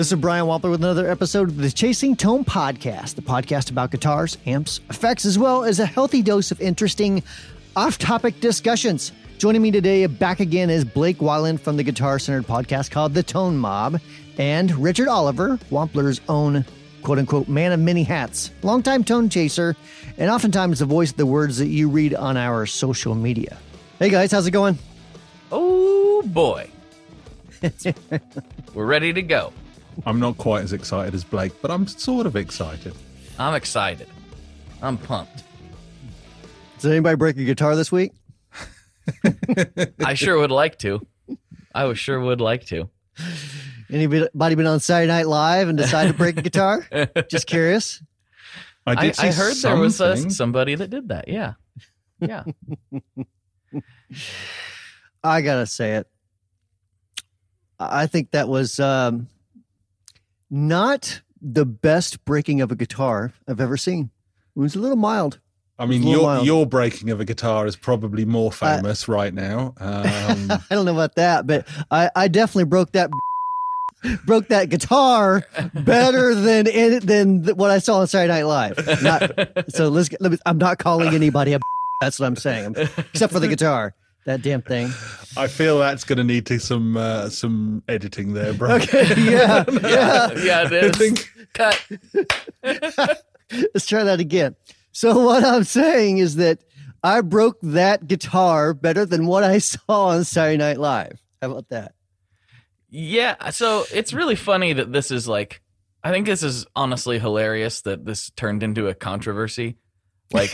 This 0.00 0.12
is 0.12 0.18
Brian 0.18 0.46
Wampler 0.46 0.70
with 0.70 0.80
another 0.80 1.10
episode 1.10 1.50
of 1.50 1.58
the 1.58 1.70
Chasing 1.70 2.16
Tone 2.16 2.42
Podcast, 2.42 3.16
the 3.16 3.20
podcast 3.20 3.70
about 3.70 3.90
guitars, 3.90 4.38
amps, 4.46 4.80
effects, 4.88 5.26
as 5.26 5.38
well 5.38 5.62
as 5.62 5.78
a 5.78 5.84
healthy 5.84 6.22
dose 6.22 6.50
of 6.50 6.58
interesting 6.58 7.22
off 7.76 7.98
topic 7.98 8.40
discussions. 8.40 9.12
Joining 9.36 9.60
me 9.60 9.70
today 9.70 10.06
back 10.06 10.40
again 10.40 10.70
is 10.70 10.86
Blake 10.86 11.18
Weiland 11.18 11.60
from 11.60 11.76
the 11.76 11.82
guitar 11.82 12.18
centered 12.18 12.46
podcast 12.46 12.90
called 12.90 13.12
The 13.12 13.22
Tone 13.22 13.58
Mob, 13.58 14.00
and 14.38 14.70
Richard 14.76 15.06
Oliver, 15.06 15.58
Wampler's 15.70 16.22
own 16.30 16.64
quote 17.02 17.18
unquote 17.18 17.46
man 17.46 17.70
of 17.70 17.80
many 17.80 18.02
hats, 18.02 18.52
longtime 18.62 19.04
tone 19.04 19.28
chaser, 19.28 19.76
and 20.16 20.30
oftentimes 20.30 20.78
the 20.78 20.86
voice 20.86 21.10
of 21.10 21.18
the 21.18 21.26
words 21.26 21.58
that 21.58 21.68
you 21.68 21.90
read 21.90 22.14
on 22.14 22.38
our 22.38 22.64
social 22.64 23.14
media. 23.14 23.58
Hey 23.98 24.08
guys, 24.08 24.32
how's 24.32 24.46
it 24.46 24.52
going? 24.52 24.78
Oh 25.52 26.22
boy. 26.22 26.70
We're 28.72 28.86
ready 28.86 29.12
to 29.12 29.20
go. 29.20 29.52
I'm 30.06 30.20
not 30.20 30.38
quite 30.38 30.62
as 30.64 30.72
excited 30.72 31.14
as 31.14 31.24
Blake, 31.24 31.52
but 31.60 31.70
I'm 31.70 31.86
sort 31.86 32.26
of 32.26 32.36
excited. 32.36 32.94
I'm 33.38 33.54
excited. 33.54 34.08
I'm 34.82 34.96
pumped. 34.96 35.44
Did 36.78 36.92
anybody 36.92 37.16
break 37.16 37.36
a 37.36 37.44
guitar 37.44 37.76
this 37.76 37.92
week? 37.92 38.12
I 40.04 40.14
sure 40.14 40.38
would 40.38 40.50
like 40.50 40.78
to. 40.78 41.06
I 41.74 41.92
sure 41.94 42.20
would 42.20 42.40
like 42.40 42.66
to. 42.66 42.88
Anybody 43.90 44.54
been 44.54 44.66
on 44.66 44.80
Saturday 44.80 45.08
Night 45.08 45.26
Live 45.26 45.68
and 45.68 45.76
decided 45.76 46.12
to 46.12 46.18
break 46.18 46.38
a 46.38 46.42
guitar? 46.42 46.86
Just 47.30 47.46
curious. 47.46 48.02
I 48.86 48.92
I, 48.92 48.94
did 48.94 49.16
see 49.16 49.26
I 49.26 49.32
heard 49.32 49.56
there 49.56 49.76
was 49.76 50.00
a, 50.00 50.30
somebody 50.30 50.74
that 50.74 50.88
did 50.88 51.08
that. 51.08 51.28
Yeah. 51.28 51.54
Yeah. 52.18 52.44
I 55.22 55.42
gotta 55.42 55.66
say 55.66 55.96
it. 55.96 56.06
I 57.78 58.06
think 58.06 58.30
that 58.30 58.48
was 58.48 58.80
um, 58.80 59.28
not 60.50 61.20
the 61.40 61.64
best 61.64 62.24
breaking 62.24 62.60
of 62.60 62.70
a 62.70 62.76
guitar 62.76 63.32
I've 63.48 63.60
ever 63.60 63.76
seen. 63.76 64.10
It 64.56 64.58
was 64.60 64.74
a 64.74 64.78
little 64.78 64.96
mild. 64.96 65.38
I 65.78 65.86
mean, 65.86 66.02
It's 66.02 66.06
a 66.06 66.08
little 66.10 66.22
your 66.24 66.30
mild. 66.34 66.46
your 66.46 66.66
breaking 66.66 67.08
of 67.10 67.20
a 67.20 67.24
guitar 67.24 67.66
is 67.66 67.76
probably 67.76 68.24
more 68.26 68.52
famous 68.52 69.08
right 69.08 69.32
now. 69.32 69.74
Um, 69.78 70.50
I 70.50 70.60
don't 70.70 70.84
know 70.84 70.92
about 70.92 71.14
that, 71.14 71.46
but 71.46 71.66
I, 71.90 72.10
I 72.14 72.28
definitely 72.28 72.64
broke 72.64 72.92
that 72.92 73.10
broke 74.26 74.48
that 74.48 74.68
guitar 74.68 75.46
better 75.72 76.34
than 76.34 76.64
than 77.06 77.44
what 77.56 77.70
I 77.70 77.78
saw 77.78 78.00
on 78.00 78.06
Saturday 78.08 78.32
Night 78.32 78.42
Live. 78.44 79.02
Not, 79.02 79.70
so 79.70 79.88
let's 79.88 80.08
get, 80.10 80.20
let 80.20 80.32
me, 80.32 80.38
I'm 80.44 80.58
not 80.58 80.78
calling 80.78 81.14
anybody 81.14 81.54
a. 81.54 81.60
That's 82.02 82.18
what 82.18 82.26
I'm 82.26 82.36
saying, 82.36 82.76
except 83.12 83.30
for 83.32 83.40
the 83.40 83.48
guitar. 83.48 83.94
That 84.26 84.42
damn 84.42 84.62
thing. 84.62 84.90
I 85.36 85.46
feel 85.46 85.78
that's 85.78 86.04
going 86.04 86.18
to 86.18 86.24
need 86.24 86.46
to 86.46 86.60
some 86.60 86.96
uh, 86.96 87.30
some 87.30 87.82
editing 87.88 88.34
there, 88.34 88.52
bro. 88.52 88.74
Okay, 88.74 89.06
yeah, 89.16 89.64
yeah. 89.82 90.30
yeah, 90.32 90.68
it 90.70 90.84
I 90.84 90.90
think 90.90 91.26
Cut. 91.52 91.86
Let's 92.62 93.86
try 93.86 94.04
that 94.04 94.20
again. 94.20 94.56
So 94.92 95.24
what 95.24 95.44
I'm 95.44 95.64
saying 95.64 96.18
is 96.18 96.36
that 96.36 96.62
I 97.02 97.20
broke 97.20 97.58
that 97.62 98.06
guitar 98.06 98.74
better 98.74 99.04
than 99.04 99.26
what 99.26 99.44
I 99.44 99.58
saw 99.58 100.08
on 100.08 100.24
Saturday 100.24 100.58
Night 100.58 100.78
Live. 100.78 101.20
How 101.40 101.50
about 101.50 101.68
that? 101.70 101.94
Yeah. 102.88 103.50
So 103.50 103.84
it's 103.92 104.12
really 104.12 104.36
funny 104.36 104.72
that 104.72 104.92
this 104.92 105.10
is 105.10 105.26
like, 105.26 105.62
I 106.04 106.10
think 106.10 106.26
this 106.26 106.42
is 106.42 106.66
honestly 106.76 107.18
hilarious 107.18 107.82
that 107.82 108.04
this 108.04 108.30
turned 108.30 108.62
into 108.62 108.88
a 108.88 108.94
controversy. 108.94 109.76
Like, 110.32 110.52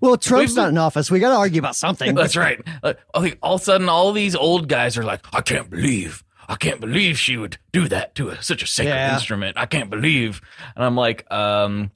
Well, 0.00 0.16
Trump's 0.16 0.54
not 0.54 0.68
in 0.68 0.78
office. 0.78 1.10
We 1.10 1.20
got 1.20 1.30
to 1.30 1.36
argue 1.36 1.58
about 1.60 1.76
something. 1.76 2.14
That's 2.14 2.36
right. 2.36 2.60
Like, 2.82 2.98
like, 3.14 3.38
all 3.42 3.54
of 3.56 3.60
a 3.60 3.64
sudden, 3.64 3.88
all 3.88 4.12
these 4.12 4.34
old 4.36 4.68
guys 4.68 4.96
are 4.98 5.02
like, 5.04 5.20
I 5.34 5.40
can't 5.40 5.70
believe, 5.70 6.22
I 6.48 6.56
can't 6.56 6.80
believe 6.80 7.18
she 7.18 7.36
would 7.36 7.58
do 7.72 7.88
that 7.88 8.14
to 8.16 8.28
a, 8.30 8.42
such 8.42 8.62
a 8.62 8.66
sacred 8.66 8.90
Yeah. 8.90 9.14
instrument. 9.14 9.56
I 9.58 9.66
can't 9.66 9.90
believe. 9.90 10.40
And 10.74 10.84
I'm 10.84 10.96
like, 10.96 11.30
um, 11.32 11.90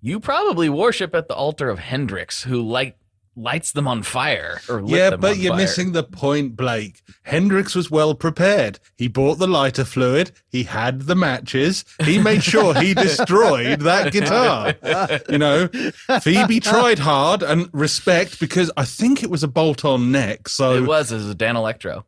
you 0.00 0.20
probably 0.20 0.68
worship 0.68 1.14
at 1.14 1.28
the 1.28 1.34
altar 1.34 1.70
of 1.70 1.78
Hendrix, 1.78 2.42
who 2.42 2.60
light 2.62 2.96
lights 3.36 3.72
them 3.72 3.88
on 3.88 4.02
fire. 4.02 4.60
Or 4.68 4.82
lit 4.82 4.90
yeah, 4.98 5.10
them 5.10 5.20
but 5.20 5.32
on 5.32 5.40
you're 5.40 5.52
fire. 5.52 5.60
missing 5.60 5.92
the 5.92 6.02
point, 6.02 6.56
Blake. 6.56 7.02
Hendrix 7.22 7.74
was 7.74 7.90
well 7.90 8.14
prepared. 8.14 8.78
He 8.96 9.08
bought 9.08 9.38
the 9.38 9.46
lighter 9.46 9.84
fluid. 9.84 10.32
He 10.48 10.64
had 10.64 11.02
the 11.02 11.14
matches. 11.14 11.84
He 12.04 12.18
made 12.18 12.42
sure 12.44 12.74
he 12.74 12.94
destroyed 12.94 13.80
that 13.80 14.12
guitar. 14.12 14.74
You 15.28 15.38
know, 15.38 15.68
Phoebe 16.20 16.60
tried 16.60 16.98
hard 16.98 17.42
and 17.42 17.68
respect 17.72 18.38
because 18.40 18.70
I 18.76 18.84
think 18.84 19.22
it 19.22 19.30
was 19.30 19.42
a 19.42 19.48
bolt-on 19.48 20.12
neck, 20.12 20.48
so 20.48 20.74
It 20.76 20.86
was 20.86 21.12
as 21.12 21.28
a 21.28 21.34
Danelectro, 21.34 22.04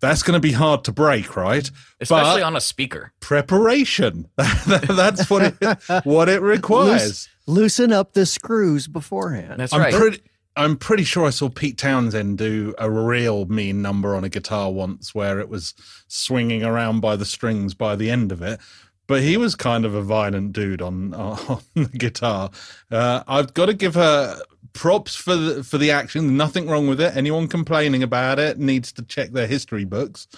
that's 0.00 0.22
going 0.22 0.34
to 0.34 0.40
be 0.40 0.52
hard 0.52 0.84
to 0.84 0.92
break, 0.92 1.34
right? 1.36 1.70
especially 2.00 2.40
but 2.42 2.46
on 2.46 2.56
a 2.56 2.60
speaker. 2.60 3.12
preparation. 3.20 4.28
That's 4.36 5.30
what 5.30 5.54
it 5.60 6.04
what 6.04 6.28
it 6.28 6.42
requires. 6.42 7.28
Loosen 7.46 7.92
up 7.92 8.12
the 8.12 8.26
screws 8.26 8.86
beforehand. 8.86 9.60
That's 9.60 9.72
I'm 9.72 9.80
right. 9.80 9.94
pretty 9.94 10.20
I'm 10.56 10.76
pretty 10.76 11.04
sure 11.04 11.26
I 11.26 11.30
saw 11.30 11.48
Pete 11.48 11.78
Townshend 11.78 12.38
do 12.38 12.74
a 12.78 12.88
real 12.88 13.46
mean 13.46 13.82
number 13.82 14.14
on 14.14 14.22
a 14.22 14.28
guitar 14.28 14.70
once 14.70 15.14
where 15.14 15.40
it 15.40 15.48
was 15.48 15.74
swinging 16.06 16.62
around 16.62 17.00
by 17.00 17.16
the 17.16 17.24
strings 17.24 17.74
by 17.74 17.96
the 17.96 18.10
end 18.10 18.30
of 18.30 18.40
it. 18.40 18.60
But 19.06 19.22
he 19.22 19.36
was 19.36 19.54
kind 19.54 19.84
of 19.84 19.94
a 19.94 20.02
violent 20.02 20.52
dude 20.52 20.80
on 20.80 21.12
on 21.14 21.60
the 21.74 21.90
guitar. 21.98 22.50
Uh, 22.90 23.22
I've 23.26 23.52
got 23.54 23.66
to 23.66 23.74
give 23.74 23.94
her 23.94 24.40
props 24.72 25.14
for 25.14 25.36
the 25.36 25.64
for 25.64 25.78
the 25.78 25.90
action. 25.90 26.36
Nothing 26.36 26.68
wrong 26.68 26.86
with 26.86 27.00
it. 27.00 27.16
Anyone 27.16 27.48
complaining 27.48 28.02
about 28.02 28.38
it 28.38 28.58
needs 28.58 28.92
to 28.92 29.02
check 29.02 29.32
their 29.32 29.46
history 29.46 29.84
books. 29.84 30.28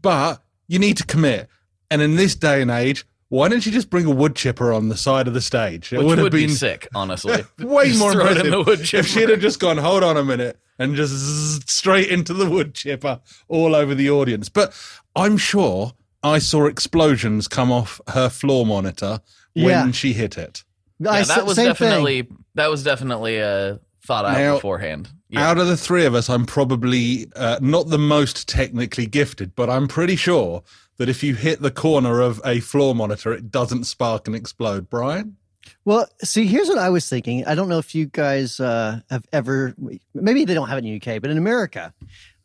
But 0.00 0.42
you 0.68 0.78
need 0.78 0.98
to 0.98 1.06
commit. 1.06 1.48
And 1.90 2.02
in 2.02 2.16
this 2.16 2.34
day 2.34 2.62
and 2.62 2.70
age, 2.70 3.06
why 3.28 3.48
don't 3.48 3.64
you 3.66 3.72
just 3.72 3.90
bring 3.90 4.06
a 4.06 4.10
wood 4.10 4.36
chipper 4.36 4.72
on 4.72 4.88
the 4.88 4.96
side 4.96 5.26
of 5.28 5.34
the 5.34 5.40
stage? 5.40 5.92
It 5.92 5.98
Which 5.98 6.06
would 6.06 6.18
would, 6.18 6.32
have 6.32 6.40
been 6.40 6.48
be 6.48 6.54
sick, 6.54 6.86
honestly. 6.94 7.44
way 7.58 7.88
Just 7.88 7.98
more 7.98 8.12
throw 8.12 8.26
it 8.26 8.36
impressive 8.38 8.44
in 8.46 8.50
the 8.52 8.62
wood 8.62 8.84
chipper. 8.84 9.00
if 9.00 9.06
she'd 9.08 9.28
have 9.28 9.40
just 9.40 9.58
gone, 9.60 9.78
hold 9.78 10.04
on 10.04 10.16
a 10.16 10.24
minute, 10.24 10.58
and 10.78 10.94
just 10.94 11.12
zzz, 11.12 11.64
straight 11.70 12.08
into 12.08 12.32
the 12.34 12.48
wood 12.48 12.74
chipper 12.74 13.20
all 13.48 13.74
over 13.74 13.94
the 13.94 14.10
audience. 14.10 14.48
But 14.48 14.72
I'm 15.16 15.36
sure 15.36 15.92
I 16.22 16.38
saw 16.38 16.66
explosions 16.66 17.48
come 17.48 17.72
off 17.72 18.00
her 18.08 18.28
floor 18.28 18.64
monitor 18.66 19.20
when 19.54 19.64
Yeah. 19.66 19.90
she 19.90 20.12
hit 20.12 20.38
it. 20.38 20.62
I 21.06 21.16
yeah, 21.16 21.20
s- 21.20 21.28
that 21.28 21.44
was 21.46 21.56
same 21.56 21.66
definitely 21.66 22.28
that 22.54 22.70
was 22.70 22.82
definitely 22.82 23.40
uh, 23.42 23.76
thought 24.04 24.24
out 24.24 24.38
Now- 24.38 24.54
beforehand. 24.54 25.08
Yeah. 25.28 25.50
Out 25.50 25.58
of 25.58 25.66
the 25.66 25.76
three 25.76 26.04
of 26.06 26.14
us, 26.14 26.30
I'm 26.30 26.46
probably 26.46 27.26
uh, 27.34 27.58
not 27.60 27.88
the 27.88 27.98
most 27.98 28.48
technically 28.48 29.06
gifted, 29.06 29.56
but 29.56 29.68
I'm 29.68 29.88
pretty 29.88 30.14
sure 30.14 30.62
that 30.98 31.08
if 31.08 31.22
you 31.22 31.34
hit 31.34 31.60
the 31.60 31.70
corner 31.70 32.20
of 32.20 32.40
a 32.44 32.60
floor 32.60 32.94
monitor, 32.94 33.32
it 33.32 33.50
doesn't 33.50 33.84
spark 33.84 34.26
and 34.26 34.36
explode. 34.36 34.88
Brian? 34.88 35.36
Well, 35.84 36.08
see, 36.22 36.46
here's 36.46 36.68
what 36.68 36.78
I 36.78 36.90
was 36.90 37.08
thinking. 37.08 37.44
I 37.46 37.54
don't 37.54 37.68
know 37.68 37.78
if 37.78 37.94
you 37.94 38.06
guys 38.06 38.60
uh, 38.60 39.00
have 39.10 39.26
ever, 39.32 39.74
maybe 40.14 40.44
they 40.44 40.54
don't 40.54 40.68
have 40.68 40.78
it 40.78 40.84
in 40.84 40.98
the 40.98 41.14
UK, 41.14 41.20
but 41.20 41.30
in 41.30 41.38
America, 41.38 41.92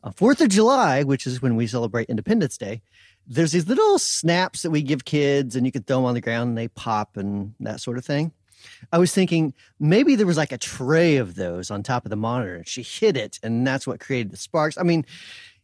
uh, 0.04 0.12
Fourth 0.12 0.42
of 0.42 0.50
July, 0.50 1.04
which 1.04 1.28
is 1.28 1.42
when 1.42 1.56
we 1.56 1.68
celebrate 1.68 2.10
Independence 2.10 2.58
Day, 2.58 2.82
there's 3.28 3.52
these 3.52 3.68
little 3.68 4.00
snaps 4.00 4.64
that 4.64 4.72
we 4.72 4.82
give 4.82 5.06
kids, 5.06 5.56
and 5.56 5.66
you 5.66 5.72
can 5.72 5.84
throw 5.84 5.98
them 5.98 6.06
on 6.06 6.16
the 6.16 6.22
ground 6.22 6.50
and 6.50 6.58
they 6.58 6.68
pop 6.70 7.18
and 7.18 7.54
that 7.60 7.80
sort 7.80 7.98
of 7.98 8.06
thing. 8.06 8.32
I 8.92 8.98
was 8.98 9.14
thinking 9.14 9.54
maybe 9.80 10.16
there 10.16 10.28
was 10.28 10.38
like 10.38 10.52
a 10.52 10.58
tray 10.58 11.18
of 11.18 11.36
those 11.36 11.72
on 11.72 11.84
top 11.84 12.06
of 12.06 12.10
the 12.10 12.16
monitor, 12.16 12.56
and 12.56 12.68
she 12.68 12.84
hit 12.84 13.18
it, 13.18 13.40
and 13.44 13.66
that's 13.66 13.88
what 13.88 14.00
created 14.00 14.32
the 14.32 14.38
sparks. 14.38 14.78
I 14.78 14.84
mean, 14.84 15.06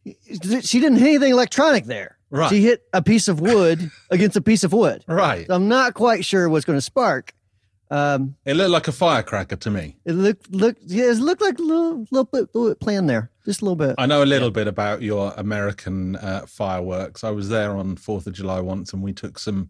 she 0.06 0.80
didn't 0.80 0.98
hit 0.98 1.08
anything 1.08 1.32
electronic 1.32 1.86
there. 1.86 2.17
Right. 2.30 2.50
She 2.50 2.62
hit 2.62 2.84
a 2.94 3.02
piece 3.02 3.28
of 3.28 3.40
wood 3.40 3.90
against 4.12 4.36
a 4.36 4.42
piece 4.42 4.64
of 4.64 4.74
wood. 4.74 5.06
Right. 5.08 5.48
So 5.48 5.54
I'm 5.56 5.68
not 5.68 5.94
quite 5.94 6.26
sure 6.26 6.50
what's 6.50 6.66
going 6.66 6.78
to 6.78 6.82
spark. 6.82 7.34
Um, 7.90 8.36
It 8.44 8.56
looked 8.56 8.72
like 8.72 8.88
a 8.90 8.92
firecracker 8.92 9.56
to 9.56 9.70
me. 9.72 9.96
it 10.04 10.12
looked 10.12 10.52
looked 10.54 10.82
yeah, 10.88 11.06
it 11.06 11.20
looked 11.20 11.42
like 11.42 11.58
a 11.58 11.62
little 11.62 12.06
little 12.12 12.26
bit, 12.26 12.50
little 12.54 12.70
bit 12.72 12.82
planned 12.82 13.10
there, 13.10 13.32
just 13.46 13.62
a 13.62 13.66
little 13.66 13.78
bit. 13.78 13.96
I 13.98 14.06
know 14.08 14.24
a 14.24 14.26
little 14.26 14.52
bit 14.52 14.68
about 14.68 15.02
your 15.02 15.34
American 15.38 16.18
uh, 16.18 16.46
fireworks. 16.48 17.24
I 17.24 17.30
was 17.32 17.48
there 17.48 17.72
on 17.78 17.96
Fourth 17.96 18.28
of 18.28 18.34
July 18.34 18.60
once, 18.60 18.92
and 18.92 19.02
we 19.02 19.14
took 19.14 19.40
some 19.40 19.70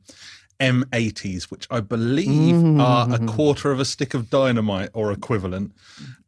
M80s, 0.59 1.45
which 1.45 1.67
I 1.69 1.79
believe 1.81 2.55
Mm. 2.55 2.81
are 2.81 3.13
a 3.13 3.19
quarter 3.27 3.71
of 3.71 3.79
a 3.79 3.85
stick 3.85 4.13
of 4.13 4.29
dynamite 4.29 4.89
or 4.93 5.11
equivalent. 5.11 5.73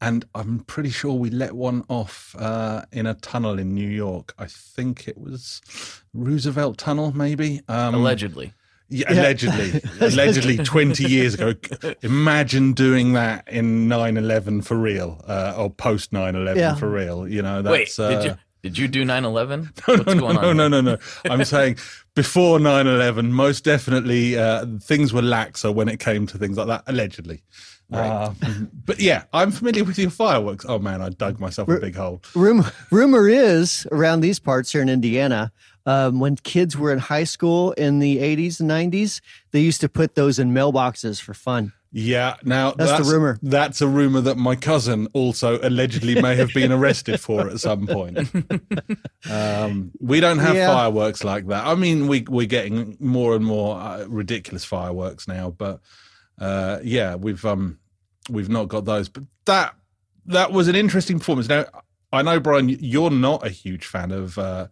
And 0.02 0.26
I'm 0.36 0.60
pretty 0.60 0.90
sure 0.92 1.14
we 1.14 1.30
let 1.30 1.54
one 1.54 1.84
off 1.90 2.36
uh, 2.38 2.84
in 2.92 3.06
a 3.08 3.14
tunnel 3.16 3.58
in 3.60 3.74
New 3.74 3.88
York. 3.90 4.34
I 4.38 4.46
think 4.46 5.08
it 5.08 5.18
was 5.18 5.62
Roosevelt 6.14 6.78
Tunnel, 6.78 7.12
maybe. 7.16 7.62
Um, 7.68 7.96
Allegedly. 7.96 8.54
Yeah, 8.92 9.06
allegedly, 9.14 9.82
allegedly, 10.02 10.58
twenty 10.58 11.06
years 11.08 11.36
ago. 11.36 11.54
Imagine 12.02 12.74
doing 12.74 13.14
that 13.14 13.48
in 13.48 13.88
9-11 13.88 14.64
for 14.66 14.76
real, 14.78 15.24
uh, 15.28 15.54
or 15.56 15.70
post 15.70 16.12
9-11 16.12 16.56
Yeah. 16.58 16.74
for 16.74 16.90
real. 16.90 17.28
You 17.28 17.44
know, 17.44 17.62
Wait, 17.62 17.82
that's 17.96 18.00
uh, 18.00 18.10
did 18.10 18.24
you 18.26 18.36
did 18.64 18.78
you 18.80 18.88
do 18.88 19.06
9/11? 19.06 19.70
no, 19.88 19.94
What's 19.96 20.06
no, 20.08 20.20
going 20.20 20.36
no, 20.38 20.50
on? 20.50 20.58
no, 20.58 20.64
here? 20.64 20.70
no, 20.70 20.82
no. 20.82 20.98
I'm 21.30 21.46
saying 21.56 21.78
before 22.24 22.60
9-11, 22.60 23.30
most 23.30 23.64
definitely 23.64 24.38
uh, 24.38 24.66
things 24.82 25.14
were 25.14 25.22
laxer 25.22 25.74
when 25.74 25.88
it 25.88 26.02
came 26.02 26.28
to 26.28 26.38
things 26.38 26.58
like 26.58 26.68
that. 26.68 26.84
Allegedly, 26.88 27.42
Uh, 27.94 28.34
but 28.86 29.00
yeah, 29.00 29.24
I'm 29.32 29.52
familiar 29.52 29.86
with 29.86 29.98
your 29.98 30.10
fireworks. 30.10 30.66
Oh 30.68 30.80
man, 30.80 31.02
I 31.02 31.10
dug 31.10 31.40
myself 31.40 31.70
a 31.70 31.80
big 31.80 31.96
hole. 31.96 32.22
Rumor, 32.36 32.70
rumor 32.92 33.30
is 33.30 33.88
around 33.94 34.20
these 34.20 34.38
parts 34.38 34.70
here 34.74 34.82
in 34.82 34.90
Indiana, 34.90 35.52
Um, 35.86 36.20
when 36.20 36.36
kids 36.36 36.76
were 36.78 36.92
in 36.92 37.00
high 37.00 37.24
school 37.24 37.72
in 37.72 38.00
the 38.00 38.18
80s 38.18 38.60
and 38.60 38.70
90s, 38.70 39.22
they 39.52 39.62
used 39.62 39.80
to 39.82 39.88
put 39.90 40.16
those 40.16 40.38
in 40.38 40.52
mailboxes 40.54 41.22
for 41.22 41.34
fun. 41.34 41.72
Yeah, 41.92 42.36
now 42.44 42.72
That's 42.72 43.08
the 43.08 43.12
rumor. 43.14 43.40
That's 43.42 43.82
a 43.82 43.88
rumor 43.88 44.22
that 44.22 44.38
my 44.38 44.56
cousin 44.56 45.08
also 45.14 45.60
allegedly 45.64 46.22
may 46.22 46.36
have 46.36 46.54
been 46.54 46.72
arrested 46.80 47.20
for 47.20 47.50
at 47.50 47.60
some 47.60 47.88
point. 47.88 48.30
Um, 49.30 49.92
we 50.00 50.20
don't 50.20 50.40
have 50.40 50.56
Yeah. 50.56 50.68
fireworks 50.68 51.24
like 51.24 51.48
that. 51.48 51.66
I 51.66 51.76
mean, 51.76 52.08
we 52.08 52.22
we're 52.28 52.48
getting 52.48 52.96
more 53.00 53.36
and 53.36 53.44
more 53.44 53.78
uh, 53.80 54.06
ridiculous 54.08 54.64
fireworks 54.66 55.28
now, 55.28 55.50
but 55.50 55.82
uh, 56.40 56.80
yeah, 56.84 57.16
we've 57.16 57.44
um 57.46 57.80
we've 58.30 58.50
not 58.50 58.68
got 58.68 58.86
those. 58.86 59.10
But 59.10 59.24
that 59.46 59.76
that 60.28 60.52
was 60.52 60.68
an 60.68 60.76
interesting 60.76 61.20
performance. 61.20 61.50
Now 61.50 61.66
I 62.14 62.22
know 62.22 62.40
Brian, 62.40 62.70
you're 62.70 63.10
not 63.12 63.46
a 63.46 63.50
huge 63.50 63.86
fan 63.86 64.12
of 64.12 64.38
uh, 64.38 64.68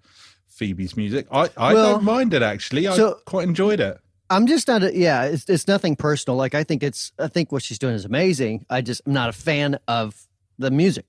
Phoebe's 0.47 0.95
music. 0.95 1.27
I 1.31 1.49
I 1.57 1.73
Well, 1.73 1.93
don't 1.93 2.03
mind 2.03 2.33
it 2.33 2.41
actually. 2.41 2.87
I 2.87 2.95
so- 2.95 3.19
quite 3.25 3.47
enjoyed 3.47 3.79
it. 3.79 3.99
I'm 4.29 4.47
just 4.47 4.67
not. 4.67 4.83
A, 4.83 4.95
yeah, 4.95 5.23
it's 5.23 5.49
it's 5.49 5.67
nothing 5.67 5.95
personal. 5.95 6.37
Like 6.37 6.53
I 6.55 6.63
think 6.63 6.83
it's. 6.83 7.11
I 7.17 7.27
think 7.27 7.51
what 7.51 7.63
she's 7.63 7.79
doing 7.79 7.95
is 7.95 8.05
amazing. 8.05 8.65
I 8.69 8.81
just 8.81 9.01
I'm 9.05 9.13
not 9.13 9.29
a 9.29 9.33
fan 9.33 9.79
of 9.87 10.27
the 10.59 10.69
music. 10.71 11.05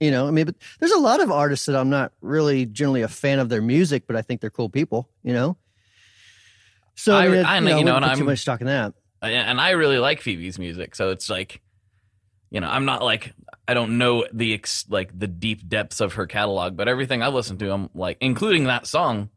You 0.00 0.10
know, 0.10 0.26
I 0.28 0.30
mean, 0.30 0.44
but 0.46 0.56
there's 0.80 0.92
a 0.92 0.98
lot 0.98 1.20
of 1.20 1.30
artists 1.30 1.66
that 1.66 1.76
I'm 1.76 1.88
not 1.90 2.12
really 2.20 2.66
generally 2.66 3.02
a 3.02 3.08
fan 3.08 3.38
of 3.38 3.48
their 3.48 3.62
music, 3.62 4.06
but 4.06 4.16
I 4.16 4.22
think 4.22 4.40
they're 4.40 4.50
cool 4.50 4.68
people. 4.68 5.08
You 5.22 5.32
know. 5.32 5.56
So 6.94 7.14
I- 7.14 7.26
I, 7.26 7.28
mean, 7.28 7.44
I 7.44 7.58
it- 7.58 7.60
know, 7.62 7.78
you 7.78 7.84
know, 7.84 7.96
and 7.96 8.04
put 8.04 8.12
too 8.14 8.18
I'm- 8.20 8.26
much 8.26 8.38
stock 8.40 8.60
in 8.60 8.66
that. 8.66 8.94
Uh, 9.22 9.26
and 9.26 9.60
I 9.60 9.70
really 9.70 9.98
like 9.98 10.20
Phoebe's 10.20 10.58
music, 10.58 10.94
so 10.94 11.10
it's 11.10 11.30
like, 11.30 11.62
you 12.50 12.60
know, 12.60 12.68
I'm 12.68 12.84
not 12.84 13.02
like 13.02 13.32
I 13.66 13.74
don't 13.74 13.96
know 13.98 14.26
the 14.32 14.54
ex, 14.54 14.84
like 14.88 15.18
the 15.18 15.26
deep 15.26 15.66
depths 15.68 16.00
of 16.00 16.14
her 16.14 16.26
catalog, 16.26 16.76
but 16.76 16.86
everything 16.88 17.22
I've 17.22 17.34
listened 17.34 17.58
to, 17.60 17.72
I'm 17.72 17.90
like, 17.94 18.18
including 18.20 18.64
that 18.64 18.86
song, 18.86 19.30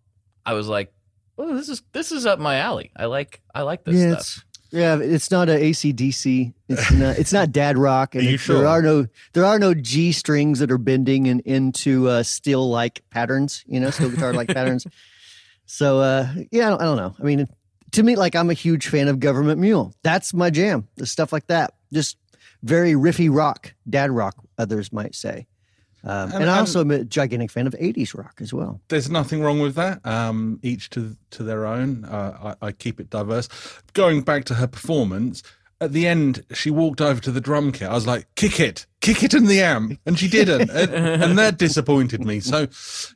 I 0.46 0.54
was 0.54 0.68
like, 0.68 0.94
oh, 1.40 1.56
this 1.56 1.70
is 1.70 1.82
this 1.94 2.12
is 2.12 2.26
up 2.26 2.38
my 2.40 2.58
alley. 2.58 2.92
I 2.96 3.06
like 3.06 3.42
I 3.56 3.62
like 3.64 3.84
this 3.84 3.96
yeah, 3.96 4.10
stuff. 4.12 4.20
it's 4.20 4.44
yeah, 4.72 4.98
it's 5.00 5.32
not 5.32 5.50
a 5.50 5.54
ACDC. 5.54 6.54
It's 6.68 6.92
not. 6.94 7.18
It's 7.18 7.34
not 7.34 7.52
dad 7.52 7.78
rock. 7.78 8.14
And 8.14 8.24
Are 8.24 8.30
you 8.30 8.36
it- 8.36 8.40
sure? 8.40 8.58
There 8.60 8.68
are 8.68 8.82
no. 8.84 9.08
There 9.34 9.46
are 9.46 9.58
no 9.58 9.74
G 9.74 10.12
strings 10.12 10.60
that 10.60 10.70
are 10.70 10.78
bending 10.78 11.28
and 11.28 11.42
into 11.42 12.08
uh, 12.08 12.22
steel 12.24 12.70
like 12.70 13.02
patterns. 13.10 13.64
You 13.68 13.80
know, 13.80 13.90
steel 13.90 14.12
guitar 14.12 14.34
like 14.34 14.48
patterns. 14.54 14.86
So 15.66 16.00
uh, 16.00 16.28
yeah, 16.52 16.68
I 16.68 16.70
don't, 16.70 16.82
I 16.82 16.86
don't 16.86 16.98
know. 16.98 17.16
I 17.20 17.24
mean, 17.24 17.48
to 17.94 18.04
me, 18.04 18.16
like 18.16 18.36
I'm 18.36 18.50
a 18.50 18.54
huge 18.56 18.88
fan 18.88 19.08
of 19.08 19.20
Government 19.20 19.60
Mule. 19.60 19.94
That's 20.04 20.34
my 20.34 20.50
jam. 20.52 20.88
The 20.98 21.06
stuff 21.08 21.34
like 21.34 21.48
that, 21.48 21.74
just 21.92 22.18
very 22.62 22.94
riffy 22.94 23.34
rock, 23.36 23.74
dad 23.90 24.12
rock. 24.12 24.36
Others 24.60 24.92
might 24.94 25.16
say. 25.16 25.48
Um, 26.04 26.32
and, 26.32 26.44
And- 26.44 26.50
I 26.50 26.60
also 26.60 26.82
am 26.82 26.92
a 26.92 27.04
gigantic 27.04 27.52
fan 27.52 27.68
of 27.68 27.74
'80s 27.74 28.18
rock 28.18 28.36
as 28.42 28.54
well. 28.54 28.80
there's 28.88 29.10
nothing 29.10 29.42
wrong 29.42 29.60
with 29.60 29.76
that. 29.76 30.06
Um, 30.06 30.60
each 30.64 30.90
to 30.92 31.16
to 31.32 31.44
their 31.44 31.66
own. 31.66 32.06
Uh, 32.06 32.56
I, 32.62 32.68
I 32.68 32.72
keep 32.72 33.00
it 33.00 33.10
diverse. 33.10 33.50
Going 33.94 34.22
back 34.22 34.46
to 34.46 34.54
her 34.56 34.68
performance, 34.68 35.44
at 35.82 35.92
the 35.94 36.08
end, 36.08 36.44
she 36.54 36.70
walked 36.72 37.02
over 37.02 37.20
to 37.22 37.32
the 37.32 37.42
drum 37.42 37.72
kit. 37.72 37.90
I 37.90 37.94
was 37.94 38.08
like, 38.08 38.28
"Kick 38.36 38.60
it, 38.60 38.86
kick 39.02 39.24
it 39.24 39.34
in 39.34 39.46
the 39.48 39.62
amp," 39.62 40.00
and 40.06 40.18
she 40.18 40.28
didn't, 40.28 40.70
and, 40.72 40.92
and 41.24 41.38
that 41.38 41.58
disappointed 41.58 42.24
me. 42.26 42.40
So, 42.40 42.68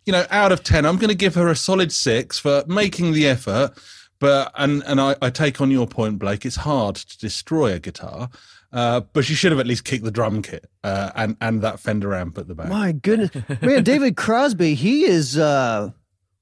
you 0.06 0.12
know, 0.14 0.26
out 0.30 0.52
of 0.52 0.64
ten, 0.64 0.86
I'm 0.86 0.98
going 0.98 1.10
to 1.10 1.16
give 1.16 1.36
her 1.36 1.48
a 1.50 1.56
solid 1.56 1.92
six 1.92 2.38
for 2.40 2.64
making 2.68 3.14
the 3.14 3.28
effort. 3.28 3.72
But 4.20 4.52
and 4.56 4.84
and 4.86 5.02
I, 5.02 5.16
I 5.22 5.30
take 5.30 5.60
on 5.60 5.72
your 5.72 5.88
point, 5.88 6.20
Blake. 6.20 6.46
It's 6.46 6.56
hard 6.58 6.96
to 6.96 7.18
destroy 7.18 7.74
a 7.74 7.80
guitar. 7.80 8.30
Uh, 8.74 9.02
but 9.14 9.24
she 9.24 9.36
should 9.36 9.52
have 9.52 9.60
at 9.60 9.68
least 9.68 9.86
kicked 9.86 10.04
the 10.04 10.10
drum 10.10 10.42
kit 10.42 10.68
uh, 10.84 11.12
and 11.16 11.38
and 11.40 11.62
that 11.62 11.80
Fender 11.80 12.16
amp 12.16 12.40
at 12.40 12.48
the 12.48 12.56
back. 12.56 12.70
My 12.70 12.92
goodness, 12.92 13.30
man, 13.62 13.84
David 13.84 14.18
Crosby, 14.18 14.74
he 14.74 15.06
is. 15.06 15.38
uh 15.38 15.92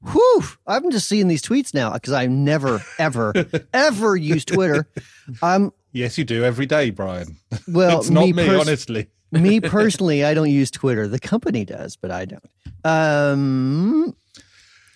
Whew! 0.04 0.44
I'm 0.66 0.89
just 0.89 1.07
seeing 1.07 1.28
these 1.28 1.44
tweets 1.44 1.75
now 1.75 1.94
because 1.94 2.13
I 2.13 2.25
never, 2.25 2.83
ever, 2.98 3.33
ever 3.74 4.16
use 4.16 4.45
Twitter. 4.45 4.88
I'm. 5.44 5.72
Yes, 5.92 6.18
you 6.18 6.24
do 6.24 6.44
every 6.44 6.66
day, 6.66 6.89
Brian. 6.89 7.38
well, 7.68 8.00
it's 8.00 8.10
not 8.10 8.25
me, 8.25 8.33
pers- 8.33 8.62
honestly. 8.62 9.07
me 9.31 9.60
personally, 9.60 10.24
I 10.24 10.33
don't 10.33 10.50
use 10.50 10.72
Twitter. 10.72 11.07
The 11.07 11.19
company 11.19 11.66
does, 11.66 11.98
but 11.98 12.10
I 12.10 12.25
don't. 12.25 12.44
Um, 12.83 14.16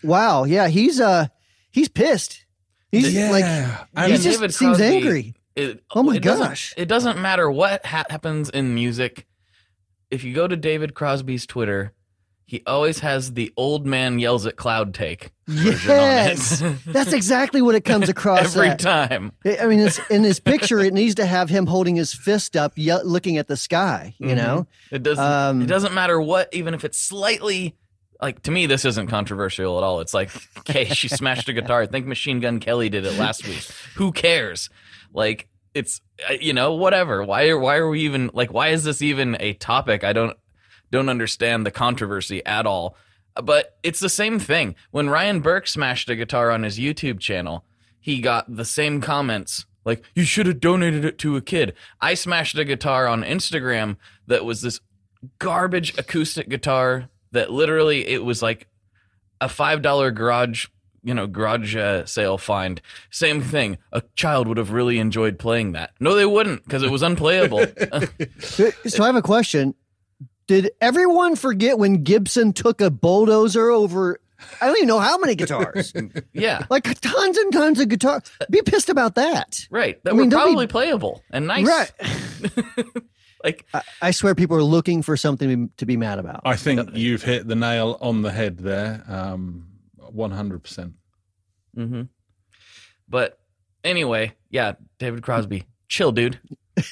wow, 0.02 0.46
yeah, 0.46 0.70
he's 0.70 1.00
uh, 1.00 1.28
he's 1.70 1.90
pissed. 1.90 2.46
He's 2.92 3.14
like, 3.30 3.44
and 3.44 4.12
he 4.12 4.18
just 4.18 4.58
seems 4.58 4.80
angry. 4.80 5.36
It, 5.56 5.84
Oh 5.94 6.04
my 6.04 6.16
it 6.16 6.24
doesn't- 6.24 6.48
gosh. 6.48 6.74
It 6.78 6.88
doesn't 6.88 7.20
matter 7.22 7.50
what 7.50 7.86
ha- 7.86 8.04
happens 8.10 8.50
in 8.50 8.76
music. 8.76 9.26
If 10.12 10.24
you 10.24 10.34
go 10.34 10.48
to 10.48 10.56
David 10.56 10.94
Crosby's 10.94 11.46
Twitter, 11.46 11.94
he 12.46 12.62
always 12.68 13.00
has 13.00 13.34
the 13.34 13.52
old 13.58 13.88
man 13.88 14.20
yells 14.20 14.46
at 14.46 14.56
cloud 14.56 14.94
take. 14.94 15.32
version 15.48 15.90
on 15.92 15.96
it. 15.98 16.00
yes, 16.00 16.64
that's 16.86 17.12
exactly 17.12 17.60
what 17.62 17.74
it 17.74 17.82
comes 17.86 18.08
across. 18.16 18.56
Every 18.56 18.70
at. 18.70 18.80
time. 18.80 19.32
I 19.46 19.66
mean, 19.66 19.80
it's, 19.80 20.00
in 20.12 20.24
his 20.24 20.40
picture, 20.40 20.80
it 20.80 20.94
needs 20.94 21.16
to 21.16 21.26
have 21.26 21.50
him 21.50 21.66
holding 21.66 21.96
his 21.96 22.14
fist 22.14 22.56
up, 22.56 22.74
ye- 22.76 23.02
looking 23.04 23.38
at 23.38 23.48
the 23.48 23.58
sky. 23.58 24.14
You 24.20 24.36
know, 24.36 24.68
It 24.92 25.02
doesn't. 25.02 25.24
Um, 25.26 25.62
it 25.64 25.68
doesn't 25.68 25.94
matter 25.96 26.22
what, 26.22 26.50
even 26.54 26.74
if 26.76 26.84
it's 26.86 27.00
slightly. 27.00 27.76
Like 28.22 28.44
to 28.44 28.52
me, 28.52 28.66
this 28.68 28.86
isn't 28.86 29.08
controversial 29.08 29.78
at 29.80 29.84
all. 29.84 30.00
It's 30.00 30.14
like, 30.14 30.30
okay, 30.60 30.86
she 30.86 31.08
smashed 31.10 31.50
a 31.50 31.54
guitar. 31.54 31.82
I 31.82 31.86
think 31.88 32.06
Machine 32.06 32.40
Gun 32.40 32.60
Kelly 32.60 32.90
did 32.90 33.06
it 33.06 33.18
last 33.20 33.46
week. 33.48 33.68
Who 33.96 34.12
cares? 34.12 34.70
Like 35.16 35.48
it's 35.74 36.02
uh, 36.30 36.34
you 36.34 36.54
know 36.54 36.74
whatever. 36.74 37.24
Why 37.24 37.48
are 37.50 37.60
why 37.60 37.78
are 37.78 37.90
we 37.90 38.02
even 38.02 38.30
like 38.34 38.54
why 38.54 38.70
is 38.70 38.84
this 38.84 39.02
even 39.02 39.38
a 39.40 39.54
topic? 39.54 40.04
I 40.04 40.14
don't 40.14 40.38
don't 40.92 41.10
understand 41.10 41.66
the 41.66 41.72
controversy 41.72 42.46
at 42.46 42.66
all. 42.66 42.96
But 43.42 43.78
it's 43.84 44.00
the 44.00 44.10
same 44.10 44.40
thing. 44.40 44.76
When 44.92 45.10
Ryan 45.10 45.42
Burke 45.42 45.68
smashed 45.68 46.10
a 46.10 46.16
guitar 46.16 46.52
on 46.52 46.64
his 46.64 46.80
YouTube 46.80 47.20
channel, 47.20 47.66
he 48.00 48.22
got 48.22 48.56
the 48.56 48.64
same 48.64 49.02
comments 49.02 49.66
like 49.86 50.04
you 50.16 50.24
should 50.24 50.48
have 50.48 50.60
donated 50.60 51.06
it 51.06 51.18
to 51.20 51.36
a 51.38 51.42
kid. 51.42 51.74
I 52.02 52.16
smashed 52.16 52.58
a 52.58 52.66
guitar 52.66 53.08
on 53.08 53.24
Instagram 53.24 53.98
that 54.28 54.44
was 54.44 54.62
this 54.62 54.80
garbage 55.40 55.98
acoustic 55.98 56.50
guitar 56.50 57.10
that 57.32 57.52
literally 57.52 58.08
it 58.08 58.24
was 58.24 58.42
like 58.42 58.68
a 59.40 59.48
five 59.48 59.82
dollar 59.82 60.12
garage 60.12 60.68
you 61.06 61.14
know 61.14 61.28
garage 61.28 61.76
uh, 61.76 62.04
sale 62.06 62.38
find 62.38 62.82
same 63.12 63.42
thing 63.42 63.78
a 63.94 64.02
child 64.16 64.48
would 64.48 64.58
have 64.58 64.72
really 64.72 64.98
enjoyed 65.00 65.40
playing 65.40 65.72
that 65.72 65.92
no 66.02 66.16
they 66.16 66.26
wouldn't 66.26 66.64
because 66.66 66.84
it 66.84 66.90
was 66.92 67.02
unplayable 67.02 67.60
So 68.40 69.04
I 69.04 69.06
have 69.06 69.16
a 69.16 69.22
question. 69.22 69.76
Did 70.48 70.72
everyone 70.82 71.36
forget 71.36 71.78
when 71.80 72.04
Gibson 72.04 72.54
took 72.54 72.82
a 72.82 72.90
bulldozer 72.92 73.70
over? 73.70 74.20
I 74.62 74.68
don't 74.68 74.76
even 74.78 74.88
know 74.88 75.00
how 75.00 75.18
many 75.18 75.36
guitars. 75.36 75.94
yeah 76.34 76.66
like 76.70 76.84
tons 77.02 77.38
and 77.38 77.54
tons 77.54 77.80
of 77.80 77.88
guitars. 77.88 78.24
Be 78.50 78.62
pissed 78.62 78.90
about 78.90 79.16
that. 79.16 79.66
right 79.70 80.04
that 80.04 80.12
I 80.12 80.14
mean, 80.14 80.26
were 80.26 80.30
don't 80.32 80.42
be- 80.42 80.46
probably 80.54 80.68
playable 80.68 81.24
and 81.32 81.48
nice 81.48 81.66
Right. 81.68 81.92
like 83.44 83.66
I, 83.74 83.82
I 84.02 84.12
swear 84.12 84.36
people 84.36 84.58
are 84.58 84.64
looking 84.64 85.02
for 85.02 85.16
something 85.18 85.70
to 85.78 85.86
be 85.86 85.98
mad 85.98 86.20
about. 86.20 86.42
I 86.46 86.56
think 86.56 86.90
you've 86.94 87.24
hit 87.24 87.48
the 87.48 87.56
nail 87.56 87.98
on 88.02 88.22
the 88.24 88.32
head 88.32 88.58
there. 88.58 89.04
Um, 89.08 89.68
100%. 90.16 90.94
Hmm 91.76 92.04
but 93.08 93.38
anyway 93.84 94.34
yeah 94.50 94.74
david 95.00 95.22
crosby 95.22 95.64
chill 95.88 96.12
dude 96.12 96.40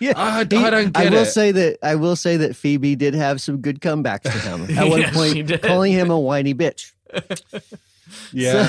yeah. 0.00 0.14
I, 0.16 0.40
I 0.40 0.44
He- 0.44 0.46
don't 0.46 0.96
I 0.96 1.10
will 1.10 1.22
it. 1.22 1.26
say 1.26 1.52
that 1.52 1.78
I 1.82 1.94
will 1.96 2.16
say 2.16 2.38
that 2.38 2.56
Phoebe 2.56 2.96
did 2.96 3.12
have 3.14 3.38
some 3.40 3.58
good 3.58 3.80
comebacks 3.80 4.22
to 4.22 4.38
him. 4.38 4.62
At 4.78 4.88
one 4.88 5.00
Yes, 5.00 5.12
point, 5.14 5.62
calling 5.62 5.92
him 5.92 6.10
a 6.10 6.18
whiny 6.18 6.54
bitch. 6.54 6.92
yeah. 8.32 8.66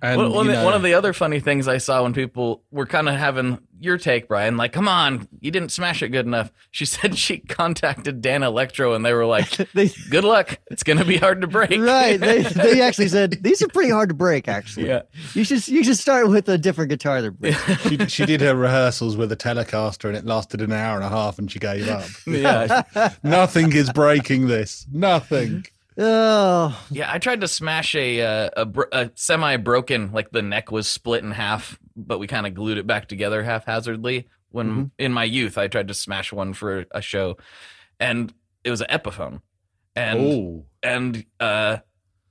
And, 0.00 0.16
one, 0.20 0.32
one, 0.32 0.46
you 0.46 0.50
of 0.52 0.56
the- 0.56 0.60
know, 0.62 0.64
one 0.64 0.74
of 0.74 0.82
the 0.82 0.94
other 0.94 1.12
funny 1.12 1.40
things 1.40 1.66
I 1.66 1.78
saw 1.78 2.02
when 2.04 2.12
people 2.12 2.62
were 2.70 2.86
kind 2.86 3.08
of 3.08 3.16
having 3.16 3.58
your 3.80 3.96
take, 3.98 4.26
Brian, 4.28 4.56
like, 4.56 4.72
come 4.72 4.88
on, 4.88 5.28
you 5.40 5.50
didn't 5.52 5.70
smash 5.70 6.02
it 6.02 6.08
good 6.10 6.26
enough. 6.26 6.52
She 6.70 6.84
said 6.84 7.16
she 7.18 7.38
contacted 7.38 8.22
Danelectro 8.22 8.94
and 8.94 9.04
they 9.04 9.12
were 9.12 9.26
like, 9.26 9.48
They, 9.74 9.88
good 10.10 10.22
luck. 10.22 10.58
It's 10.70 10.82
going 10.84 10.98
to 10.98 11.04
be 11.04 11.16
hard 11.16 11.40
to 11.40 11.46
break. 11.48 11.70
right? 11.80 12.20
They, 12.20 12.42
they 12.42 12.80
actually 12.80 13.08
said 13.08 13.38
these 13.40 13.60
are 13.62 13.68
pretty 13.68 13.90
hard 13.90 14.10
to 14.10 14.14
break. 14.14 14.46
Actually, 14.46 14.88
Yeah. 14.88 15.02
You 15.34 15.42
should 15.44 15.66
you 15.66 15.82
should 15.82 15.96
start 15.96 16.28
with 16.28 16.48
a 16.48 16.58
different 16.58 16.90
guitar 16.90 17.20
to 17.22 17.32
break. 17.32 17.54
she, 17.80 17.98
she 18.06 18.26
did 18.26 18.40
her 18.42 18.54
rehearsals 18.54 19.16
with 19.16 19.32
a 19.32 19.36
Telecaster 19.36 20.04
and 20.08 20.16
it 20.16 20.24
lasted 20.24 20.60
an 20.60 20.70
hour 20.72 20.96
and 20.96 21.04
a 21.04 21.08
half 21.08 21.38
and 21.38 21.50
she 21.50 21.58
gave 21.58 21.88
up. 21.88 22.04
Yeah. 22.26 22.82
Nothing 23.24 23.72
is 23.72 23.90
breaking 23.92 24.46
this. 24.46 24.86
Nothing. 24.92 25.66
Oh, 25.98 26.80
Yeah. 26.90 27.10
I 27.12 27.18
tried 27.18 27.40
to 27.40 27.48
smash 27.48 27.94
a, 27.94 28.20
uh, 28.22 28.50
a, 28.66 28.84
a 28.92 29.10
semi 29.14 29.56
broken, 29.56 30.12
like 30.12 30.30
the 30.30 30.42
neck 30.42 30.70
was 30.70 30.88
split 30.88 31.24
in 31.24 31.32
half, 31.32 31.78
but 31.96 32.18
we 32.18 32.26
kind 32.26 32.46
of 32.46 32.54
glued 32.54 32.78
it 32.78 32.86
back 32.86 33.08
together 33.08 33.42
haphazardly. 33.42 34.28
When 34.50 34.68
Mm-hmm. 34.70 34.84
in 34.98 35.12
my 35.12 35.24
youth, 35.24 35.58
I 35.58 35.68
tried 35.68 35.88
to 35.88 35.94
smash 35.94 36.32
one 36.32 36.54
for 36.54 36.86
a 36.92 37.02
show 37.02 37.36
and 38.00 38.32
it 38.64 38.70
was 38.70 38.80
an 38.80 38.86
Epiphone. 38.90 39.40
And 39.96 40.18
Oh. 40.20 40.64
and 40.82 41.26
uh, 41.40 41.78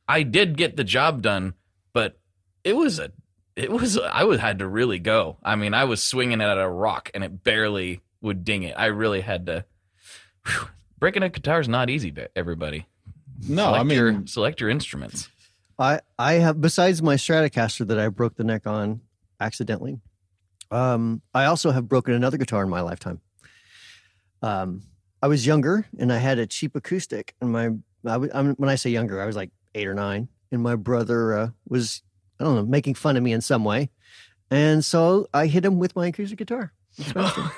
I 0.08 0.24
did 0.24 0.56
get 0.58 0.78
the 0.78 0.84
job 0.86 1.22
done, 1.22 1.54
but 1.94 2.18
it 2.64 2.74
was 2.76 2.98
a, 3.00 3.12
it 3.58 3.70
was 3.72 3.98
I 3.98 4.24
would 4.24 4.40
had 4.40 4.60
to 4.60 4.68
really 4.68 5.00
go. 5.00 5.38
I 5.44 5.56
mean, 5.58 5.74
I 5.74 5.84
was 5.84 6.02
swinging 6.02 6.40
it 6.42 6.46
at 6.46 6.58
a 6.58 6.70
rock, 6.70 7.10
and 7.14 7.24
it 7.26 7.44
barely 7.44 8.02
would 8.22 8.46
ding 8.46 8.64
it. 8.64 8.76
I 8.78 8.86
really 8.86 9.20
had 9.22 9.48
to. 9.48 9.66
Whew. 10.46 10.70
breaking 11.00 11.24
a 11.24 11.30
guitar 11.30 11.60
is 11.60 11.68
not 11.68 11.90
easy, 11.90 12.12
to 12.14 12.30
everybody. 12.38 12.88
No, 13.48 13.65
select 13.65 13.79
I 13.79 13.84
mean, 13.84 13.98
your, 13.98 14.22
select 14.27 14.62
your 14.62 14.70
instruments. 14.70 15.29
I 15.79 16.00
I 16.17 16.34
have 16.34 16.60
besides 16.62 17.01
my 17.03 17.15
Stratocaster 17.15 17.86
that 17.88 18.00
I 18.00 18.08
broke 18.10 18.36
the 18.36 18.44
neck 18.44 18.65
on 18.65 19.01
accidentally. 19.39 20.00
Um, 20.72 21.22
I 21.34 21.46
also 21.46 21.72
have 21.72 21.88
broken 21.88 22.13
another 22.13 22.38
guitar 22.38 22.63
in 22.63 22.70
my 22.70 22.82
lifetime. 22.82 23.22
Um, 24.41 24.84
I 25.22 25.27
was 25.27 25.46
younger 25.46 25.86
and 25.98 26.12
I 26.12 26.17
had 26.17 26.39
a 26.39 26.46
cheap 26.48 26.75
acoustic, 26.75 27.36
and 27.41 27.51
my 27.51 27.70
I, 28.06 28.17
was- 28.17 28.32
when 28.58 28.70
I 28.70 28.75
say 28.75 28.89
younger, 28.89 29.22
I 29.22 29.25
was 29.25 29.36
like 29.36 29.51
eight 29.75 29.88
or 29.88 29.94
nine, 29.94 30.29
and 30.51 30.62
my 30.62 30.75
brother 30.75 31.38
uh, 31.38 31.50
was 31.67 32.01
I 32.39 32.44
don't 32.44 32.56
know 32.56 32.65
making 32.65 32.96
fun 32.96 33.17
of 33.17 33.24
me 33.24 33.32
in 33.34 33.41
some 33.41 33.63
way, 33.63 33.89
and 34.51 34.84
so 34.84 35.27
I 35.34 35.48
hit 35.48 35.65
him 35.65 35.77
with 35.79 35.96
my 35.96 36.08
acoustic 36.08 36.38
guitar. 36.39 36.72
and 36.98 37.08
smashed 37.08 37.36
him. 37.38 37.50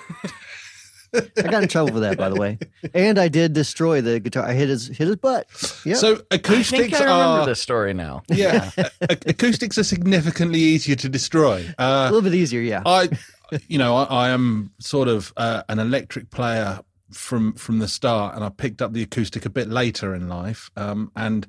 I 1.13 1.41
got 1.43 1.63
in 1.63 1.69
trouble 1.69 1.93
for 1.93 1.99
that, 2.01 2.17
by 2.17 2.29
the 2.29 2.35
way, 2.35 2.57
and 2.93 3.17
I 3.17 3.27
did 3.27 3.53
destroy 3.53 4.01
the 4.01 4.19
guitar. 4.19 4.43
I 4.45 4.53
hit 4.53 4.69
his 4.69 4.87
hit 4.87 5.07
his 5.07 5.15
butt. 5.15 5.47
Yeah, 5.85 5.95
so 5.95 6.21
I 6.31 6.35
acoustics 6.35 6.69
think 6.69 6.93
I 6.93 6.99
remember 7.03 7.41
are 7.41 7.45
this 7.45 7.61
story 7.61 7.93
now. 7.93 8.23
yeah, 8.29 8.71
acoustics 9.25 9.77
are 9.77 9.83
significantly 9.83 10.59
easier 10.59 10.95
to 10.97 11.09
destroy. 11.09 11.65
a 11.77 11.81
Uh, 11.81 12.05
little 12.11 12.21
bit 12.21 12.35
easier. 12.35 12.61
Yeah. 12.61 12.83
I, 12.85 13.09
you 13.67 13.77
know, 13.77 13.95
I, 13.95 14.03
I 14.03 14.29
am 14.29 14.71
sort 14.79 15.07
of 15.07 15.33
uh, 15.37 15.63
an 15.69 15.79
electric 15.79 16.29
player 16.29 16.79
from 17.11 17.53
from 17.53 17.79
the 17.79 17.87
start, 17.87 18.35
and 18.35 18.43
I 18.43 18.49
picked 18.49 18.81
up 18.81 18.93
the 18.93 19.01
acoustic 19.01 19.45
a 19.45 19.49
bit 19.49 19.69
later 19.69 20.13
in 20.13 20.29
life, 20.29 20.69
um, 20.75 21.11
and 21.15 21.47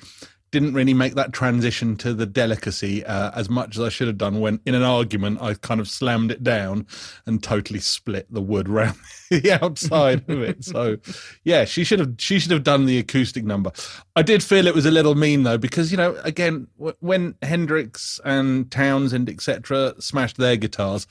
didn't 0.51 0.75
really 0.75 0.95
make 0.95 1.15
that 1.15 1.33
transition 1.33 1.97
to 1.97 2.13
the 2.13 2.27
delicacy 2.27 3.05
uh, 3.05 3.31
as 3.35 3.49
much 3.49 3.77
as 3.77 3.83
I 3.83 3.89
should 3.89 4.09
have 4.09 4.19
done. 4.19 4.41
When 4.41 4.61
in 4.67 4.75
an 4.75 4.83
argument, 4.83 5.41
I 5.41 5.55
kind 5.55 5.81
of 5.81 5.89
slammed 5.89 6.31
it 6.31 6.43
down 6.43 6.87
and 7.27 7.43
totally 7.43 7.81
split 7.81 8.27
the 8.33 8.41
wood 8.41 8.69
round 8.81 8.97
the 9.31 9.59
outside 9.63 10.29
of 10.29 10.43
it. 10.43 10.65
So, 10.65 10.97
yeah, 11.45 11.65
she 11.65 11.85
should 11.85 12.01
have 12.01 12.15
she 12.19 12.39
should 12.39 12.51
have 12.51 12.65
done 12.65 12.87
the 12.87 12.99
acoustic 12.99 13.45
number. 13.45 13.73
I 14.17 14.23
did 14.23 14.43
feel 14.43 14.67
it 14.67 14.75
was 14.75 14.87
a 14.87 14.91
little 14.91 15.15
mean 15.15 15.45
though, 15.45 15.59
because 15.59 15.91
you 15.91 15.97
know, 15.97 16.17
again, 16.25 16.67
w- 16.79 16.97
when 17.01 17.35
Hendrix 17.43 18.21
and 18.25 18.71
Townshend 18.71 19.31
etc. 19.31 19.95
smashed 19.99 20.37
their 20.37 20.57
guitars, 20.57 21.07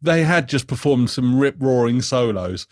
they 0.00 0.22
had 0.22 0.48
just 0.48 0.66
performed 0.66 1.10
some 1.10 1.38
rip 1.38 1.56
roaring 1.58 2.00
solos. 2.02 2.66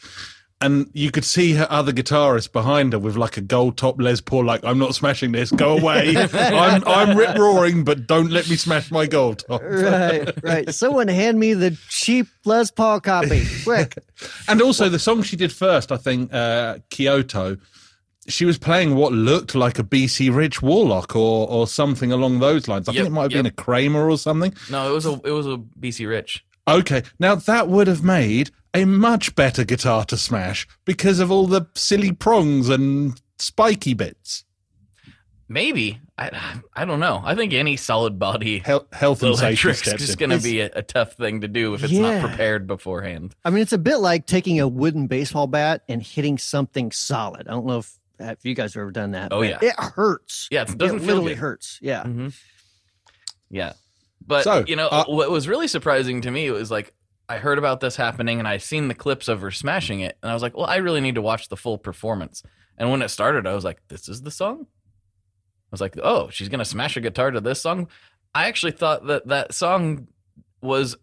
And 0.62 0.88
you 0.94 1.10
could 1.10 1.24
see 1.26 1.52
her 1.52 1.66
other 1.68 1.92
guitarist 1.92 2.50
behind 2.52 2.94
her 2.94 2.98
with 2.98 3.14
like 3.14 3.36
a 3.36 3.42
gold 3.42 3.76
top 3.76 4.00
Les 4.00 4.22
Paul, 4.22 4.46
like, 4.46 4.64
I'm 4.64 4.78
not 4.78 4.94
smashing 4.94 5.32
this, 5.32 5.50
go 5.50 5.76
away. 5.76 6.16
I'm 6.32 6.82
I'm 6.86 7.16
rip 7.16 7.36
roaring, 7.36 7.84
but 7.84 8.06
don't 8.06 8.30
let 8.30 8.48
me 8.48 8.56
smash 8.56 8.90
my 8.90 9.06
gold 9.06 9.44
top. 9.46 9.60
right, 9.62 10.32
right. 10.42 10.74
Someone 10.74 11.08
hand 11.08 11.38
me 11.38 11.52
the 11.52 11.76
cheap 11.90 12.26
Les 12.46 12.70
Paul 12.70 13.00
copy, 13.00 13.44
quick. 13.64 13.98
And 14.48 14.62
also 14.62 14.88
the 14.88 14.98
song 14.98 15.22
she 15.22 15.36
did 15.36 15.52
first, 15.52 15.92
I 15.92 15.98
think, 15.98 16.32
uh, 16.32 16.78
Kyoto, 16.88 17.58
she 18.26 18.46
was 18.46 18.56
playing 18.58 18.94
what 18.94 19.12
looked 19.12 19.54
like 19.54 19.78
a 19.78 19.84
BC 19.84 20.34
Rich 20.34 20.62
Warlock 20.62 21.14
or 21.14 21.46
or 21.50 21.66
something 21.66 22.10
along 22.12 22.38
those 22.38 22.66
lines. 22.66 22.88
I 22.88 22.92
Yep, 22.92 22.96
think 23.04 23.08
it 23.08 23.14
might 23.14 23.22
have 23.24 23.32
been 23.32 23.46
a. 23.46 23.50
Kramer 23.50 24.08
or 24.08 24.16
something. 24.16 24.54
No, 24.70 24.88
it 24.90 24.94
was 24.94 25.04
a 25.04 25.20
it 25.22 25.32
was 25.32 25.46
a 25.46 25.58
BC 25.78 26.08
Rich. 26.08 26.46
Okay, 26.66 27.02
now 27.20 27.34
that 27.34 27.68
would 27.68 27.86
have 27.88 28.02
made 28.02 28.50
a 28.78 28.86
much 28.86 29.34
better 29.34 29.64
guitar 29.64 30.04
to 30.06 30.16
smash 30.16 30.66
because 30.84 31.18
of 31.20 31.30
all 31.30 31.46
the 31.46 31.66
silly 31.74 32.12
prongs 32.12 32.68
and 32.68 33.20
spiky 33.38 33.94
bits. 33.94 34.44
Maybe 35.48 36.00
I 36.18 36.60
I 36.74 36.84
don't 36.84 36.98
know. 36.98 37.22
I 37.24 37.36
think 37.36 37.52
any 37.52 37.76
solid 37.76 38.18
body 38.18 38.58
Health, 38.58 38.86
health 38.92 39.22
and 39.22 39.36
safety 39.36 39.46
electric's 39.68 39.78
steps 39.82 40.04
just 40.06 40.18
going 40.18 40.30
to 40.30 40.40
be 40.42 40.60
a, 40.60 40.70
a 40.74 40.82
tough 40.82 41.12
thing 41.12 41.42
to 41.42 41.48
do 41.48 41.74
if 41.74 41.84
it's 41.84 41.92
Yeah. 41.92 42.20
not 42.20 42.28
prepared 42.28 42.66
beforehand. 42.66 43.34
I 43.44 43.50
mean, 43.50 43.62
it's 43.62 43.72
a 43.72 43.78
bit 43.78 43.98
like 43.98 44.26
taking 44.26 44.58
a 44.58 44.66
wooden 44.66 45.06
baseball 45.06 45.46
bat 45.46 45.82
and 45.88 46.02
hitting 46.02 46.36
something 46.38 46.90
solid. 46.90 47.46
I 47.46 47.52
don't 47.52 47.66
know 47.66 47.78
if, 47.78 47.96
if 48.18 48.44
you 48.44 48.54
guys 48.54 48.74
have 48.74 48.80
ever 48.80 48.90
done 48.90 49.12
that. 49.12 49.32
Oh, 49.32 49.40
but 49.40 49.48
yeah. 49.48 49.58
it 49.70 49.74
hurts. 49.78 50.48
Yeah, 50.50 50.62
it 50.62 50.76
doesn't 50.76 50.96
it 50.96 51.00
feel 51.00 51.08
literally 51.14 51.34
good. 51.34 51.38
hurts. 51.40 51.78
Yeah, 51.80 52.02
hmm 52.02 52.28
Yeah, 53.48 53.74
but 54.26 54.42
So, 54.42 54.64
you 54.66 54.74
know 54.74 54.88
uh, 54.88 55.04
what 55.04 55.30
was 55.30 55.46
really 55.46 55.68
surprising 55.68 56.22
to 56.22 56.30
me 56.32 56.50
was 56.50 56.72
like 56.72 56.92
I 57.28 57.38
heard 57.38 57.58
about 57.58 57.80
this 57.80 57.96
happening 57.96 58.38
and 58.38 58.46
I 58.46 58.58
seen 58.58 58.88
the 58.88 58.94
clips 58.94 59.28
of 59.28 59.40
her 59.40 59.50
smashing 59.50 60.00
it, 60.00 60.16
and 60.22 60.30
I 60.30 60.34
was 60.34 60.42
like, 60.42 60.56
well, 60.56 60.66
I 60.66 60.76
really 60.76 61.00
need 61.00 61.16
to 61.16 61.22
watch 61.22 61.48
the 61.48 61.56
full 61.56 61.78
performance. 61.78 62.42
And 62.78 62.90
when 62.90 63.02
it 63.02 63.08
started, 63.08 63.46
I 63.46 63.54
was 63.54 63.64
like, 63.64 63.80
this 63.88 64.08
is 64.08 64.22
the 64.22 64.30
song. 64.30 64.66
I 64.66 65.70
was 65.70 65.80
like, 65.80 65.96
oh, 66.02 66.28
she's 66.30 66.48
gonna 66.48 66.64
smash 66.64 66.96
a 66.96 67.00
guitar 67.00 67.30
to 67.30 67.40
this 67.40 67.60
song. 67.60 67.88
I 68.34 68.46
actually 68.46 68.72
thought 68.72 69.06
that 69.06 69.26
that 69.28 69.54
song 69.54 70.08
was 70.60 70.96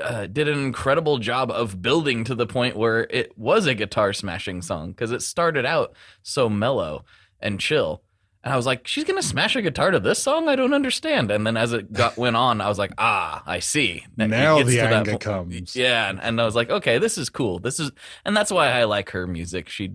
uh, 0.00 0.26
did 0.26 0.48
an 0.48 0.58
incredible 0.58 1.18
job 1.18 1.50
of 1.50 1.82
building 1.82 2.24
to 2.24 2.34
the 2.34 2.46
point 2.46 2.76
where 2.76 3.06
it 3.10 3.36
was 3.38 3.66
a 3.66 3.74
guitar 3.74 4.12
smashing 4.12 4.62
song 4.62 4.90
because 4.90 5.12
it 5.12 5.22
started 5.22 5.66
out 5.66 5.94
so 6.22 6.48
mellow 6.48 7.04
and 7.38 7.60
chill. 7.60 8.02
And 8.42 8.54
I 8.54 8.56
was 8.56 8.64
like, 8.64 8.86
she's 8.86 9.04
gonna 9.04 9.22
smash 9.22 9.54
a 9.54 9.62
guitar 9.62 9.90
to 9.90 10.00
this 10.00 10.18
song? 10.18 10.48
I 10.48 10.56
don't 10.56 10.72
understand. 10.72 11.30
And 11.30 11.46
then 11.46 11.56
as 11.58 11.72
it 11.74 11.92
got 11.92 12.16
went 12.16 12.36
on, 12.36 12.60
I 12.60 12.68
was 12.68 12.78
like, 12.78 12.92
ah, 12.96 13.42
I 13.46 13.58
see. 13.58 14.04
It 14.18 14.28
now 14.28 14.62
the 14.62 14.80
anger 14.80 15.12
po- 15.12 15.18
comes. 15.18 15.76
Yeah, 15.76 16.08
and, 16.08 16.20
and 16.22 16.40
I 16.40 16.44
was 16.46 16.54
like, 16.54 16.70
okay, 16.70 16.98
this 16.98 17.18
is 17.18 17.28
cool. 17.28 17.58
This 17.58 17.78
is, 17.78 17.90
and 18.24 18.34
that's 18.36 18.50
why 18.50 18.70
I 18.70 18.84
like 18.84 19.10
her 19.10 19.26
music. 19.26 19.68
She 19.68 19.92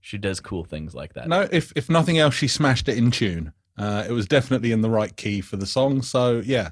she 0.00 0.18
does 0.18 0.38
cool 0.40 0.64
things 0.64 0.94
like 0.94 1.14
that. 1.14 1.26
No, 1.28 1.48
if 1.50 1.72
if 1.74 1.90
nothing 1.90 2.18
else, 2.18 2.34
she 2.34 2.46
smashed 2.48 2.88
it 2.88 2.96
in 2.96 3.10
tune. 3.10 3.52
Uh, 3.76 4.04
it 4.08 4.12
was 4.12 4.26
definitely 4.26 4.72
in 4.72 4.82
the 4.82 4.90
right 4.90 5.16
key 5.16 5.40
for 5.40 5.56
the 5.56 5.66
song. 5.66 6.02
So 6.02 6.40
yeah, 6.44 6.70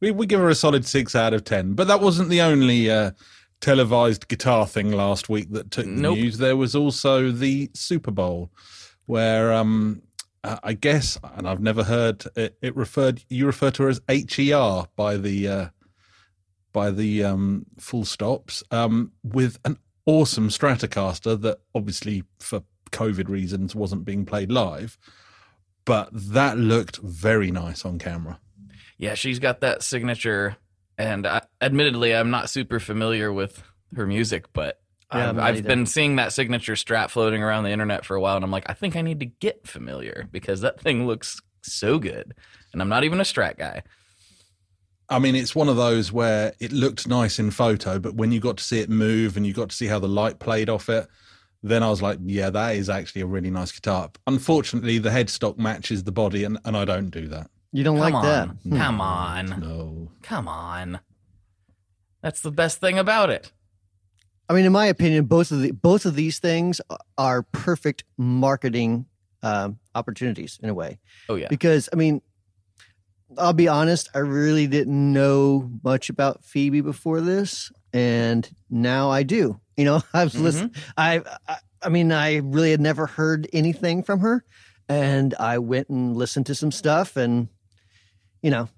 we 0.00 0.10
we 0.10 0.26
give 0.26 0.40
her 0.40 0.48
a 0.50 0.54
solid 0.54 0.84
six 0.84 1.14
out 1.14 1.32
of 1.32 1.44
ten. 1.44 1.72
But 1.74 1.86
that 1.88 2.00
wasn't 2.00 2.28
the 2.28 2.42
only 2.42 2.90
uh, 2.90 3.12
televised 3.60 4.28
guitar 4.28 4.66
thing 4.66 4.92
last 4.92 5.28
week 5.28 5.50
that 5.52 5.70
took 5.70 5.86
the 5.86 5.90
Nope. 5.90 6.18
news. 6.18 6.38
There 6.38 6.56
was 6.56 6.74
also 6.74 7.30
the 7.30 7.70
Super 7.74 8.10
Bowl, 8.10 8.50
where 9.06 9.52
um, 9.52 10.02
uh, 10.48 10.58
I 10.62 10.72
guess, 10.72 11.18
and 11.36 11.46
I've 11.46 11.60
never 11.60 11.84
heard 11.84 12.24
it, 12.34 12.56
it 12.62 12.74
referred. 12.74 13.22
You 13.28 13.44
refer 13.46 13.70
to 13.72 13.82
her 13.82 13.88
as 13.90 14.00
HER 14.08 14.86
by 14.96 15.16
the 15.18 15.48
uh, 15.48 15.68
by 16.72 16.90
the 16.90 17.24
um, 17.24 17.66
full 17.78 18.06
stops 18.06 18.62
um, 18.70 19.12
with 19.22 19.58
an 19.66 19.76
awesome 20.06 20.48
Stratocaster 20.48 21.38
that 21.42 21.60
obviously 21.74 22.24
for 22.38 22.62
COVID 22.92 23.28
reasons 23.28 23.74
wasn't 23.74 24.06
being 24.06 24.24
played 24.24 24.50
live, 24.50 24.96
but 25.84 26.08
that 26.12 26.56
looked 26.56 26.96
very 26.98 27.50
nice 27.50 27.84
on 27.84 27.98
camera. 27.98 28.40
Yeah, 28.96 29.14
she's 29.14 29.38
got 29.38 29.60
that 29.60 29.82
signature. 29.82 30.56
And 30.96 31.26
I, 31.26 31.42
admittedly, 31.60 32.14
I'm 32.14 32.30
not 32.30 32.48
super 32.48 32.80
familiar 32.80 33.30
with 33.32 33.62
her 33.94 34.06
music, 34.06 34.46
but 34.52 34.80
Yeah, 35.12 35.30
I'm 35.30 35.38
I've, 35.38 35.44
I've 35.44 35.56
either. 35.56 35.68
been 35.68 35.86
seeing 35.86 36.16
that 36.16 36.32
signature 36.32 36.76
strap 36.76 37.10
floating 37.10 37.42
around 37.42 37.64
the 37.64 37.70
internet 37.70 38.04
for 38.04 38.14
a 38.14 38.20
while, 38.20 38.36
and 38.36 38.44
I'm 38.44 38.50
like, 38.50 38.68
I 38.68 38.74
think 38.74 38.94
I 38.94 39.02
need 39.02 39.20
to 39.20 39.26
get 39.26 39.66
familiar 39.66 40.28
because 40.30 40.60
that 40.60 40.80
thing 40.80 41.06
looks 41.06 41.40
so 41.62 41.98
good. 41.98 42.34
And 42.72 42.82
I'm 42.82 42.88
not 42.88 43.04
even 43.04 43.20
a 43.20 43.24
strat 43.24 43.56
guy. 43.56 43.82
I 45.08 45.18
mean, 45.18 45.34
it's 45.34 45.54
one 45.54 45.70
of 45.70 45.76
those 45.76 46.12
where 46.12 46.52
it 46.60 46.70
looked 46.70 47.08
nice 47.08 47.38
in 47.38 47.50
photo, 47.50 47.98
but 47.98 48.14
when 48.14 48.30
you 48.30 48.40
got 48.40 48.58
to 48.58 48.64
see 48.64 48.80
it 48.80 48.90
move 48.90 49.38
and 49.38 49.46
you 49.46 49.54
got 49.54 49.70
to 49.70 49.76
see 49.76 49.86
how 49.86 49.98
the 49.98 50.08
light 50.08 50.38
played 50.38 50.68
off 50.68 50.90
it, 50.90 51.08
then 51.62 51.82
I 51.82 51.88
was 51.88 52.02
like, 52.02 52.18
yeah, 52.22 52.50
that 52.50 52.76
is 52.76 52.90
actually 52.90 53.22
a 53.22 53.26
really 53.26 53.50
nice 53.50 53.72
guitar. 53.72 54.10
Unfortunately, 54.26 54.98
the 54.98 55.08
headstock 55.08 55.58
matches 55.58 56.04
the 56.04 56.12
body, 56.12 56.44
and, 56.44 56.58
and 56.64 56.76
I 56.76 56.84
don't 56.84 57.10
do 57.10 57.26
that. 57.28 57.50
you 57.72 57.82
don't 57.82 57.98
Come 57.98 58.12
like 58.12 58.22
that. 58.22 58.48
Come 58.76 58.96
hmm. 58.96 59.00
on. 59.00 59.60
No. 59.60 60.10
Come 60.22 60.46
on. 60.46 61.00
That's 62.22 62.42
the 62.42 62.52
best 62.52 62.78
thing 62.78 62.98
about 62.98 63.30
it. 63.30 63.50
I 64.48 64.54
mean, 64.54 64.64
in 64.64 64.72
my 64.72 64.86
opinion, 64.86 65.26
both 65.26 65.50
of 65.50 65.60
the 65.60 65.72
both 65.72 66.06
of 66.06 66.14
these 66.14 66.38
things 66.38 66.80
are 67.16 67.42
perfect 67.42 68.04
marketing 68.16 69.06
um, 69.42 69.78
opportunities 69.94 70.58
in 70.62 70.70
a 70.70 70.74
way. 70.74 70.98
Oh, 71.28 71.34
yeah. 71.36 71.48
Because 71.48 71.88
I 71.92 71.96
mean, 71.96 72.22
I'll 73.36 73.52
be 73.52 73.68
honest, 73.68 74.08
I 74.14 74.20
really 74.20 74.66
didn't 74.66 75.12
know 75.12 75.70
much 75.84 76.08
about 76.08 76.44
Phoebe 76.44 76.80
before 76.80 77.20
this, 77.20 77.70
and 77.92 78.48
now 78.70 79.10
I 79.10 79.22
do. 79.22 79.60
You 79.76 79.84
know, 79.84 80.02
I've 80.14 80.32
Mm-hmm. 80.32 80.42
listened. 80.42 80.76
I, 80.96 81.22
I, 81.46 81.56
I 81.82 81.88
mean, 81.90 82.10
I 82.10 82.36
really 82.36 82.70
had 82.70 82.80
never 82.80 83.06
heard 83.06 83.48
anything 83.52 84.02
from 84.02 84.20
her, 84.20 84.44
and 84.88 85.34
I 85.34 85.58
went 85.58 85.90
and 85.90 86.16
listened 86.16 86.46
to 86.46 86.54
some 86.54 86.72
stuff, 86.72 87.16
and 87.16 87.48
you 88.42 88.50
know, 88.50 88.68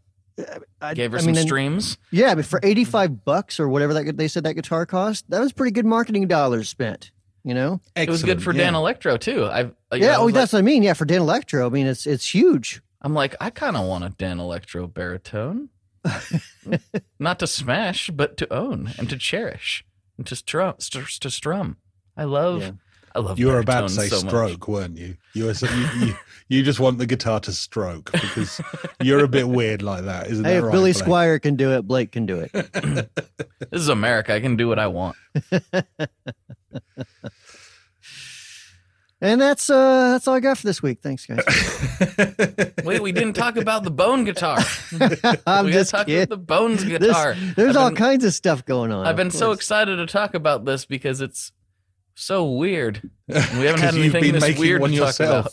I 0.81 0.95
Gave 0.95 1.13
her 1.13 1.19
I 1.19 1.21
some 1.21 1.29
mean, 1.29 1.39
and- 1.39 1.47
streams. 1.47 1.99
Yeah, 2.11 2.35
but 2.35 2.45
for 2.47 2.61
eighty-five 2.63 3.25
bucks 3.25 3.59
or 3.61 3.69
whatever 3.69 3.95
that 3.95 4.17
they 4.17 4.29
said 4.29 4.45
that 4.45 4.55
guitar 4.55 4.87
cost, 4.87 5.29
that 5.31 5.41
was 5.41 5.53
pretty 5.53 5.73
good 5.73 5.87
marketing 5.87 6.27
dollars 6.29 6.69
spent. 6.69 7.11
You 7.43 7.55
know? 7.55 7.81
It 7.97 8.11
was 8.11 8.23
good 8.23 8.43
for 8.43 8.53
Dan 8.53 8.75
Electro, 8.75 9.17
too. 9.17 9.47
I've, 9.47 9.71
uh, 9.91 9.97
Yeah. 9.97 10.09
know, 10.09 10.09
oh, 10.09 10.13
I 10.13 10.17
oh, 10.19 10.25
was 10.27 10.35
that's 10.35 10.53
like, 10.53 10.59
what 10.59 10.63
I 10.63 10.73
mean. 10.73 10.83
Yeah, 10.83 10.93
for 10.93 11.07
Danelectro, 11.07 11.65
I 11.65 11.69
mean, 11.71 11.87
it's 11.87 12.07
it's 12.07 12.35
huge. 12.35 12.83
I'm 13.01 13.15
like, 13.15 13.35
I 13.41 13.49
kind 13.49 13.77
of 13.79 13.87
want 13.87 14.05
a 14.05 14.11
Danelectro 14.11 14.93
baritone. 14.93 15.71
Not 17.19 17.39
to 17.39 17.47
smash, 17.47 18.11
but 18.11 18.37
to 18.39 18.53
own 18.53 18.93
and 18.99 19.09
to 19.11 19.17
cherish 19.17 19.85
and 20.19 20.27
to 20.27 20.37
strum. 20.37 20.75
St- 20.79 21.07
to 21.07 21.31
strum. 21.31 21.77
I 22.17 22.25
love. 22.25 22.61
Yeah. 22.61 22.71
I 23.15 23.19
love. 23.19 23.39
You 23.39 23.49
were 23.49 23.59
about 23.59 23.83
to 23.83 23.89
say 23.89 24.09
so 24.09 24.17
much. 24.23 24.29
stroke, 24.29 24.69
weren't 24.69 24.97
you? 24.97 25.17
You, 25.35 25.47
were, 25.47 25.53
you, 25.53 26.07
you 26.07 26.15
you 26.49 26.63
just 26.63 26.79
want 26.81 26.99
the 26.99 27.07
guitar 27.07 27.41
to 27.41 27.53
stroke 27.53 28.13
because 28.13 28.61
you're 29.03 29.25
a 29.25 29.29
bit 29.29 29.49
weird 29.49 29.83
like 29.83 30.05
that, 30.05 30.29
isn't 30.29 30.45
it? 30.45 30.49
Hey, 30.49 30.55
that 30.55 30.59
if 30.59 30.65
right? 30.65 30.73
Billy 30.73 30.93
Blake? 30.93 31.05
Squier 31.05 31.43
can 31.43 31.57
do 31.57 31.73
it, 31.73 31.83
Blake 31.83 32.13
can 32.13 32.27
do 32.27 32.41
it. 32.41 32.51
This 33.71 33.83
is 33.83 33.89
America. 33.89 34.35
I 34.35 34.41
can 34.41 34.57
do 34.57 34.67
what 34.69 34.79
I 34.81 34.89
want. 34.89 35.17
And 39.23 39.39
that's 39.39 39.69
uh 39.69 40.13
that's 40.13 40.27
all 40.27 40.35
I 40.35 40.41
got 40.41 40.57
for 40.57 40.67
this 40.67 40.83
week. 40.83 41.01
Thanks, 41.03 41.27
guys. 41.27 41.45
Wait, 42.85 43.03
we 43.03 43.13
didn't 43.13 43.35
talk 43.35 43.57
about 43.57 43.83
the 43.85 43.91
bone 43.91 44.25
guitar. 44.25 44.59
I'm 45.47 45.67
we 45.67 45.73
just 45.73 45.93
gotta 45.93 46.07
talk 46.07 46.09
about 46.09 46.29
the 46.31 46.37
bones 46.39 46.85
This- 46.85 46.99
guitar. 46.99 47.35
there's 47.55 47.77
I've 47.77 47.83
all 47.83 47.89
been- 47.91 47.97
kinds 47.97 48.25
of 48.25 48.33
stuff 48.33 48.65
going 48.65 48.91
on. 48.93 49.05
I've 49.07 49.11
of 49.11 49.17
been 49.19 49.31
so 49.31 49.53
excited 49.53 49.97
to 49.97 50.07
talk 50.07 50.33
about 50.35 50.65
this 50.65 50.87
because 50.87 51.21
it's 51.21 51.53
so 52.15 52.45
weird. 52.51 53.09
We 53.29 53.35
haven't 53.35 53.81
had 53.81 53.95
anything 53.95 54.33
this 54.33 54.59
weird 54.59 54.81
one 54.81 54.93
to 54.93 54.99
talk 54.99 55.21
about. 55.21 55.53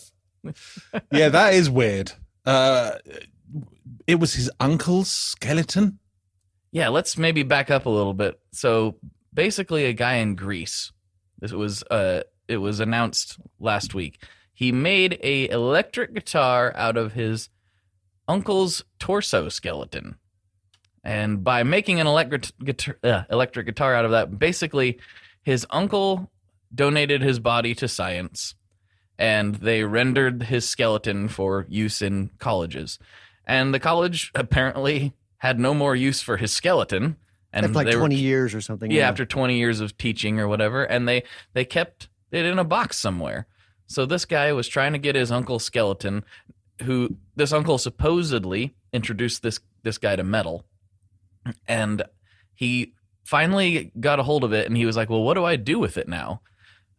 yeah, 1.12 1.30
that 1.30 1.54
is 1.54 1.70
weird. 1.70 2.12
Uh, 2.46 2.94
it 4.06 4.16
was 4.16 4.34
his 4.34 4.50
uncle's 4.60 5.10
skeleton. 5.12 6.00
Yeah, 6.72 6.90
let's 6.90 7.18
maybe 7.18 7.44
back 7.44 7.72
up 7.72 7.86
a 7.86 7.90
little 7.90 8.14
bit. 8.14 8.40
So 8.52 8.96
basically, 9.34 9.86
a 9.86 9.94
guy 9.94 10.16
in 10.16 10.36
Greece. 10.36 10.92
This 11.40 11.52
was 11.52 11.84
uh, 11.84 12.24
it 12.48 12.58
was 12.58 12.80
announced 12.80 13.38
last 13.60 13.94
week. 13.94 14.24
He 14.54 14.72
made 14.72 15.20
a 15.22 15.50
electric 15.50 16.14
guitar 16.14 16.74
out 16.76 16.98
of 16.98 17.14
his 17.14 17.50
uncle's 18.28 18.84
torso 19.00 19.50
skeleton, 19.50 20.18
and 21.04 21.44
by 21.44 21.64
making 21.64 22.00
an 22.00 22.08
electric 22.08 22.52
guitar, 22.64 22.98
uh, 23.04 23.24
electric 23.30 23.66
guitar 23.68 23.94
out 23.94 24.06
of 24.06 24.12
that, 24.12 24.40
basically, 24.40 25.00
his 25.44 25.66
uncle 25.70 26.32
donated 26.74 27.22
his 27.22 27.40
body 27.40 27.74
to 27.76 27.88
science, 27.88 28.56
and 29.18 29.56
they 29.56 29.84
rendered 29.84 30.44
his 30.44 30.68
skeleton 30.68 31.28
for 31.28 31.66
use 31.70 32.02
in 32.02 32.30
colleges. 32.40 33.00
And 33.46 33.74
the 33.74 33.80
college 33.80 34.32
apparently 34.36 35.14
had 35.38 35.60
no 35.60 35.74
more 35.74 35.96
use 35.96 36.22
for 36.22 36.38
his 36.38 36.52
skeleton. 36.52 37.16
And 37.54 37.66
After 37.66 37.76
like 37.76 37.88
they 37.88 37.96
were- 37.96 38.02
20 38.02 38.16
years 38.16 38.54
or 38.54 38.62
something. 38.62 38.92
yeah, 38.92 39.08
after 39.08 39.26
20 39.26 39.58
years 39.58 39.80
of 39.80 39.98
teaching 39.98 40.40
or 40.40 40.48
whatever, 40.48 40.84
and 40.84 41.08
they 41.08 41.24
they 41.54 41.64
kept 41.66 42.10
it 42.32 42.46
in 42.46 42.60
a 42.60 42.64
box 42.64 42.98
somewhere. 42.98 43.48
So 43.88 44.06
this 44.06 44.26
guy 44.26 44.52
was 44.52 44.68
trying 44.68 44.92
to 44.92 45.00
get 45.00 45.16
his 45.16 45.32
uncle's 45.32 45.64
skeleton, 45.64 46.26
who 46.84 47.16
this 47.38 47.54
uncle 47.54 47.78
supposedly 47.78 48.76
introduced 48.92 49.42
this 49.44 49.60
this 49.84 49.98
guy 49.98 50.18
to 50.18 50.24
metal, 50.24 50.66
and 51.68 52.04
he 52.54 52.94
finally 53.24 53.92
got 54.00 54.20
a 54.20 54.24
hold 54.24 54.44
of 54.44 54.54
it, 54.54 54.68
and 54.68 54.76
he 54.76 54.86
was 54.86 54.98
like, 54.98 55.10
"Well, 55.10 55.24
what 55.24 55.36
do 55.36 55.46
I 55.46 55.56
do 55.56 55.80
with 55.80 55.98
it 55.98 56.08
now?" 56.10 56.42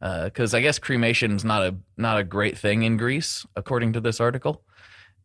Because 0.01 0.55
I 0.55 0.61
guess 0.61 0.79
cremation's 0.79 1.45
not 1.45 1.63
a 1.63 1.77
not 1.97 2.19
a 2.19 2.25
great 2.25 2.57
thing 2.57 2.83
in 2.85 2.97
Greece, 2.97 3.45
according 3.57 3.95
to 3.95 4.01
this 4.01 4.21
article, 4.21 4.63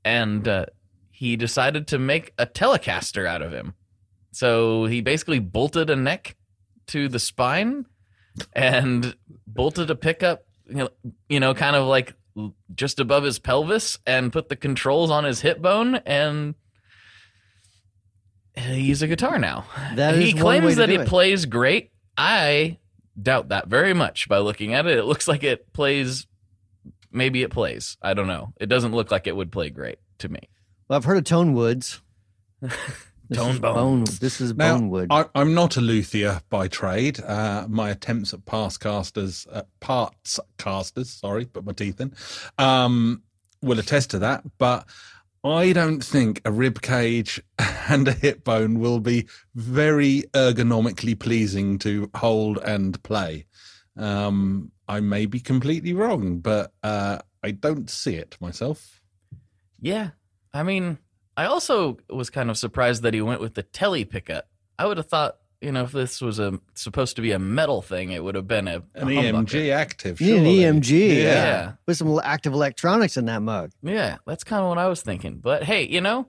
and 0.03 0.47
uh, 0.47 0.65
he 1.11 1.35
decided 1.35 1.87
to 1.87 1.99
make 1.99 2.33
a 2.37 2.45
Telecaster 2.45 3.27
out 3.27 3.41
of 3.41 3.51
him. 3.51 3.75
So 4.31 4.85
he 4.85 5.01
basically 5.01 5.39
bolted 5.39 5.91
a 5.91 5.95
neck 5.95 6.35
to 6.87 7.07
the 7.07 7.19
spine 7.19 7.85
and 8.53 9.15
bolted 9.45 9.89
a 9.91 9.95
pickup, 9.95 10.45
you 10.67 10.75
know, 10.75 10.89
you 11.29 11.39
know, 11.39 11.53
kind 11.53 11.75
of 11.75 11.85
like 11.85 12.15
just 12.73 12.99
above 12.99 13.23
his 13.23 13.37
pelvis 13.39 13.99
and 14.07 14.33
put 14.33 14.49
the 14.49 14.55
controls 14.55 15.11
on 15.11 15.23
his 15.23 15.41
hip 15.41 15.61
bone 15.61 15.95
and 15.97 16.55
he's 18.55 19.01
a 19.01 19.07
guitar 19.07 19.37
now. 19.37 19.65
That 19.95 20.15
he 20.15 20.33
claims 20.33 20.77
that 20.77 20.89
he 20.89 20.95
it. 20.95 21.07
plays 21.07 21.45
great. 21.45 21.91
I 22.17 22.79
doubt 23.21 23.49
that 23.49 23.67
very 23.67 23.93
much 23.93 24.27
by 24.27 24.39
looking 24.39 24.73
at 24.73 24.85
it. 24.85 24.97
It 24.97 25.05
looks 25.05 25.27
like 25.27 25.43
it 25.43 25.71
plays 25.73 26.27
maybe 27.11 27.43
it 27.43 27.51
plays. 27.51 27.97
I 28.01 28.13
don't 28.13 28.27
know. 28.27 28.53
It 28.59 28.67
doesn't 28.67 28.91
look 28.93 29.11
like 29.11 29.27
it 29.27 29.35
would 29.35 29.51
play 29.51 29.69
great 29.69 29.99
to 30.19 30.29
me. 30.29 30.49
Well, 30.87 30.97
I've 30.97 31.05
heard 31.05 31.17
of 31.17 31.23
Tone 31.23 31.53
Woods. 31.53 32.01
This 33.29 33.37
Tone 33.37 33.51
is 33.51 33.59
Bone. 33.59 33.75
bone. 33.75 34.03
This 34.19 34.41
is 34.41 34.53
Now, 34.53 34.77
Bonewood. 34.77 35.07
I, 35.09 35.25
I'm 35.33 35.53
not 35.53 35.77
a 35.77 35.81
luthier 35.81 36.41
by 36.49 36.67
trade. 36.67 37.21
Uh, 37.21 37.65
my 37.69 37.89
attempts 37.89 38.33
at 38.33 38.45
pass 38.45 38.77
casters, 38.77 39.47
uh, 39.49 39.63
parts 39.79 40.41
casters, 40.57 41.09
sorry, 41.09 41.45
put 41.45 41.63
my 41.63 41.71
teeth 41.71 42.01
in, 42.01 42.13
um, 42.57 43.23
will 43.61 43.79
attest 43.79 44.11
to 44.11 44.19
that. 44.19 44.43
But 44.57 44.85
I 45.43 45.73
don't 45.73 46.03
think 46.03 46.41
a 46.45 46.51
rib 46.51 46.81
cage 46.81 47.41
and 47.89 48.07
a 48.07 48.13
hip 48.13 48.43
bone 48.43 48.79
will 48.79 48.99
be 48.99 49.27
very 49.55 50.23
ergonomically 50.33 51.19
pleasing 51.19 51.79
to 51.79 52.09
hold 52.15 52.59
and 52.59 53.01
play. 53.03 53.45
Um, 53.97 54.71
I 54.87 55.01
may 55.01 55.25
be 55.25 55.39
completely 55.39 55.93
wrong, 55.93 56.39
but 56.39 56.71
uh, 56.81 57.19
I 57.43 57.51
don't 57.51 57.89
see 57.89 58.15
it 58.15 58.37
myself. 58.39 59.01
Yeah. 59.79 60.11
I 60.53 60.63
mean, 60.63 60.97
I 61.35 61.45
also 61.45 61.97
was 62.09 62.29
kind 62.29 62.49
of 62.49 62.57
surprised 62.57 63.03
that 63.03 63.13
he 63.13 63.21
went 63.21 63.41
with 63.41 63.55
the 63.55 63.63
telly 63.63 64.05
pickup. 64.05 64.47
I 64.79 64.85
would 64.85 64.97
have 64.97 65.07
thought, 65.07 65.37
you 65.63 65.71
know, 65.71 65.83
if 65.83 65.91
this 65.91 66.21
was 66.21 66.39
a 66.39 66.59
supposed 66.73 67.15
to 67.15 67.21
be 67.21 67.31
a 67.31 67.39
metal 67.39 67.81
thing, 67.81 68.11
it 68.11 68.23
would 68.23 68.35
have 68.35 68.47
been 68.47 68.67
a, 68.67 68.83
a 68.95 69.01
An 69.01 69.07
humbucker. 69.07 69.45
EMG 69.45 69.73
active. 69.73 70.19
You 70.21 70.39
need 70.41 70.63
an. 70.65 70.81
EMG. 70.81 71.17
Yeah. 71.17 71.23
Yeah. 71.23 71.71
Put 71.85 71.97
some 71.97 72.19
active 72.23 72.53
electronics 72.53 73.17
in 73.17 73.25
that 73.25 73.41
mug. 73.41 73.71
Yeah, 73.81 74.17
that's 74.27 74.43
kind 74.43 74.61
of 74.61 74.69
what 74.69 74.77
I 74.77 74.87
was 74.87 75.01
thinking. 75.01 75.37
But 75.37 75.63
hey, 75.63 75.87
you 75.87 76.01
know, 76.01 76.27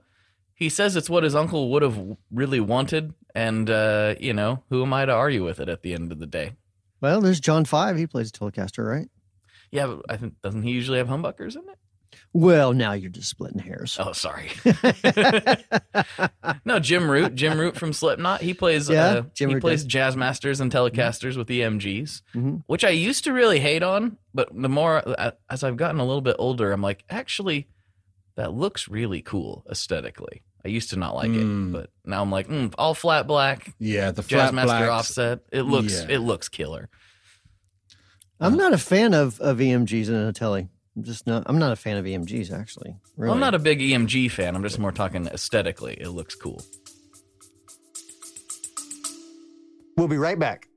he 0.53 0.69
says 0.69 0.95
it's 0.95 1.09
what 1.09 1.23
his 1.23 1.35
uncle 1.35 1.69
would 1.71 1.81
have 1.83 1.99
really 2.31 2.59
wanted, 2.61 3.13
and 3.35 3.69
uh, 3.69 4.15
you 4.19 4.33
know, 4.33 4.63
who 4.69 4.81
am 4.83 4.93
I 4.93 5.05
to 5.05 5.11
argue 5.11 5.43
with 5.43 5.59
it 5.59 5.67
at 5.69 5.81
the 5.81 5.93
end 5.93 6.11
of 6.11 6.19
the 6.19 6.27
day? 6.27 6.53
Well, 7.01 7.19
there's 7.21 7.39
John 7.41 7.65
Five. 7.65 7.97
He 7.97 8.07
plays 8.07 8.29
a 8.29 8.31
Telecaster, 8.31 8.87
right? 8.87 9.09
Yeah, 9.71 9.87
but 9.87 10.01
I 10.09 10.17
think 10.17 10.41
doesn't 10.41 10.63
he 10.63 10.71
usually 10.71 10.97
have 10.99 11.07
humbuckers 11.09 11.55
in 11.55 11.63
it? 11.69 11.77
Well, 12.37 12.73
now 12.73 12.91
you're 12.91 13.09
just 13.11 13.29
splitting 13.29 13.59
hairs. 13.59 13.97
Oh, 13.97 14.11
sorry. 14.11 14.49
no, 16.65 16.79
Jim 16.79 17.09
Root, 17.09 17.33
Jim 17.35 17.57
Root 17.57 17.77
from 17.77 17.93
Slipknot. 17.93 18.41
He 18.41 18.53
plays. 18.53 18.89
Yeah, 18.89 19.05
uh, 19.05 19.21
Jim 19.33 19.49
he 19.49 19.55
Root 19.55 19.61
plays 19.61 19.83
does. 19.83 19.91
jazz 19.91 20.17
masters 20.17 20.59
and 20.59 20.69
Telecasters 20.71 21.37
with 21.37 21.47
EMGs, 21.47 22.21
Mhm. 22.35 22.63
which 22.67 22.83
I 22.83 22.89
used 22.89 23.23
to 23.23 23.31
really 23.31 23.59
hate 23.61 23.83
on. 23.83 24.17
But 24.33 24.49
the 24.53 24.67
more 24.67 25.01
uh, 25.17 25.31
as 25.49 25.63
I've 25.63 25.77
gotten 25.77 26.01
a 26.01 26.05
little 26.05 26.21
bit 26.21 26.35
older, 26.37 26.73
I'm 26.73 26.81
like, 26.81 27.05
actually, 27.09 27.69
that 28.35 28.53
looks 28.53 28.89
really 28.89 29.21
cool 29.21 29.63
aesthetically. 29.71 30.41
I 30.65 30.67
used 30.67 30.89
to 30.89 30.97
not 30.97 31.15
like 31.15 31.31
Mm. 31.31 31.69
it, 31.69 31.71
but 31.71 31.89
now 32.03 32.21
I'm 32.21 32.31
like, 32.31 32.49
mm, 32.49 32.73
all 32.77 32.95
flat 32.95 33.27
black, 33.27 33.73
Yeah, 33.79 34.11
the 34.11 34.23
flat 34.23 34.51
Jazzmaster 34.51 34.63
blacks. 34.65 34.89
offset. 34.89 35.39
It 35.53 35.61
looks 35.61 36.01
Yeah. 36.01 36.15
it 36.15 36.19
looks 36.19 36.49
killer. 36.49 36.89
I'm 38.41 38.57
not 38.57 38.73
a 38.73 38.77
fan 38.77 39.13
of, 39.13 39.39
of 39.39 39.59
EMGs 39.59 40.09
in 40.09 40.15
a 40.15 40.33
telly. 40.33 40.67
I'm 40.95 41.03
just 41.03 41.27
not. 41.27 41.43
I'm 41.47 41.59
not 41.59 41.71
a 41.71 41.75
fan 41.75 41.97
of 41.97 42.05
EMGs 42.05 42.51
actually. 42.51 42.95
Really. 43.17 43.33
I'm 43.33 43.39
not 43.39 43.53
a 43.53 43.59
big 43.59 43.79
EMG 43.79 44.31
fan. 44.31 44.55
I'm 44.55 44.63
just 44.63 44.79
more 44.79 44.91
talking 44.91 45.27
aesthetically. 45.27 45.95
It 45.99 46.09
looks 46.09 46.35
cool. 46.35 46.61
We'll 49.97 50.07
be 50.07 50.17
right 50.17 50.39
back. 50.39 50.67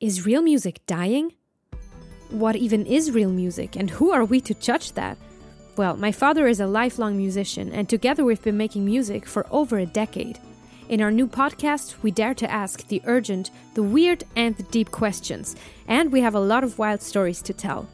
Is 0.00 0.24
real 0.24 0.42
music 0.42 0.80
dying? 0.86 1.34
What 2.30 2.56
even 2.56 2.86
is 2.86 3.10
real 3.10 3.30
music, 3.30 3.76
and 3.76 3.90
who 3.90 4.12
are 4.12 4.24
we 4.24 4.40
to 4.42 4.54
judge 4.54 4.92
that? 4.92 5.18
Well, 5.76 5.96
my 5.96 6.12
father 6.12 6.46
is 6.46 6.60
a 6.60 6.66
lifelong 6.66 7.16
musician, 7.16 7.72
and 7.72 7.88
together 7.88 8.24
we've 8.24 8.42
been 8.42 8.56
making 8.56 8.84
music 8.84 9.26
for 9.26 9.46
over 9.50 9.78
a 9.78 9.86
decade. 9.86 10.38
In 10.88 11.00
our 11.00 11.10
new 11.10 11.26
podcast, 11.26 11.94
we 12.02 12.10
dare 12.10 12.34
to 12.34 12.50
ask 12.50 12.86
the 12.88 13.02
urgent, 13.04 13.50
the 13.74 13.82
weird, 13.82 14.24
and 14.36 14.56
the 14.56 14.62
deep 14.64 14.90
questions, 14.90 15.56
and 15.86 16.10
we 16.12 16.20
have 16.20 16.34
a 16.34 16.40
lot 16.40 16.64
of 16.64 16.78
wild 16.78 17.02
stories 17.02 17.42
to 17.42 17.52
tell. 17.52 17.88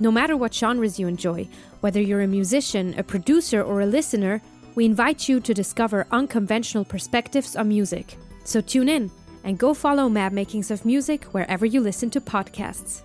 No 0.00 0.10
matter 0.10 0.36
what 0.36 0.54
genres 0.54 0.98
you 0.98 1.06
enjoy, 1.06 1.48
whether 1.80 2.00
you're 2.00 2.22
a 2.22 2.26
musician, 2.26 2.94
a 2.98 3.02
producer, 3.02 3.62
or 3.62 3.80
a 3.80 3.86
listener, 3.86 4.40
we 4.74 4.84
invite 4.84 5.28
you 5.28 5.38
to 5.40 5.54
discover 5.54 6.06
unconventional 6.10 6.84
perspectives 6.84 7.56
on 7.56 7.68
music. 7.68 8.16
So 8.44 8.60
tune 8.60 8.88
in 8.88 9.10
and 9.44 9.58
go 9.58 9.74
follow 9.74 10.08
Mad 10.08 10.32
Makings 10.32 10.70
of 10.70 10.84
Music 10.84 11.24
wherever 11.26 11.66
you 11.66 11.80
listen 11.80 12.10
to 12.10 12.20
podcasts. 12.20 13.02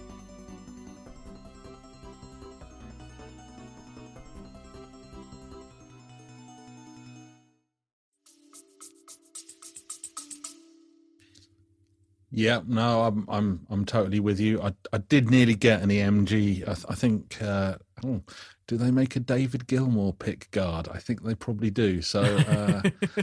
Yeah, 12.38 12.62
no, 12.68 13.02
I'm 13.02 13.26
I'm 13.30 13.66
I'm 13.68 13.84
totally 13.84 14.20
with 14.20 14.40
you. 14.40 14.62
I 14.62 14.72
I 14.94 15.00
did 15.00 15.32
nearly 15.32 15.56
get 15.56 15.82
an 15.82 15.90
EMG. 15.90 16.62
I, 16.62 16.74
th- 16.76 16.86
I 16.88 16.94
think. 16.94 17.42
Uh, 17.42 17.78
oh, 18.06 18.22
do 18.68 18.78
they 18.78 18.92
make 18.92 19.16
a 19.16 19.20
David 19.20 19.66
Gilmour 19.66 20.14
pick 20.14 20.52
guard? 20.52 20.88
I 20.94 21.00
think 21.00 21.24
they 21.24 21.34
probably 21.34 21.72
do. 21.72 22.00
So 22.04 22.22
uh, 22.22 22.82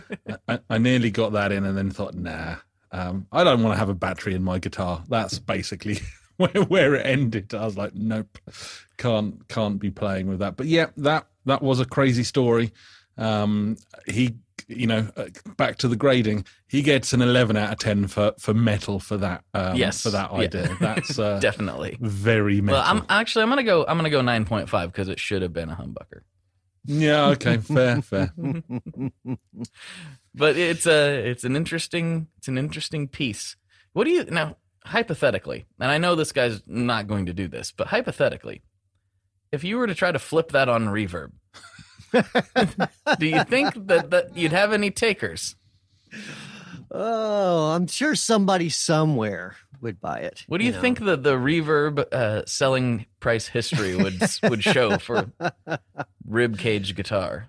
I, 0.49 0.59
I 0.69 0.79
nearly 0.79 1.13
got 1.13 1.31
that 1.31 1.53
in, 1.53 1.65
and 1.65 1.79
then 1.79 1.93
thought, 1.93 2.17
nah, 2.17 2.57
um, 2.91 3.29
I 3.31 3.45
don't 3.45 3.63
want 3.63 3.75
to 3.75 3.79
have 3.79 3.89
a 3.89 3.95
battery 3.95 4.35
in 4.35 4.43
my 4.43 4.59
guitar. 4.59 5.05
That's 5.09 5.39
basically 5.39 6.01
where, 6.37 6.65
where 6.65 6.95
it 6.97 7.07
ended. 7.07 7.55
I 7.55 7.65
was 7.67 7.77
like, 7.77 7.95
nope, 7.95 8.37
can't 8.97 9.47
can't 9.47 9.79
be 9.79 9.93
playing 9.93 10.27
with 10.27 10.41
that. 10.41 10.57
But 10.57 10.67
yeah, 10.67 10.87
that 10.97 11.29
that 11.45 11.63
was 11.63 11.79
a 11.79 11.85
crazy 11.85 12.25
story. 12.25 12.73
Um, 13.17 13.77
he, 14.09 14.35
you 14.69 14.87
know, 14.87 15.09
uh, 15.17 15.27
back 15.57 15.77
to 15.79 15.89
the 15.89 15.97
grading. 15.97 16.45
He 16.69 16.83
gets 16.83 17.13
an 17.13 17.21
eleven 17.23 17.57
out 17.57 17.73
of 17.73 17.79
ten 17.79 18.07
for 18.07 18.33
for 18.39 18.55
metal 18.55 18.99
for 19.01 19.17
that. 19.19 19.45
Um, 19.55 19.77
Yes, 19.77 20.03
for 20.03 20.11
that 20.11 20.31
yeah. 20.33 20.39
idea. 20.39 20.77
That's 20.81 21.19
uh, 21.19 21.39
Definitely. 21.43 21.97
very 22.01 22.61
metal. 22.61 22.81
Well, 22.81 22.91
I'm 22.91 23.05
actually 23.09 23.43
I'm 23.43 23.49
gonna 23.51 23.63
go 23.63 23.85
I'm 23.87 23.97
gonna 23.97 24.11
go 24.11 24.23
nine 24.23 24.45
point 24.45 24.69
five 24.69 24.91
because 24.93 25.09
it 25.09 25.19
should 25.21 25.43
have 25.43 25.53
been 25.53 25.69
a 25.71 25.77
humbucker. 25.77 26.21
yeah, 26.85 27.27
okay, 27.29 27.59
fair, 27.59 28.03
fair. 28.03 28.33
But 30.37 30.57
it's 30.57 30.87
a 30.87 31.29
it's 31.31 31.45
an 31.45 31.55
interesting 31.55 32.27
it's 32.39 32.49
an 32.49 32.59
interesting 32.59 33.07
piece. 33.09 33.57
What 33.93 34.05
do 34.05 34.11
you 34.11 34.25
now? 34.25 34.57
hypothetically, 34.87 35.65
and 35.81 35.91
I 35.91 35.97
know 35.97 36.15
this 36.15 36.33
guy's 36.33 36.61
not 36.67 37.07
going 37.07 37.25
to 37.27 37.33
do 37.33 37.49
this, 37.49 37.73
but 37.73 37.87
hypothetically, 37.87 38.61
if 39.51 39.65
you 39.65 39.79
were 39.79 39.87
to 39.87 39.95
try 39.95 40.13
to 40.13 40.19
flip 40.19 40.51
that 40.53 40.69
on 40.69 40.87
reverb, 40.89 41.31
do 43.19 43.27
you 43.27 43.45
think 43.45 43.75
that, 43.89 44.11
that 44.11 44.37
you'd 44.37 44.53
have 44.53 44.73
any 44.73 44.91
takers? 44.91 45.57
Oh, 46.91 47.73
I'm 47.73 47.87
sure 47.87 48.15
somebody 48.15 48.69
somewhere 48.69 49.57
would 49.81 50.01
buy 50.01 50.21
it. 50.21 50.45
What 50.47 50.59
do 50.59 50.65
you, 50.65 50.73
know? 50.73 50.81
think 50.81 51.01
the 51.05 51.17
the 51.17 51.35
reverb 51.35 51.99
uh, 52.13 52.45
selling 52.47 53.07
price 53.21 53.49
history 53.49 53.97
would 53.97 54.21
would 54.45 54.63
show 54.63 54.99
for 54.99 55.31
rib 56.27 56.59
cage 56.59 56.95
guitar? 56.95 57.49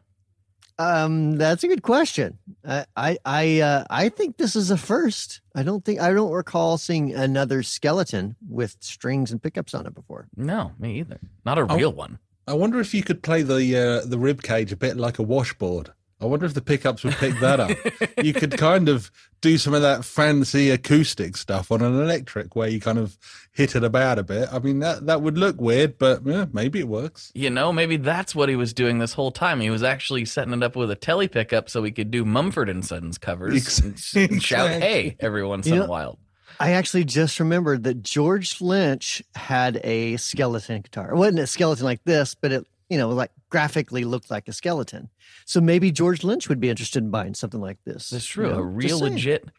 Um, 0.78 1.38
that's 1.38 1.63
a 1.63 1.67
good 1.69 1.84
question. 1.84 2.38
I 2.67 2.86
I 2.97 3.17
I, 3.23 3.60
uh, 3.62 3.86
I 3.89 4.10
think 4.10 4.38
this 4.38 4.56
is 4.56 4.71
a 4.71 4.78
first. 4.78 5.39
I 5.56 5.63
don't 5.63 5.86
think 5.86 6.01
I 6.01 6.12
don't 6.12 6.32
recall 6.32 6.78
seeing 6.78 7.13
another 7.13 7.63
skeleton 7.63 8.36
with 8.49 8.75
strings 8.82 9.32
and 9.32 9.41
pickups 9.41 9.73
on 9.73 9.86
it 9.86 9.93
before. 9.95 10.28
No, 10.36 10.73
me 10.80 10.99
either. 10.99 11.19
Not 11.45 11.58
a 11.60 11.62
Oh. 11.69 11.75
real 11.78 11.93
one. 11.93 12.19
I 12.47 12.53
wonder 12.53 12.79
if 12.79 12.93
you 12.93 13.03
could 13.03 13.21
play 13.23 13.41
the 13.41 13.75
uh, 13.77 14.05
the 14.05 14.19
rib 14.19 14.41
cage 14.43 14.71
a 14.71 14.77
bit 14.77 14.97
like 14.97 15.19
a 15.19 15.23
washboard. 15.23 15.91
I 16.21 16.25
wonder 16.25 16.45
if 16.45 16.53
the 16.53 16.62
pickups 16.62 17.03
would 17.03 17.15
pick 17.15 17.38
that 17.41 17.60
up. 17.60 17.71
you 18.23 18.34
could 18.34 18.58
kind 18.58 18.88
of 18.88 19.12
do 19.41 19.58
some 19.58 19.73
of 19.73 19.81
that 19.81 20.05
fancy 20.05 20.69
acoustic 20.69 21.36
stuff 21.36 21.71
on 21.73 21.81
an 21.81 21.93
electric 21.99 22.55
where 22.55 22.69
you 22.69 22.79
kind 22.79 22.97
of 22.97 23.17
hit 23.51 23.75
it 23.75 23.84
about 23.84 24.17
a 24.17 24.23
bit. 24.23 24.47
I 24.51 24.60
mean 24.60 24.79
that 24.79 25.05
that 25.08 25.21
would 25.21 25.38
look 25.38 25.60
weird, 25.60 25.97
but 25.97 26.25
yeah, 26.25 26.45
maybe 26.53 26.79
it 26.79 26.88
works. 26.88 27.31
You 27.36 27.49
know, 27.49 27.73
maybe 27.73 27.97
that's 27.97 28.34
what 28.34 28.47
he 28.47 28.55
was 28.55 28.73
doing 28.73 28.99
this 28.99 29.13
whole 29.13 29.31
time. 29.31 29.60
He 29.60 29.69
was 29.69 29.84
actually 29.84 30.23
setting 30.25 30.53
it 30.53 30.63
up 30.63 30.75
with 30.77 30.89
a 30.89 30.95
telly 30.95 31.27
pickup 31.27 31.69
so 31.69 31.84
he 31.84 31.91
could 31.91 32.12
do 32.12 32.23
Mumford 32.23 32.69
and 32.69 32.86
Sons 32.86 33.17
covers 33.17 33.55
Ex- 33.55 34.13
and, 34.15 34.41
shout 34.41 34.69
"Hey" 34.69 35.17
every 35.19 35.45
once 35.45 35.67
You 35.67 35.73
in 35.73 35.79
know- 35.79 35.86
a 35.86 35.89
while. 35.89 36.19
I 36.60 36.72
actually 36.74 37.04
just 37.06 37.39
remembered 37.39 37.84
that 37.84 38.04
George 38.04 38.62
Lynch 38.62 39.24
had 39.36 39.80
a 39.84 40.18
skeleton 40.18 40.82
guitar. 40.82 41.12
It 41.12 41.18
wasn't 41.18 41.39
a 41.39 41.48
skeleton 41.48 41.86
like 41.86 42.04
this, 42.04 42.36
but 42.36 42.52
it, 42.52 42.68
you 42.89 42.98
know, 42.98 43.10
like 43.10 43.32
graphically 43.50 44.04
looked 44.04 44.30
like 44.32 44.48
a 44.48 44.54
skeleton. 44.54 45.10
So 45.46 45.62
maybe 45.62 45.91
George 45.91 46.24
Lynch 46.24 46.50
would 46.50 46.60
be 46.60 46.70
interested 46.70 47.04
in 47.04 47.10
buying 47.12 47.34
something 47.34 47.62
like 47.62 47.78
this. 47.86 48.10
That's 48.10 48.26
true. 48.26 48.48
you 48.48 48.54
know, 48.54 48.60
a 48.60 48.63
real 48.63 49.00
legit. 49.00 49.50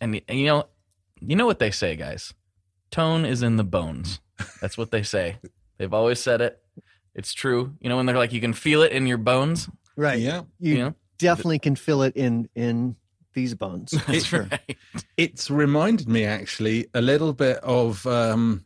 And, 0.00 0.20
and 0.28 0.38
you 0.38 0.46
know, 0.46 0.64
you 1.20 1.36
know 1.36 1.46
what 1.46 1.58
they 1.58 1.70
say, 1.70 1.96
guys. 1.96 2.34
Tone 2.90 3.24
is 3.24 3.42
in 3.42 3.56
the 3.56 3.64
bones. 3.64 4.20
That's 4.60 4.78
what 4.78 4.90
they 4.90 5.02
say. 5.02 5.38
They've 5.78 5.92
always 5.92 6.20
said 6.20 6.40
it. 6.40 6.60
It's 7.14 7.32
true. 7.32 7.74
You 7.80 7.88
know 7.88 7.96
when 7.96 8.06
they're 8.06 8.18
like, 8.18 8.32
you 8.32 8.40
can 8.40 8.52
feel 8.52 8.82
it 8.82 8.92
in 8.92 9.06
your 9.06 9.18
bones. 9.18 9.68
Right. 9.96 10.18
Yeah. 10.18 10.42
You 10.58 10.74
You 10.74 10.78
know, 10.78 10.94
definitely 11.18 11.58
can 11.60 11.76
feel 11.76 12.02
it 12.02 12.16
in 12.16 12.48
in 12.54 12.96
these 13.34 13.54
bones. 13.54 13.90
that's 14.06 14.24
sure. 14.24 14.48
right. 14.50 14.76
It's 15.16 15.50
reminded 15.50 16.08
me 16.08 16.24
actually 16.24 16.86
a 16.94 17.00
little 17.02 17.32
bit 17.32 17.58
of. 17.58 18.06
Um, 18.06 18.64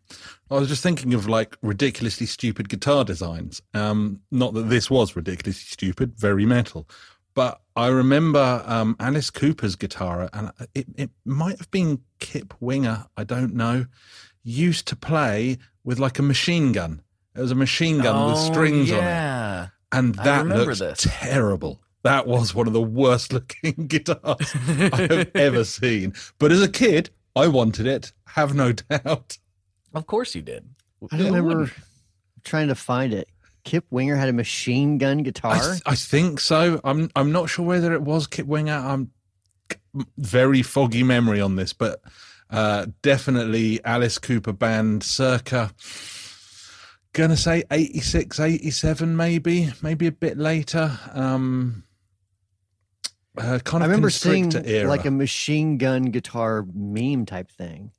I 0.50 0.54
was 0.54 0.68
just 0.68 0.82
thinking 0.82 1.12
of 1.14 1.26
like 1.28 1.56
ridiculously 1.62 2.26
stupid 2.26 2.68
guitar 2.68 3.04
designs. 3.04 3.60
Um, 3.74 4.20
not 4.30 4.54
that 4.54 4.68
this 4.70 4.90
was 4.90 5.16
ridiculously 5.16 5.64
stupid, 5.68 6.14
very 6.16 6.46
metal. 6.46 6.88
But 7.34 7.60
I 7.76 7.88
remember 7.88 8.62
um, 8.66 8.96
Alice 8.98 9.30
Cooper's 9.30 9.76
guitar, 9.76 10.28
and 10.32 10.50
it, 10.74 10.86
it 10.96 11.10
might 11.24 11.58
have 11.58 11.70
been 11.70 12.00
Kip 12.18 12.52
Winger, 12.60 13.06
I 13.16 13.24
don't 13.24 13.54
know, 13.54 13.86
used 14.42 14.88
to 14.88 14.96
play 14.96 15.58
with 15.84 15.98
like 16.00 16.18
a 16.18 16.22
machine 16.22 16.72
gun. 16.72 17.02
It 17.36 17.40
was 17.40 17.52
a 17.52 17.54
machine 17.54 18.00
gun 18.00 18.26
with 18.30 18.38
Oh, 18.40 18.52
strings 18.52 18.90
on 18.90 18.98
it. 19.04 19.70
And 19.92 20.14
that 20.16 20.42
remember 20.42 20.64
looks 20.64 20.80
this. 20.80 21.06
terrible. 21.08 21.80
That 22.08 22.26
was 22.26 22.54
one 22.54 22.66
of 22.66 22.72
the 22.72 22.80
worst 22.80 23.34
looking 23.34 23.74
guitars 23.86 24.54
I 24.68 25.08
have 25.10 25.30
ever 25.34 25.62
seen. 25.62 26.14
But 26.38 26.52
as 26.52 26.62
a 26.62 26.68
kid, 26.68 27.10
I 27.36 27.48
wanted 27.48 27.86
it. 27.86 28.12
Have 28.28 28.54
no 28.54 28.72
doubt. 28.72 29.36
Of 29.92 30.06
course 30.06 30.34
you 30.34 30.40
did. 30.40 30.66
I 31.12 31.18
remember 31.18 31.70
trying 32.44 32.68
to 32.68 32.74
find 32.74 33.12
it. 33.12 33.28
Kip 33.64 33.84
Winger 33.90 34.16
had 34.16 34.30
a 34.30 34.32
machine 34.32 34.96
gun 34.96 35.18
guitar. 35.18 35.56
I, 35.56 35.58
th- 35.58 35.82
I 35.84 35.94
think 35.94 36.40
so. 36.40 36.80
I'm 36.82 37.10
I'm 37.14 37.30
not 37.30 37.50
sure 37.50 37.66
whether 37.66 37.92
it 37.92 38.00
was 38.00 38.26
Kip 38.26 38.46
Winger. 38.46 38.72
I'm 38.72 39.10
very 40.16 40.62
foggy 40.62 41.02
memory 41.02 41.42
on 41.42 41.56
this, 41.56 41.74
but 41.74 42.00
uh, 42.48 42.86
definitely 43.02 43.84
Alice 43.84 44.16
Cooper 44.16 44.54
band 44.54 45.04
circa 45.04 45.72
gonna 47.12 47.36
say 47.36 47.64
86 47.70 48.38
87 48.38 49.16
maybe 49.16 49.72
maybe 49.82 50.06
a 50.06 50.12
bit 50.12 50.38
later 50.38 50.98
um 51.14 51.82
uh, 53.38 53.58
kind 53.60 53.82
I 53.82 53.86
remember 53.86 54.10
seeing 54.10 54.54
era. 54.66 54.88
like 54.88 55.04
a 55.06 55.10
machine 55.10 55.78
gun 55.78 56.04
guitar 56.06 56.64
meme 56.74 57.26
type 57.26 57.50
thing. 57.50 57.92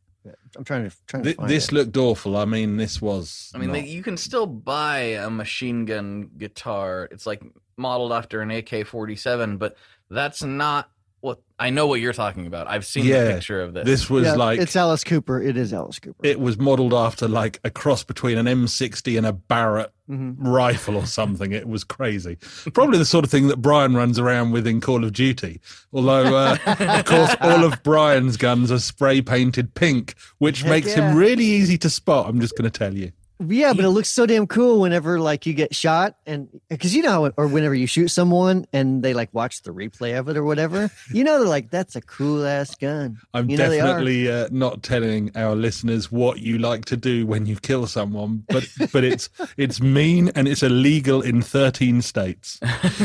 I'm 0.58 0.64
trying 0.64 0.90
to 0.90 0.96
trying 1.08 1.24
to 1.24 1.28
Th- 1.30 1.36
find 1.38 1.50
this 1.50 1.68
it. 1.68 1.72
looked 1.74 1.96
awful. 1.98 2.36
I 2.38 2.46
mean, 2.46 2.78
this 2.78 3.02
was. 3.02 3.52
I 3.54 3.58
mean, 3.60 3.72
not- 3.72 3.88
you 3.88 4.02
can 4.04 4.18
still 4.18 4.46
buy 4.48 4.98
a 5.00 5.30
machine 5.30 5.86
gun 5.86 6.30
guitar. 6.38 7.08
It's 7.12 7.26
like 7.28 7.42
modeled 7.78 8.12
after 8.12 8.42
an 8.42 8.52
AK 8.52 8.86
47, 8.88 9.58
but 9.58 9.76
that's 10.10 10.44
not 10.44 10.90
what 11.22 11.40
I 11.60 11.70
know 11.70 11.88
what 11.88 12.00
you're 12.00 12.14
talking 12.14 12.48
about. 12.48 12.68
I've 12.68 12.86
seen 12.86 13.06
Yeah, 13.06 13.26
the 13.26 13.34
picture 13.34 13.62
of 13.62 13.74
this. 13.74 13.86
this 13.86 14.10
was 14.10 14.26
Yeah, 14.26 14.36
like 14.36 14.60
it's 14.60 14.76
Alice 14.76 15.04
Cooper. 15.04 15.42
It 15.42 15.58
is 15.58 15.74
Alice 15.74 16.00
Cooper. 16.00 16.26
it 16.26 16.40
was 16.40 16.58
modeled 16.58 16.94
after 16.94 17.28
like 17.28 17.60
a 17.64 17.70
cross 17.70 18.04
between 18.04 18.38
an 18.38 18.48
M60 18.48 19.18
and 19.18 19.26
a 19.28 19.34
Barrett 19.34 19.92
Mhm. 20.10 20.36
rifle 20.40 20.96
or 20.96 21.06
something. 21.06 21.52
It 21.52 21.68
was 21.68 21.84
crazy. 21.84 22.38
Probably 22.74 22.98
the 22.98 23.06
sort 23.06 23.26
of 23.26 23.32
thing 23.32 23.48
that 23.48 23.62
Brian 23.62 23.94
runs 23.96 24.18
around 24.18 24.52
with 24.52 24.66
in 24.66 24.80
Call 24.82 25.04
of 25.04 25.14
Duty. 25.14 25.60
Although, 25.94 26.36
uh, 26.36 26.58
of 26.66 27.06
course, 27.06 27.36
all 27.42 27.64
of 27.66 27.84
Brian's 27.84 28.38
guns 28.38 28.72
are 28.72 28.80
spray 28.80 29.22
painted 29.22 29.74
pink, 29.76 30.16
which 30.38 30.62
Heck 30.62 30.70
makes 30.70 30.88
yeah. 30.96 31.12
him 31.12 31.18
really 31.18 31.46
easy 31.46 31.78
to 31.80 31.90
spot. 31.90 32.28
I'm 32.30 32.40
just 32.40 32.56
going 32.58 32.70
to 32.72 32.76
tell 32.76 32.94
you. 32.96 33.12
Yeah, 33.40 33.72
but 33.74 33.86
it 33.86 33.90
looks 33.90 34.10
so 34.10 34.26
damn 34.26 34.48
cool 34.48 34.82
whenever 34.82 35.18
like 35.20 35.46
you 35.46 35.54
get 35.54 35.74
shot 35.74 36.18
and 36.26 36.50
because 36.68 36.94
you 36.94 37.02
know 37.02 37.32
or 37.38 37.48
whenever 37.48 37.74
you 37.74 37.88
shoot 37.88 38.10
someone 38.10 38.66
and 38.74 39.02
they 39.02 39.14
like 39.14 39.34
watch 39.34 39.62
the 39.62 39.72
replay 39.72 40.20
of 40.20 40.28
it 40.28 40.36
or 40.36 40.44
whatever, 40.44 40.92
you 41.14 41.24
know 41.24 41.40
they're 41.40 41.48
like 41.48 41.70
that's 41.70 41.96
a 41.96 42.02
cool 42.02 42.46
ass 42.46 42.76
gun. 42.76 43.18
I'm 43.34 43.50
You 43.50 43.56
know 43.58 43.70
definitely 43.70 44.30
uh, 44.30 44.50
not 44.52 44.84
telling 44.84 45.32
our 45.36 45.56
listeners 45.56 46.12
what 46.12 46.40
you 46.40 46.58
like 46.58 46.84
to 46.86 46.98
do 46.98 47.26
when 47.26 47.46
you 47.46 47.56
kill 47.56 47.88
someone, 47.88 48.44
but 48.50 48.68
but 48.92 49.06
it's 49.06 49.30
it's 49.58 49.80
mean 49.80 50.32
and 50.36 50.46
it's 50.46 50.62
illegal 50.62 51.22
in 51.22 51.42
13 51.42 52.02
states. 52.02 52.60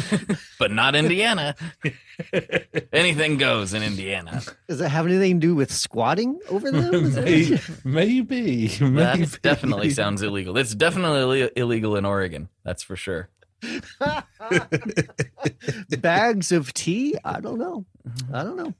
but 0.59 0.73
not 0.73 0.97
Indiana. 0.97 1.55
Anything 2.93 3.39
goes 3.39 3.75
in 3.75 3.83
Indiana. 3.83 4.43
Does 4.69 4.81
it 4.81 4.89
have 4.89 5.07
anything 5.07 5.41
to 5.41 5.47
do 5.47 5.55
with 5.55 5.73
squatting 5.73 6.41
over 6.49 6.71
them? 6.71 7.15
Maybe, 7.15 7.61
maybe, 7.85 8.71
maybe. 8.81 9.25
That 9.25 9.39
definitely 9.43 9.91
sounds 9.91 10.24
illegal. 10.25 10.57
It's 10.59 10.75
definitely 10.75 11.43
Ill- 11.43 11.51
illegal 11.57 11.97
in 11.97 12.05
Oregon. 12.05 12.49
That's 12.65 12.83
for 12.83 12.97
sure. 12.97 13.29
Bags 16.01 16.53
of 16.53 16.73
tea? 16.75 17.17
I 17.25 17.41
don't 17.41 17.59
know. 17.59 17.85
I 18.33 18.43
don't 18.45 18.57
know. 18.57 18.75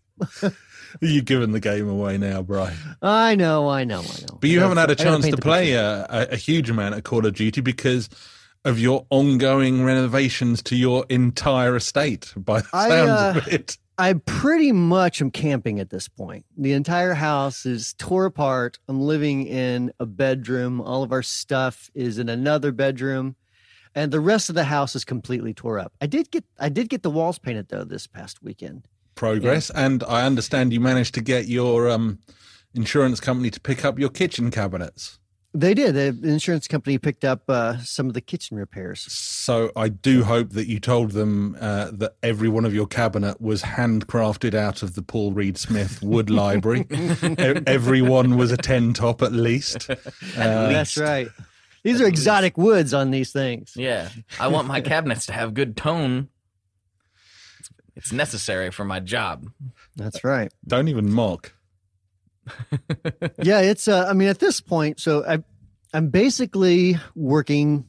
You're 1.01 1.23
giving 1.23 1.53
the 1.53 1.61
game 1.61 1.89
away 1.89 2.19
now, 2.19 2.43
Brian. 2.43 2.77
I 3.03 3.35
know. 3.35 3.69
I 3.69 3.85
know. 3.85 4.01
I 4.01 4.21
know. 4.21 4.39
But 4.41 4.49
you 4.51 4.61
I 4.61 4.63
haven't 4.63 4.79
had 4.79 4.91
a 4.91 4.95
gotta- 4.95 5.09
I 5.09 5.13
gotta 5.13 5.23
chance 5.23 5.35
to 5.37 5.43
play 5.43 5.73
a, 5.73 6.07
a, 6.09 6.27
a 6.33 6.37
huge 6.37 6.71
amount 6.71 6.95
of 6.95 7.03
Call 7.05 7.27
of 7.27 7.35
Duty 7.35 7.61
because 7.61 8.09
of 8.65 8.79
your 8.79 9.07
ongoing 9.11 9.85
renovations 9.85 10.63
to 10.65 10.77
your 10.77 11.05
entire 11.09 11.77
estate. 11.77 12.33
By 12.37 12.61
the 12.61 12.69
I, 12.73 12.89
sounds 12.89 13.11
uh, 13.11 13.35
of 13.39 13.49
it, 13.53 13.77
I 13.97 14.15
pretty 14.15 14.73
much 14.73 15.21
am 15.21 15.31
camping 15.31 15.79
at 15.79 15.91
this 15.91 16.09
point. 16.09 16.45
The 16.57 16.73
entire 16.73 17.15
house 17.15 17.65
is 17.65 17.95
tore 17.95 18.27
apart. 18.27 18.79
I'm 18.89 19.01
living 19.01 19.47
in 19.47 19.93
a 20.01 20.07
bedroom. 20.07 20.81
All 20.81 21.03
of 21.03 21.13
our 21.13 21.23
stuff 21.23 21.91
is 21.95 22.19
in 22.19 22.29
another 22.29 22.73
bedroom, 22.73 23.37
and 23.95 24.13
the 24.13 24.21
rest 24.21 24.49
of 24.49 24.57
the 24.57 24.65
house 24.65 24.97
is 24.97 25.05
completely 25.05 25.55
tore 25.55 25.79
up. 25.79 25.93
I 26.01 26.07
did 26.07 26.31
get 26.31 26.45
I 26.59 26.69
did 26.69 26.89
get 26.89 27.03
the 27.03 27.11
walls 27.11 27.39
painted 27.39 27.69
though 27.69 27.85
this 27.85 28.07
past 28.07 28.43
weekend. 28.43 28.89
progress, 29.15 29.71
and 29.71 30.03
I 30.05 30.27
understand 30.27 30.73
you 30.73 30.81
managed 30.81 31.15
to 31.15 31.21
get 31.21 31.47
your 31.47 31.89
um, 31.89 32.19
insurance 32.75 33.21
company 33.21 33.51
to 33.51 33.61
pick 33.61 33.85
up 33.85 33.99
your 33.99 34.11
kitchen 34.11 34.51
cabinets. 34.51 35.21
They 35.57 35.73
did. 35.73 35.95
The 35.95 36.29
insurance 36.29 36.67
company 36.67 36.99
picked 36.99 37.25
up 37.25 37.49
uh, 37.49 37.79
some 37.79 38.09
of 38.09 38.15
the 38.15 38.21
kitchen 38.21 38.57
repairs. 38.57 39.01
So 39.13 39.71
I 39.77 39.89
do 39.89 40.25
hope 40.25 40.51
that 40.51 40.67
you 40.67 40.81
told 40.81 41.13
them 41.13 41.57
uh, 41.61 41.91
that 41.93 42.17
every 42.25 42.49
one 42.49 42.65
of 42.65 42.75
your 42.75 42.87
cabinet 42.89 43.41
was 43.41 43.63
handcrafted 43.63 44.55
out 44.55 44.83
of 44.83 44.95
the 44.97 45.03
Paul 45.03 45.31
Reed 45.33 45.57
Smith 45.57 46.03
Wood 46.03 46.29
Library. 46.43 46.87
Every 47.69 48.03
one 48.03 48.37
was 48.37 48.51
a 48.51 48.57
ten 48.57 48.93
top 48.95 49.23
at 49.23 49.33
least. 49.33 49.89
Uh, 50.37 50.69
That's 50.73 50.97
right. 50.97 51.29
These 51.85 52.01
are 52.01 52.07
exotic 52.07 52.59
woods 52.59 52.93
on 52.93 53.11
these 53.13 53.31
things. 53.31 53.73
Yeah. 53.77 54.09
I 54.41 54.49
want 54.49 54.67
my 54.67 54.81
cabinets 54.81 55.27
to 55.27 55.33
have 55.33 55.55
good 55.55 55.77
tone. 55.77 56.29
It's- 57.61 57.71
It's 57.97 58.13
necessary 58.13 58.71
for 58.73 58.85
my 58.85 58.99
job. 59.01 59.51
That's 59.95 60.25
right. 60.25 60.51
Don't 60.67 60.89
even 60.89 61.13
mock. 61.13 61.53
Yeah, 63.43 63.61
it's. 63.61 63.89
Uh, 63.89 64.07
I 64.09 64.13
mean, 64.13 64.29
at 64.29 64.39
this 64.39 64.61
point, 64.61 65.01
so 65.01 65.25
I, 65.27 65.43
I'm 65.93 66.09
basically 66.09 66.99
working 67.15 67.87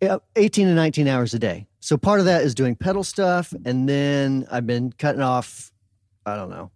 uh, 0.00 0.18
18 0.36 0.68
to 0.68 0.74
19 0.74 1.08
hours 1.08 1.34
a 1.34 1.38
day. 1.38 1.66
So 1.80 1.96
part 1.96 2.20
of 2.20 2.26
that 2.26 2.42
is 2.42 2.54
doing 2.54 2.76
pedal 2.76 3.04
stuff, 3.04 3.52
and 3.64 3.88
then 3.88 4.46
I've 4.50 4.66
been 4.66 4.92
cutting 4.92 5.22
off. 5.22 5.70
I 6.24 6.36
don't 6.36 6.50
know, 6.50 6.70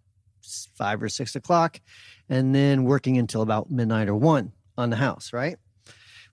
five 0.74 1.02
or 1.02 1.08
six 1.08 1.36
o'clock, 1.36 1.80
and 2.28 2.54
then 2.54 2.84
working 2.84 3.16
until 3.16 3.42
about 3.42 3.70
midnight 3.70 4.08
or 4.08 4.14
one 4.14 4.52
on 4.76 4.90
the 4.90 4.96
house, 4.96 5.32
right? 5.32 5.56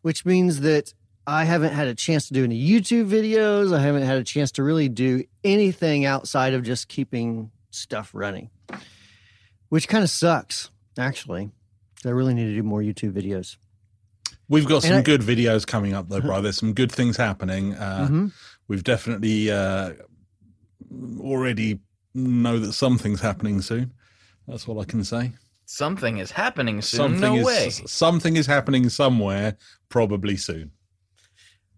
Which 0.02 0.26
means 0.26 0.62
that 0.62 0.94
I 1.26 1.46
haven't 1.46 1.74
had 1.74 1.88
a 1.88 1.96
chance 1.96 2.28
to 2.28 2.34
do 2.34 2.44
any 2.44 2.62
YouTube 2.62 3.08
videos. 3.10 3.74
I 3.74 3.82
haven't 3.82 4.04
had 4.04 4.18
a 4.18 4.24
chance 4.24 4.52
to 4.54 4.64
really 4.64 4.90
do 4.90 5.24
anything 5.44 6.06
outside 6.06 6.54
of 6.54 6.64
just 6.64 6.90
keeping 6.90 7.52
stuff 7.70 8.12
running, 8.14 8.50
which 9.74 9.88
kind 9.88 10.04
of 10.04 10.10
sucks, 10.12 10.70
actually. 11.00 11.50
I 12.06 12.10
really 12.10 12.36
need 12.36 12.46
to 12.46 12.54
do 12.56 12.62
more 12.62 12.82
YouTube 12.82 13.12
videos. 13.14 13.58
We've 14.48 14.68
got 14.68 14.84
some 14.84 14.98
I- 14.98 15.02
good 15.02 15.22
videos 15.22 15.66
coming 15.66 15.94
up, 15.96 16.10
though, 16.10 16.22
bro. 16.22 16.42
There's 16.42 16.58
some 16.60 16.74
good 16.74 16.92
things 16.92 17.18
happening. 17.18 17.74
Uh, 17.74 18.08
Mhm. 18.08 18.32
We've 18.68 18.84
definitely 18.84 19.50
uh, 19.50 19.94
already 21.20 21.80
know 22.14 22.60
that 22.60 22.74
something's 22.74 23.22
happening 23.22 23.62
soon. 23.62 23.94
That's 24.48 24.68
all 24.68 24.80
I 24.80 24.86
can 24.86 25.04
say. 25.04 25.32
Something 25.66 26.18
is 26.20 26.30
happening 26.32 26.82
soon. 26.84 26.98
Something 26.98 27.22
no 27.22 27.36
is 27.38 27.46
way. 27.46 27.70
something 27.88 28.36
is 28.38 28.46
happening 28.46 28.90
somewhere, 28.90 29.58
probably 29.90 30.38
soon. 30.38 30.72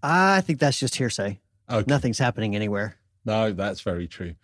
I 0.04 0.42
think 0.42 0.60
that's 0.60 0.80
just 0.80 0.96
hearsay. 0.96 1.40
Okay. 1.70 1.86
Nothing's 1.88 2.20
happening 2.20 2.56
anywhere. 2.56 2.98
No, 3.26 3.52
that's 3.52 3.82
very 3.82 4.08
true. 4.08 4.36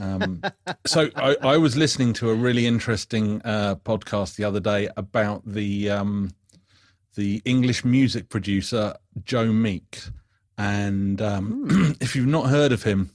Um, 0.00 0.42
so 0.86 1.08
I, 1.16 1.36
I 1.42 1.56
was 1.56 1.76
listening 1.76 2.12
to 2.14 2.30
a 2.30 2.34
really 2.34 2.66
interesting 2.66 3.40
uh, 3.44 3.76
podcast 3.76 4.36
the 4.36 4.44
other 4.44 4.60
day 4.60 4.88
about 4.96 5.42
the 5.46 5.90
um, 5.90 6.32
the 7.14 7.40
English 7.44 7.84
music 7.84 8.28
producer 8.28 8.94
Joe 9.24 9.52
Meek, 9.52 10.00
and 10.58 11.20
um, 11.22 11.96
if 12.00 12.14
you've 12.14 12.26
not 12.26 12.48
heard 12.50 12.72
of 12.72 12.82
him, 12.82 13.10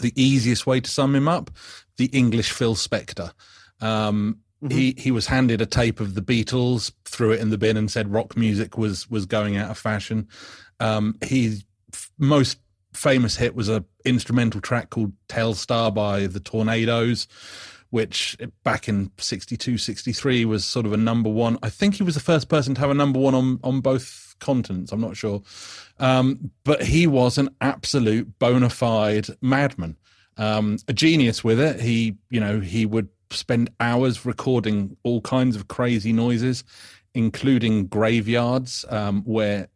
the 0.00 0.12
easiest 0.16 0.66
way 0.66 0.80
to 0.80 0.90
sum 0.90 1.14
him 1.14 1.28
up: 1.28 1.50
the 1.96 2.06
English 2.06 2.50
Phil 2.50 2.74
Spector. 2.74 3.32
Um, 3.80 4.40
He 4.70 4.94
he 4.98 5.10
was 5.12 5.26
handed 5.26 5.60
a 5.60 5.66
tape 5.66 6.00
of 6.00 6.14
the 6.14 6.22
Beatles, 6.22 6.90
threw 7.04 7.30
it 7.32 7.40
in 7.40 7.50
the 7.50 7.58
bin, 7.58 7.76
and 7.76 7.90
said 7.90 8.12
rock 8.12 8.36
music 8.36 8.76
was 8.76 9.08
was 9.08 9.26
going 9.26 9.56
out 9.56 9.70
of 9.70 9.78
fashion. 9.78 10.26
Um, 10.80 11.14
he 11.24 11.62
most 12.18 12.58
famous 12.96 13.36
hit 13.36 13.54
was 13.54 13.68
a 13.68 13.84
instrumental 14.04 14.60
track 14.60 14.90
called 14.90 15.12
Telstar 15.28 15.94
by 15.94 16.26
the 16.26 16.40
Tornados, 16.40 17.26
which 17.90 18.36
back 18.64 18.88
in 18.88 19.10
62, 19.18 19.78
63 19.78 20.44
was 20.44 20.64
sort 20.64 20.86
of 20.86 20.92
a 20.92 20.96
number 20.96 21.30
one. 21.30 21.58
I 21.62 21.70
think 21.70 21.94
he 21.94 22.02
was 22.02 22.14
the 22.14 22.20
first 22.20 22.48
person 22.48 22.74
to 22.74 22.80
have 22.80 22.90
a 22.90 22.94
number 22.94 23.18
one 23.18 23.34
on, 23.34 23.60
on 23.62 23.80
both 23.80 24.34
continents. 24.40 24.92
I'm 24.92 25.00
not 25.00 25.16
sure. 25.16 25.42
Um, 25.98 26.50
but 26.64 26.82
he 26.82 27.06
was 27.06 27.38
an 27.38 27.50
absolute 27.60 28.38
bona 28.38 28.70
fide 28.70 29.28
madman, 29.40 29.96
um, 30.36 30.78
a 30.88 30.92
genius 30.92 31.44
with 31.44 31.60
it. 31.60 31.80
He, 31.80 32.16
you 32.30 32.40
know, 32.40 32.60
he 32.60 32.86
would 32.86 33.08
spend 33.30 33.70
hours 33.80 34.24
recording 34.24 34.96
all 35.02 35.20
kinds 35.20 35.56
of 35.56 35.68
crazy 35.68 36.12
noises, 36.12 36.64
including 37.14 37.86
graveyards, 37.86 38.84
um, 38.88 39.22
where 39.22 39.68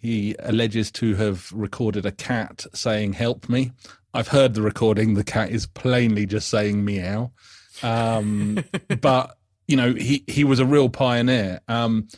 he 0.00 0.34
alleges 0.38 0.90
to 0.92 1.14
have 1.16 1.52
recorded 1.52 2.06
a 2.06 2.12
cat 2.12 2.66
saying 2.74 3.14
"Help 3.14 3.48
me." 3.48 3.72
I've 4.12 4.28
heard 4.28 4.54
the 4.54 4.62
recording. 4.62 5.14
The 5.14 5.24
cat 5.24 5.50
is 5.50 5.66
plainly 5.66 6.26
just 6.26 6.48
saying 6.48 6.84
"meow," 6.84 7.32
um, 7.82 8.64
but 9.00 9.36
you 9.68 9.76
know 9.76 9.92
he 9.92 10.24
he 10.26 10.42
was 10.42 10.58
a 10.58 10.66
real 10.66 10.88
pioneer. 10.88 11.60
Um, 11.68 12.08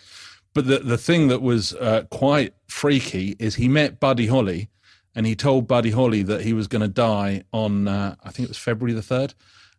but 0.54 0.66
the 0.66 0.78
the 0.78 0.98
thing 0.98 1.28
that 1.28 1.42
was 1.42 1.74
uh, 1.74 2.04
quite 2.10 2.54
freaky 2.68 3.36
is 3.38 3.56
he 3.56 3.68
met 3.68 4.00
Buddy 4.00 4.26
Holly, 4.26 4.70
and 5.14 5.26
he 5.26 5.34
told 5.34 5.66
Buddy 5.66 5.90
Holly 5.90 6.22
that 6.22 6.42
he 6.42 6.52
was 6.52 6.68
going 6.68 6.82
to 6.82 6.88
die 6.88 7.42
on 7.52 7.88
uh, 7.88 8.14
I 8.22 8.30
think 8.30 8.46
it 8.46 8.50
was 8.50 8.58
February 8.58 8.94
the 8.94 9.02
third. 9.02 9.34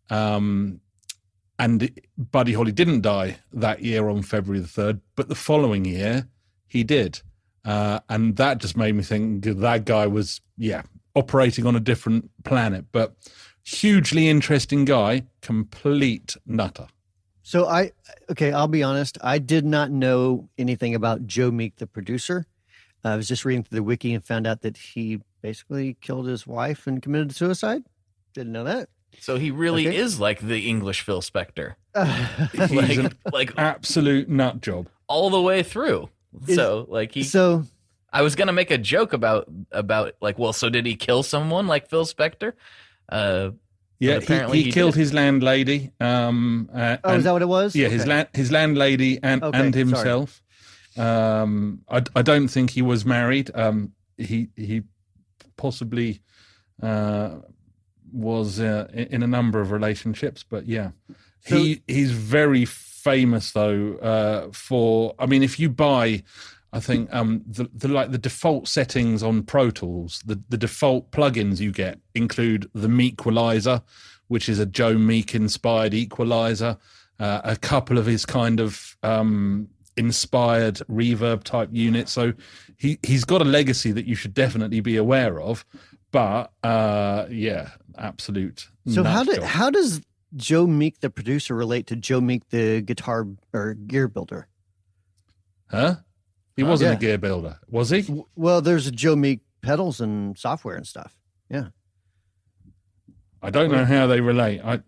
Um, 0.09 0.81
and 1.59 1.97
Buddy 2.17 2.53
Holly 2.53 2.71
didn't 2.71 3.01
die 3.01 3.37
that 3.53 3.81
year 3.81 4.09
on 4.09 4.23
February 4.23 4.59
the 4.59 4.67
third, 4.67 4.99
but 5.15 5.29
the 5.29 5.35
following 5.35 5.85
year 5.85 6.27
he 6.67 6.83
did. 6.83 7.21
Uh, 7.65 7.99
and 8.09 8.35
that 8.37 8.57
just 8.57 8.75
made 8.75 8.93
me 8.95 9.03
think 9.03 9.43
that 9.45 9.85
guy 9.85 10.05
was, 10.07 10.41
yeah, 10.57 10.81
operating 11.15 11.65
on 11.65 11.75
a 11.75 11.79
different 11.79 12.29
planet. 12.43 12.85
But 12.91 13.15
hugely 13.63 14.27
interesting 14.27 14.83
guy, 14.85 15.23
complete 15.41 16.35
nutter. 16.45 16.87
So 17.45 17.67
I 17.67 17.91
okay, 18.31 18.51
I'll 18.53 18.67
be 18.69 18.83
honest. 18.83 19.17
I 19.21 19.37
did 19.37 19.65
not 19.65 19.91
know 19.91 20.49
anything 20.57 20.95
about 20.95 21.25
Joe 21.27 21.51
Meek, 21.51 21.75
the 21.77 21.87
producer. 21.87 22.45
I 23.05 23.17
was 23.17 23.27
just 23.27 23.43
reading 23.43 23.63
through 23.63 23.77
the 23.77 23.83
wiki 23.83 24.13
and 24.13 24.23
found 24.23 24.47
out 24.47 24.61
that 24.61 24.77
he 24.77 25.19
basically 25.41 25.97
killed 25.99 26.25
his 26.25 26.47
wife 26.47 26.87
and 26.87 27.01
committed 27.01 27.35
suicide. 27.35 27.83
Didn't 28.33 28.53
know 28.53 28.63
that. 28.63 28.87
So 29.19 29.37
he 29.37 29.51
really 29.51 29.87
Okay. 29.89 29.97
is 29.97 30.21
like 30.21 30.39
the 30.39 30.67
English 30.69 31.01
Phil 31.01 31.21
Spector, 31.21 31.75
He's 32.53 32.71
like 32.71 32.97
an 32.97 33.13
like 33.33 33.51
absolute 33.57 34.29
nut 34.29 34.61
job. 34.61 34.87
all 35.07 35.29
the 35.29 35.41
way 35.41 35.63
through. 35.63 36.09
Is- 36.47 36.55
so 36.55 36.85
like 36.89 37.13
he, 37.13 37.23
so 37.23 37.63
I 38.11 38.21
was 38.21 38.35
gonna 38.35 38.53
make 38.53 38.71
a 38.71 38.77
joke 38.77 39.13
about 39.13 39.47
about 39.71 40.13
like, 40.21 40.37
well, 40.39 40.53
so 40.53 40.69
did 40.69 40.85
he 40.85 40.95
kill 40.95 41.23
someone 41.23 41.67
like 41.67 41.89
Phil 41.89 42.05
Spector? 42.05 42.53
Uh, 43.09 43.51
Yeah, 43.99 44.15
apparently 44.15 44.57
he, 44.57 44.63
he, 44.63 44.69
he 44.69 44.73
killed 44.73 44.93
did. 44.93 44.99
his 44.99 45.13
landlady. 45.13 45.91
Um, 45.99 46.69
uh, 46.73 46.97
oh, 47.03 47.15
is 47.15 47.23
that 47.23 47.31
what 47.33 47.41
it 47.41 47.47
was? 47.47 47.75
Yeah, 47.75 47.87
his 47.89 48.01
Okay. 48.01 48.09
land, 48.09 48.27
his 48.33 48.51
landlady 48.51 49.19
and 49.23 49.43
Okay, 49.43 49.57
and 49.59 49.73
sorry. 49.73 49.85
himself. 49.85 50.41
Um, 50.97 51.81
I 51.89 52.03
I 52.15 52.21
don't 52.21 52.47
think 52.49 52.69
he 52.71 52.81
was 52.81 53.05
married. 53.05 53.49
Um, 53.55 53.93
he 54.17 54.49
he 54.55 54.83
possibly 55.57 56.21
uh, 56.81 57.37
was 58.11 58.59
uh, 58.59 58.87
in 58.93 59.07
in 59.15 59.23
a 59.23 59.27
number 59.27 59.59
of 59.61 59.71
relationships, 59.71 60.43
but 60.47 60.67
yeah, 60.67 60.91
So- 61.47 61.55
he 61.57 61.81
he's 61.87 62.11
very 62.11 62.65
famous 63.03 63.51
though 63.51 63.95
uh, 63.97 64.49
for. 64.51 65.15
I 65.19 65.25
mean, 65.25 65.43
if 65.43 65.59
you 65.59 65.69
buy. 65.69 66.23
I 66.75 66.79
think 66.79 67.13
um, 67.13 67.43
the, 67.45 67.69
the 67.71 67.87
like 67.87 68.09
the 68.09 68.17
default 68.17 68.67
settings 68.67 69.21
on 69.21 69.43
Pro 69.43 69.69
Tools, 69.69 70.23
the, 70.25 70.41
the 70.49 70.57
default 70.57 71.11
plugins 71.11 71.59
you 71.59 71.71
get 71.71 71.99
include 72.15 72.67
the 72.73 72.87
Meequalizer, 72.87 73.83
which 74.27 74.49
is 74.49 74.57
a 74.57 74.65
Joe 74.65 74.97
Meek 74.97 75.35
inspired 75.35 75.93
equalizer, 75.93 76.79
uh, 77.19 77.41
a 77.43 77.55
couple 77.57 77.99
of 77.99 78.07
his 78.07 78.25
kind 78.25 78.59
of 78.59 78.97
um, 79.03 79.69
inspired 79.97 80.75
reverb 80.89 81.43
type 81.43 81.69
units. 81.71 82.11
So 82.11 82.33
he 82.77 82.97
he's 83.03 83.23
got 83.23 83.41
a 83.41 83.45
legacy 83.45 83.91
that 83.91 84.05
you 84.05 84.15
should 84.15 84.33
definitely 84.33 84.79
be 84.79 84.97
aware 84.97 85.39
of. 85.39 85.65
But 86.11 86.51
uh, 86.63 87.25
yeah, 87.29 87.69
absolute. 87.97 88.67
So 88.87 89.03
how 89.03 89.23
did 89.23 89.43
how 89.43 89.69
does 89.69 90.01
Joe 90.35 90.65
Meek, 90.67 90.99
the 90.99 91.09
producer, 91.09 91.55
relate 91.55 91.87
to 91.87 91.95
Joe 91.95 92.21
Meek, 92.21 92.49
the 92.49 92.81
guitar 92.81 93.27
or 93.53 93.73
gear 93.73 94.07
builder? 94.07 94.47
huh? 95.69 95.95
He 96.55 96.61
wasn't 96.63 96.91
Yeah. 96.91 96.97
a 96.97 96.99
gear 96.99 97.17
builder, 97.17 97.57
was 97.67 97.89
he? 97.89 98.05
Well, 98.35 98.61
there's 98.61 98.91
Joe 98.91 99.15
Meek 99.15 99.41
pedals 99.61 99.99
and 99.99 100.37
software 100.37 100.75
and 100.75 100.85
stuff. 100.85 101.17
Yeah. 101.49 101.69
I 103.41 103.49
don't 103.49 103.71
know 103.71 103.83
how 103.85 104.05
they 104.07 104.21
relate. 104.21 104.61
I 104.63 104.81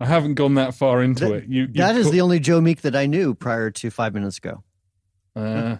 I 0.00 0.06
haven't 0.06 0.34
gone 0.34 0.54
that 0.54 0.74
far 0.74 1.02
into 1.02 1.26
That- 1.26 1.34
it. 1.34 1.48
You, 1.48 1.62
you 1.62 1.66
That 1.74 1.94
is 1.96 2.06
co- 2.06 2.12
the 2.12 2.20
only 2.20 2.40
Joe 2.40 2.60
Meek 2.60 2.80
that 2.82 2.96
I 2.96 3.06
knew 3.06 3.32
prior 3.34 3.70
to 3.70 3.90
five 3.90 4.12
minutes 4.12 4.38
ago. 4.38 4.64
uh, 5.36 5.76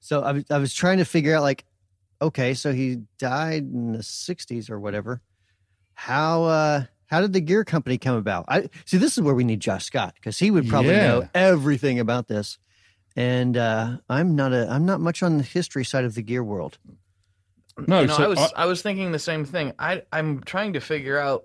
So 0.00 0.22
I 0.22 0.44
I 0.50 0.58
was 0.58 0.74
trying 0.74 0.98
to 0.98 1.04
figure 1.04 1.34
out, 1.34 1.42
like, 1.42 1.64
okay, 2.20 2.54
so 2.54 2.72
he 2.72 2.98
died 3.18 3.62
in 3.62 3.92
the 3.92 4.02
'60s 4.02 4.68
or 4.70 4.78
whatever. 4.80 5.20
How 5.94 6.44
uh, 6.44 6.84
how 7.06 7.20
did 7.20 7.32
the 7.32 7.40
gear 7.40 7.64
company 7.64 7.98
come 7.98 8.16
about? 8.16 8.46
I 8.48 8.68
see. 8.84 8.96
This 8.96 9.16
is 9.16 9.22
where 9.22 9.34
we 9.34 9.44
need 9.44 9.60
Josh 9.60 9.84
Scott 9.84 10.14
because 10.14 10.38
he 10.38 10.50
would 10.50 10.68
probably 10.68 10.92
know 10.92 11.28
everything 11.34 11.98
about 12.00 12.28
this. 12.28 12.58
And 13.14 13.56
uh, 13.56 13.98
I'm 14.08 14.34
not 14.34 14.52
a 14.52 14.66
I'm 14.70 14.86
not 14.86 15.00
much 15.00 15.22
on 15.22 15.36
the 15.38 15.44
history 15.44 15.84
side 15.84 16.04
of 16.04 16.14
the 16.14 16.22
gear 16.22 16.42
world. 16.42 16.78
no. 17.86 18.00
you 18.00 18.06
know, 18.06 18.16
so 18.16 18.24
I 18.24 18.26
was 18.26 18.38
I- 18.38 18.62
I, 18.62 18.66
was 18.66 18.82
thinking 18.82 19.12
the 19.12 19.18
same 19.18 19.44
thing. 19.44 19.72
I 19.78 20.02
I'm 20.12 20.40
trying 20.42 20.72
to 20.74 20.80
figure 20.80 21.18
out. 21.18 21.44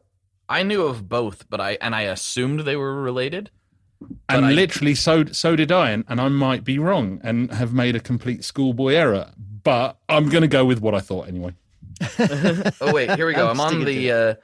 I 0.50 0.64
knew 0.64 0.84
of 0.84 1.10
both, 1.10 1.50
but 1.50 1.60
I 1.60 1.78
and 1.82 1.94
I 1.94 2.04
assumed 2.04 2.62
they 2.62 2.78
were 2.78 3.02
related. 3.02 3.52
and 4.30 4.46
I- 4.46 4.52
literally 4.52 4.96
so 4.96 5.26
so 5.26 5.58
did 5.58 5.72
I, 5.74 5.92
and, 5.92 6.06
and 6.08 6.22
I 6.22 6.30
might 6.30 6.64
be 6.64 6.80
wrong 6.80 7.20
and 7.22 7.52
have 7.52 7.74
made 7.74 7.98
a 7.98 8.00
complete 8.00 8.46
schoolboy 8.46 8.94
error. 8.94 9.32
But 9.64 9.98
I'm 10.08 10.30
going 10.30 10.44
to 10.44 10.48
go 10.48 10.64
with 10.64 10.80
what 10.80 10.96
I 10.96 11.02
thought 11.02 11.28
anyway. 11.28 11.52
oh 12.82 12.94
wait, 12.94 13.12
here 13.16 13.28
we 13.28 13.34
go. 13.34 13.48
I'm 13.48 13.60
on 13.60 13.84
the 13.84 14.12
uh, 14.12 14.36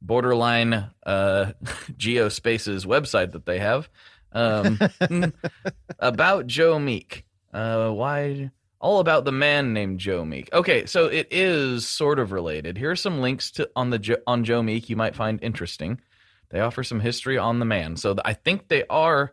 borderline 0.00 0.72
uh, 1.04 1.52
geospaces 1.92 2.86
website 2.86 3.32
that 3.32 3.46
they 3.46 3.58
have 3.58 3.88
um, 4.32 4.78
about 5.98 6.46
Joe 6.46 6.78
Meek. 6.78 7.24
Uh, 7.52 7.90
why? 7.90 8.50
All 8.80 9.00
about 9.00 9.24
the 9.24 9.32
man 9.32 9.72
named 9.72 9.98
Joe 9.98 10.24
Meek. 10.24 10.50
Okay, 10.52 10.86
so 10.86 11.06
it 11.06 11.28
is 11.30 11.86
sort 11.86 12.18
of 12.18 12.32
related. 12.32 12.76
Here 12.76 12.90
are 12.90 12.96
some 12.96 13.20
links 13.20 13.50
to 13.52 13.68
on 13.74 13.90
the 13.90 13.98
Jo- 13.98 14.22
on 14.26 14.44
Joe 14.44 14.62
Meek 14.62 14.88
you 14.90 14.96
might 14.96 15.16
find 15.16 15.42
interesting. 15.42 16.00
They 16.50 16.60
offer 16.60 16.84
some 16.84 17.00
history 17.00 17.38
on 17.38 17.58
the 17.58 17.64
man, 17.64 17.96
so 17.96 18.14
th- 18.14 18.22
I 18.24 18.34
think 18.34 18.68
they 18.68 18.84
are 18.88 19.32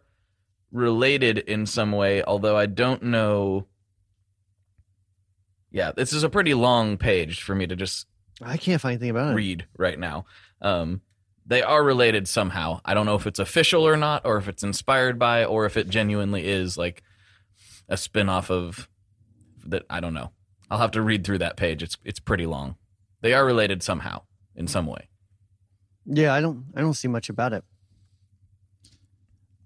related 0.71 1.37
in 1.37 1.65
some 1.65 1.91
way. 1.91 2.23
Although 2.23 2.57
I 2.57 2.65
don't 2.65 3.03
know. 3.03 3.67
Yeah, 5.73 5.91
this 5.91 6.13
is 6.13 6.23
a 6.23 6.29
pretty 6.29 6.53
long 6.53 6.97
page 6.97 7.41
for 7.41 7.55
me 7.55 7.65
to 7.67 7.75
just 7.75 8.05
I 8.41 8.57
can't 8.57 8.79
find 8.79 8.93
anything 8.93 9.09
about 9.09 9.31
it. 9.31 9.35
read 9.35 9.65
right 9.77 9.97
now. 9.97 10.25
Um, 10.61 11.01
they 11.45 11.61
are 11.61 11.83
related 11.83 12.27
somehow. 12.27 12.79
I 12.85 12.93
don't 12.93 13.07
know 13.07 13.15
if 13.15 13.27
it's 13.27 13.39
official 13.39 13.85
or 13.85 13.97
not, 13.97 14.21
or 14.23 14.37
if 14.37 14.47
it's 14.47 14.63
inspired 14.63 15.19
by, 15.19 15.43
or 15.43 15.65
if 15.65 15.75
it 15.75 15.89
genuinely 15.89 16.47
is 16.47 16.77
like 16.77 17.03
a 17.89 17.97
spin 17.97 18.29
off 18.29 18.49
of 18.49 18.87
that. 19.65 19.83
I 19.89 19.99
don't 19.99 20.13
know. 20.13 20.31
I'll 20.69 20.77
have 20.77 20.91
to 20.91 21.01
read 21.01 21.25
through 21.25 21.39
that 21.39 21.57
page. 21.57 21.81
It's 21.81 21.97
it's 22.05 22.19
pretty 22.19 22.45
long. 22.45 22.75
They 23.21 23.33
are 23.33 23.43
related 23.45 23.81
somehow 23.81 24.21
in 24.55 24.67
some 24.67 24.85
way. 24.85 25.09
Yeah, 26.05 26.33
I 26.33 26.39
don't 26.39 26.65
I 26.75 26.81
don't 26.81 26.93
see 26.93 27.07
much 27.07 27.29
about 27.29 27.51
it. 27.51 27.63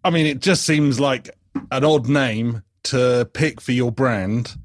I 0.05 0.09
mean, 0.09 0.25
it 0.25 0.39
just 0.39 0.63
seems 0.65 1.01
like 1.01 1.29
an 1.69 1.83
odd 1.83 2.07
name 2.07 2.63
to 2.83 3.29
pick 3.33 3.59
for 3.59 3.73
your 3.73 3.91
brand 3.91 4.57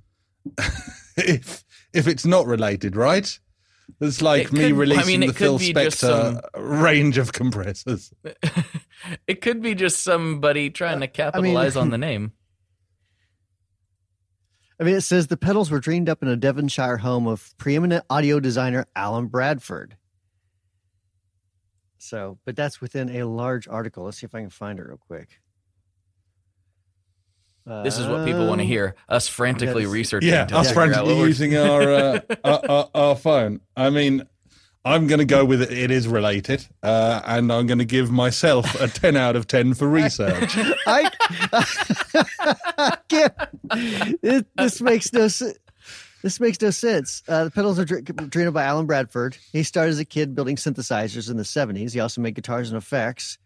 if 1.17 1.65
if 1.93 2.07
it's 2.07 2.25
not 2.27 2.47
related, 2.47 2.97
right? 2.97 3.39
It's 4.01 4.23
like 4.23 4.45
It 4.47 4.53
me 4.53 4.59
could- 4.61 4.73
I 4.73 4.77
releasing 4.77 5.21
mean, 5.21 5.29
the 5.29 5.35
could 5.35 5.37
Phil 5.37 5.59
be 5.59 5.73
just 5.73 6.03
Spector 6.03 6.41
range 6.57 7.19
of 7.19 7.33
compressors. 7.33 8.13
it 9.27 9.43
could 9.43 9.61
be 9.61 9.75
just 9.75 10.03
somebody 10.03 10.71
trying 10.71 11.01
to 11.01 11.09
capitalize 11.09 11.77
on 11.77 11.91
the 11.91 11.99
name. 12.09 12.33
I 14.81 14.85
mean, 14.85 14.95
it 14.97 15.03
says 15.03 15.27
the 15.29 15.37
pedals 15.37 15.71
were 15.71 15.79
dreamed 15.79 16.09
up 16.09 16.23
in 16.23 16.29
a 16.29 16.37
Devonshire 16.37 16.97
home 16.99 17.27
of 17.29 17.55
preeminent 17.59 18.05
audio 18.11 18.41
designer 18.41 18.87
Alan 18.97 19.27
Bradford. 19.27 19.97
So, 21.99 22.39
but 22.45 22.57
that's 22.57 22.81
within 22.81 23.09
a 23.11 23.25
large 23.25 23.69
article. 23.69 24.05
Let's 24.05 24.19
see 24.19 24.27
if 24.27 24.35
I 24.35 24.41
can 24.41 24.51
find 24.51 24.79
it 24.81 24.87
real 24.87 24.97
quick. 24.97 25.41
This 27.65 27.99
is 27.99 28.07
what 28.07 28.25
people 28.25 28.47
want 28.49 28.61
to 28.61 28.67
hear. 28.67 28.95
Us 29.09 29.29
frantically 29.29 29.83
yeah, 29.83 29.89
this- 29.89 29.95
researching. 29.95 30.29
Yeah, 30.31 30.45
to 30.47 30.57
us 30.57 30.73
frantically 30.73 31.19
using 31.19 31.57
our, 31.57 31.83
uh, 31.83 32.21
our, 32.45 32.61
our 32.69 32.91
our 32.95 33.17
phone. 33.17 33.61
I 33.77 33.91
mean, 33.91 34.27
I'm 34.85 35.07
going 35.07 35.21
to 35.21 35.25
go 35.25 35.45
with 35.45 35.63
it. 35.63 35.73
It 35.73 35.91
is 35.93 36.09
related, 36.09 36.67
uh, 36.83 37.21
and 37.25 37.53
I'm 37.53 37.67
going 37.67 37.79
to 37.79 37.85
give 37.85 38.11
myself 38.11 38.81
a 38.81 38.89
10 39.01 39.17
out 39.17 39.37
of 39.37 39.47
10 39.47 39.75
for 39.75 39.89
research. 39.89 40.57
I, 40.87 41.11
I 42.79 42.97
can't. 43.09 43.33
It, 44.23 44.47
this 44.57 44.81
makes 44.81 45.13
no 45.13 45.29
sense. 45.29 45.59
This 46.23 46.39
makes 46.41 46.61
no 46.61 46.71
sense. 46.71 47.23
Uh, 47.27 47.45
the 47.45 47.51
pedals 47.51 47.79
are 47.79 47.85
dr- 47.85 48.31
dreamed 48.31 48.55
by 48.55 48.63
Alan 48.65 48.87
Bradford. 48.87 49.37
He 49.53 49.63
started 49.65 49.91
as 49.91 49.99
a 49.99 50.05
kid 50.05 50.35
building 50.37 50.55
synthesizers 50.55 51.29
in 51.29 51.37
the 51.37 51.43
70s. 51.43 51.93
He 51.93 52.01
also 52.01 52.21
made 52.21 52.37
guitars 52.37 52.71
and 52.71 52.79
effects. 52.79 53.39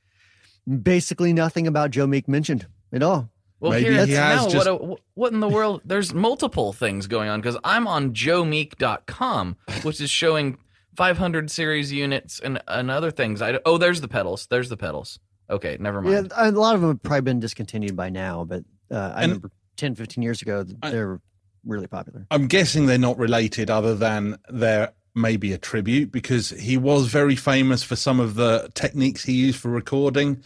Basically, 0.82 1.32
nothing 1.32 1.66
about 1.66 1.90
Joe 1.90 2.06
Meek 2.06 2.28
mentioned 2.28 2.66
at 2.92 3.02
all. 3.02 3.30
Well, 3.60 3.72
Maybe 3.72 3.84
here, 3.94 4.06
he 4.06 4.12
has 4.12 4.44
now, 4.44 4.48
just- 4.50 4.70
what, 4.70 4.80
a, 4.82 4.94
what 5.14 5.32
in 5.32 5.40
the 5.40 5.48
world? 5.48 5.80
There's 5.84 6.12
multiple 6.12 6.72
things 6.72 7.06
going 7.06 7.28
on 7.28 7.40
because 7.40 7.56
I'm 7.64 7.86
on 7.86 8.12
joemeek.com, 8.12 9.56
which 9.82 10.00
is 10.00 10.10
showing 10.10 10.58
500 10.96 11.50
series 11.50 11.92
units 11.92 12.38
and, 12.40 12.60
and 12.68 12.90
other 12.90 13.10
things. 13.10 13.40
I, 13.42 13.58
oh, 13.64 13.78
there's 13.78 14.00
the 14.00 14.08
pedals. 14.08 14.46
There's 14.50 14.68
the 14.68 14.76
pedals. 14.76 15.18
Okay, 15.48 15.76
never 15.80 16.02
mind. 16.02 16.14
Yeah, 16.30 16.36
mind. 16.36 16.56
a 16.56 16.60
lot 16.60 16.74
of 16.74 16.80
them 16.80 16.90
have 16.90 17.02
probably 17.02 17.20
been 17.22 17.40
discontinued 17.40 17.96
by 17.96 18.10
now, 18.10 18.44
but 18.44 18.64
uh, 18.90 19.12
I 19.14 19.22
And- 19.22 19.32
remember 19.32 19.50
10, 19.76 19.94
15 19.94 20.22
years 20.22 20.42
ago, 20.42 20.64
they're 20.82 21.20
really 21.64 21.86
popular. 21.86 22.26
I'm 22.30 22.46
guessing 22.46 22.86
they're 22.86 22.98
not 22.98 23.18
related 23.18 23.70
other 23.70 23.94
than 23.94 24.38
they're 24.48 24.92
maybe 25.14 25.52
a 25.52 25.58
tribute 25.58 26.12
because 26.12 26.50
he 26.50 26.76
was 26.76 27.08
very 27.08 27.36
famous 27.36 27.82
for 27.82 27.96
some 27.96 28.20
of 28.20 28.34
the 28.34 28.70
techniques 28.74 29.24
he 29.24 29.32
used 29.32 29.58
for 29.58 29.70
recording. 29.70 30.42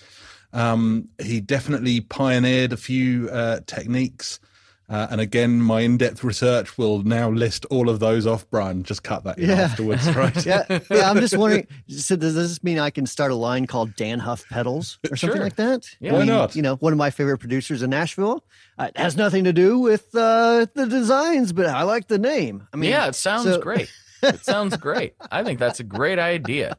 Um, 0.53 1.09
he 1.23 1.41
definitely 1.41 2.01
pioneered 2.01 2.73
a 2.73 2.77
few 2.77 3.29
uh, 3.31 3.61
techniques. 3.67 4.41
Uh, 4.89 5.07
and 5.13 5.21
again, 5.21 5.61
my 5.61 5.83
in 5.83 5.97
depth 5.97 6.25
research 6.25 6.77
will 6.77 7.05
now 7.05 7.31
list 7.31 7.65
all 7.67 7.89
of 7.89 8.01
those 8.01 8.27
off. 8.27 8.45
Brian, 8.51 8.83
just 8.83 9.05
cut 9.05 9.23
that 9.23 9.39
in 9.39 9.49
Yeah. 9.49 9.55
afterwards, 9.61 10.13
right? 10.17 10.45
yeah, 10.45 10.65
yeah. 10.91 11.09
I'm 11.09 11.21
just 11.21 11.37
wondering. 11.37 11.69
So 11.89 12.17
does 12.17 12.35
this 12.35 12.61
mean 12.65 12.81
I 12.81 12.91
can 12.91 13.07
start 13.07 13.31
a 13.31 13.37
line 13.37 13.69
called 13.69 13.95
Dan 13.95 14.19
Huff 14.19 14.45
Pedals 14.51 14.99
or 15.09 15.15
something 15.15 15.37
Sure. 15.37 15.45
like 15.45 15.55
that? 15.55 15.87
Yeah. 16.01 16.11
I 16.11 16.13
Why 16.15 16.19
mean, 16.21 16.29
not? 16.29 16.57
You 16.57 16.63
know, 16.63 16.75
one 16.75 16.93
of 16.93 16.99
my 16.99 17.11
favorite 17.11 17.39
producers 17.39 17.83
in 17.83 17.91
Nashville. 17.91 18.43
Uh, 18.81 18.89
it 18.93 18.97
has 18.99 19.17
nothing 19.17 19.45
to 19.45 19.53
do 19.53 19.79
with 19.79 20.13
uh, 20.17 20.67
the 20.75 20.87
designs, 20.87 21.53
but 21.53 21.67
I 21.67 21.83
like 21.85 22.09
the 22.09 22.19
name. 22.19 22.67
I 22.73 22.77
mean, 22.77 22.91
yeah, 22.91 23.07
it 23.07 23.15
sounds 23.15 23.45
so- 23.45 23.61
great. 23.61 23.89
It 24.23 24.45
sounds 24.45 24.77
great. 24.77 25.15
I 25.31 25.43
think 25.45 25.59
that's 25.59 25.81
a 25.81 25.85
great 25.85 26.19
idea. 26.19 26.77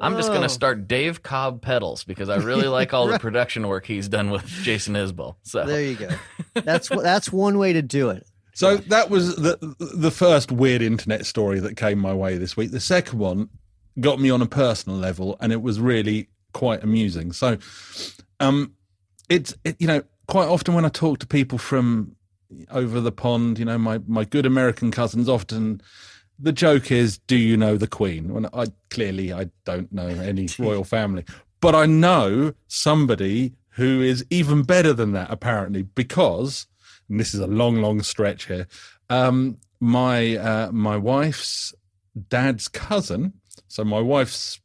I'm 0.00 0.16
just 0.16 0.28
going 0.28 0.40
Oh. 0.40 0.46
to 0.46 0.48
start 0.48 0.88
Dave 0.88 1.22
Cobb 1.22 1.62
pedals 1.62 2.04
because 2.04 2.28
I 2.28 2.36
really 2.36 2.68
like 2.68 2.94
all 2.94 3.06
the 3.06 3.18
production 3.26 3.68
work 3.68 3.86
he's 3.86 4.08
done 4.08 4.30
with 4.30 4.46
Jason 4.46 4.94
Isbell. 4.94 5.36
So 5.42 5.64
There 5.64 5.82
you 5.82 5.96
go. 5.96 6.08
That's. 6.54 6.88
That's 6.88 7.32
one 7.32 7.58
way 7.58 7.72
to 7.72 7.82
do 7.82 8.10
it. 8.10 8.26
So 8.54 8.76
that 8.76 9.08
was 9.10 9.36
the 9.36 9.56
the 9.94 10.10
first 10.10 10.52
weird 10.52 10.82
internet 10.82 11.24
story 11.26 11.58
that 11.60 11.76
came 11.76 11.98
my 11.98 12.12
way 12.12 12.36
this 12.36 12.56
week. 12.56 12.70
The 12.70 12.80
second 12.80 13.18
one 13.18 13.48
got 14.00 14.20
me 14.20 14.28
on 14.30 14.42
a 14.42 14.46
personal 14.46 14.98
level, 14.98 15.36
and 15.40 15.52
it 15.52 15.62
was 15.62 15.80
really 15.80 16.28
quite 16.52 16.82
amusing. 16.84 17.32
So, 17.32 17.56
um, 18.40 18.74
it's 19.30 19.54
it, 19.64 19.76
you 19.80 19.86
know 19.86 20.02
quite 20.28 20.48
often 20.48 20.74
when 20.74 20.84
I 20.84 20.90
talk 20.90 21.18
to 21.20 21.26
people 21.26 21.56
from 21.58 22.14
over 22.70 23.00
the 23.00 23.10
pond, 23.12 23.58
you 23.58 23.64
know 23.64 23.78
my 23.78 24.00
my 24.06 24.24
good 24.24 24.44
American 24.44 24.90
cousins 24.90 25.28
often. 25.30 25.80
The 26.42 26.52
joke 26.52 26.90
is, 26.90 27.18
do 27.18 27.36
you 27.36 27.56
know 27.56 27.76
the 27.76 27.86
Queen? 27.86 28.34
When 28.34 28.46
I 28.52 28.66
clearly 28.90 29.32
I 29.32 29.50
don't 29.64 29.92
know 29.92 30.08
any 30.08 30.48
royal 30.58 30.84
family, 30.84 31.24
but 31.60 31.74
I 31.74 31.86
know 31.86 32.52
somebody 32.68 33.54
who 33.76 34.02
is 34.02 34.24
even 34.28 34.62
better 34.62 34.92
than 34.92 35.12
that 35.12 35.30
apparently 35.30 35.82
because 35.82 36.66
and 37.12 37.20
this 37.20 37.34
is 37.34 37.40
a 37.40 37.46
long, 37.46 37.76
long 37.76 38.02
stretch 38.02 38.46
here. 38.46 38.66
Um, 39.10 39.58
my 39.80 40.36
uh, 40.36 40.72
my 40.72 40.96
wife's 40.96 41.74
dad's 42.28 42.68
cousin, 42.68 43.34
so 43.68 43.84
my 43.84 44.00
wife's 44.00 44.60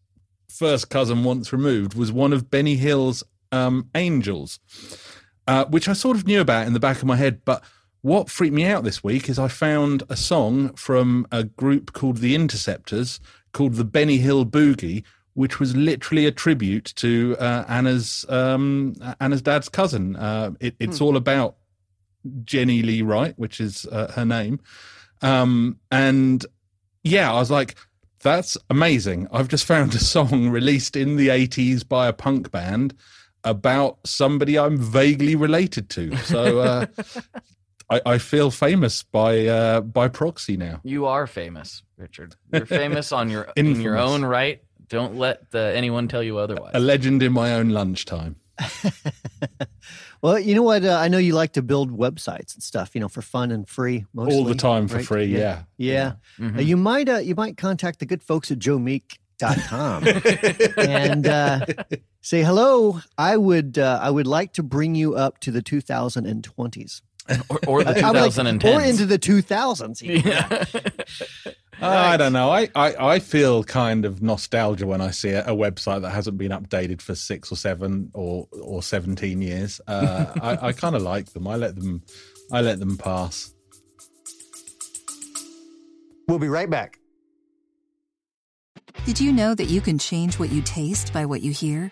first 0.50 0.90
cousin 0.90 1.26
once 1.26 1.52
removed, 1.52 1.94
was 1.94 2.12
one 2.12 2.32
of 2.32 2.50
Benny 2.50 2.78
Hill's 2.78 3.24
um, 3.52 3.90
angels, 3.96 4.60
uh, 5.46 5.66
which 5.66 5.90
I 5.90 5.94
sort 5.94 6.16
of 6.16 6.26
knew 6.26 6.40
about 6.40 6.68
in 6.68 6.74
the 6.74 6.80
back 6.80 6.98
of 6.98 7.06
my 7.06 7.18
head. 7.18 7.42
But 7.44 7.63
what 8.01 8.29
freaked 8.29 8.53
me 8.53 8.65
out 8.65 8.83
this 8.83 9.03
week 9.03 9.29
is 9.29 9.39
I 9.39 9.47
found 9.47 10.03
a 10.10 10.15
song 10.15 10.73
from 10.73 11.27
a 11.31 11.43
group 11.43 11.93
called 11.93 12.17
the 12.17 12.36
Interceptors 12.36 13.19
called 13.53 13.75
the 13.75 13.86
Benny 13.86 14.17
Hill 14.17 14.45
Boogie. 14.45 15.03
Which 15.33 15.60
was 15.60 15.75
literally 15.75 16.25
a 16.25 16.31
tribute 16.31 16.93
to 16.95 17.38
uh, 17.39 17.63
Anna's 17.67 18.25
um, 18.27 18.95
Anna's 19.19 19.43
dad's 19.43 19.69
cousin. 19.69 20.15
Uh, 20.15 20.53
it, 20.60 20.75
it's 20.79 20.99
all 20.99 21.15
about 21.15 21.57
Jenny 22.43 22.81
Lee 22.81 23.03
Wright, 23.03 23.38
which 23.38 23.62
is 23.62 23.86
uh, 23.91 24.12
her 24.13 24.25
name. 24.25 24.60
Um, 25.21 25.79
and 25.91 26.43
yeah, 27.03 27.31
I 27.31 27.36
was 27.36 27.51
like, 27.51 27.75
that's 28.21 28.57
amazing. 28.69 29.27
I've 29.31 29.47
just 29.47 29.65
found 29.65 29.93
a 29.93 29.99
song 29.99 30.49
released 30.49 30.95
in 30.95 31.15
the 31.15 31.29
80s 31.29 31.88
by 31.88 32.07
a 32.07 32.13
punk 32.13 32.51
band 32.51 32.93
about 33.43 33.99
somebody 34.05 34.57
I'm 34.57 34.77
vaguely 34.77 35.36
related 35.36 35.89
to. 35.91 36.15
So 36.17 36.60
uh, 36.60 36.86
I, 37.89 38.02
I 38.06 38.17
feel 38.17 38.52
famous 38.52 39.04
by 39.04 39.47
uh, 39.47 39.82
by 39.82 40.08
proxy 40.10 40.58
now. 40.58 40.82
you 40.84 41.06
are 41.06 41.26
famous, 41.28 41.84
Richard. 41.97 42.36
You're 42.52 42.65
famous 42.65 43.12
on 43.12 43.30
your 43.30 43.50
in 43.56 43.80
your 43.82 43.97
own 43.97 44.26
right. 44.26 44.62
Don't 44.89 45.15
let 45.15 45.43
uh, 45.54 45.60
anyone 45.60 46.08
tell 46.08 46.23
you 46.23 46.38
otherwise. 46.38 46.71
A 46.73 46.80
legend 46.80 47.21
in 47.23 47.34
my 47.34 47.54
own 47.54 47.69
lunchtime. 47.69 48.36
Well, 50.23 50.39
you 50.39 50.56
know 50.56 50.63
what? 50.63 50.84
Uh, 50.84 50.97
I 50.97 51.10
know 51.10 51.19
you 51.19 51.36
like 51.36 51.54
to 51.54 51.62
build 51.62 51.91
websites 51.91 52.56
and 52.56 52.63
stuff, 52.63 52.95
you 52.95 53.02
know, 53.02 53.08
for 53.08 53.21
fun 53.21 53.52
and 53.52 53.69
free. 53.69 54.06
Mostly, 54.13 54.36
All 54.36 54.43
the 54.45 54.56
time 54.56 54.88
for 54.88 54.95
right? 54.97 55.06
free, 55.06 55.26
yeah. 55.26 55.63
Yeah. 55.78 56.13
Mhm. 56.39 56.58
Uh, 56.58 56.62
you 56.62 56.76
might 56.76 57.08
uh, 57.08 57.17
you 57.19 57.36
might 57.36 57.56
contact 57.56 58.00
the 58.00 58.08
good 58.08 58.23
folks 58.23 58.50
at 58.50 58.58
joemeek.com 58.58 60.08
and 60.78 61.28
uh, 61.28 61.65
say 62.21 62.41
hello. 62.41 63.00
I 63.15 63.38
would 63.38 63.78
uh, 63.78 64.00
I 64.02 64.10
would 64.10 64.26
like 64.26 64.54
to 64.54 64.63
bring 64.63 64.95
you 64.95 65.13
up 65.13 65.38
to 65.41 65.52
the 65.52 65.62
2020s. 65.62 67.02
Or, 67.50 67.60
or 67.68 67.84
the 67.84 68.00
I 68.04 68.12
would 68.12 68.20
like- 68.22 68.32
2010s. 68.32 68.76
or 68.76 68.82
into 68.82 69.06
the 69.06 69.20
2000s. 69.20 70.02
even. 70.02 70.32
yeah. 70.32 70.63
I 71.82 72.18
don't 72.18 72.34
know. 72.34 72.50
I, 72.50 72.70
I, 72.76 72.96
I 73.16 73.20
feel 73.20 73.63
kind 73.63 74.04
of 74.06 74.22
nostalgia 74.24 74.88
when 74.88 75.00
I 75.00 75.12
see 75.12 75.30
a, 75.30 75.46
a 75.46 75.56
website 75.56 76.02
that 76.02 76.10
hasn't 76.10 76.38
been 76.40 76.52
updated 76.52 77.02
for 77.04 77.13
six 77.13 77.52
or 77.52 77.56
seven 77.56 78.10
or 78.15 78.48
or 78.60 78.82
seventeen 78.82 79.44
years. 79.44 79.80
Uh, 79.88 80.25
I, 80.42 80.67
I 80.69 80.71
kind 80.73 80.96
of 80.96 81.04
like 81.04 81.34
them. 81.34 81.48
I 81.48 81.56
let 81.56 81.75
them 81.75 82.02
I 82.52 82.62
let 82.62 82.80
them 82.80 82.98
pass. 82.98 83.54
We'll 86.28 86.40
be 86.40 86.50
right 86.50 86.69
back. 86.69 86.98
Did 89.06 89.19
you 89.21 89.32
know 89.32 89.54
that 89.54 89.65
you 89.65 89.80
can 89.80 90.00
change 90.00 90.40
what 90.40 90.52
you 90.52 90.62
taste 90.63 91.13
by 91.13 91.25
what 91.25 91.42
you 91.42 91.52
hear? 91.52 91.92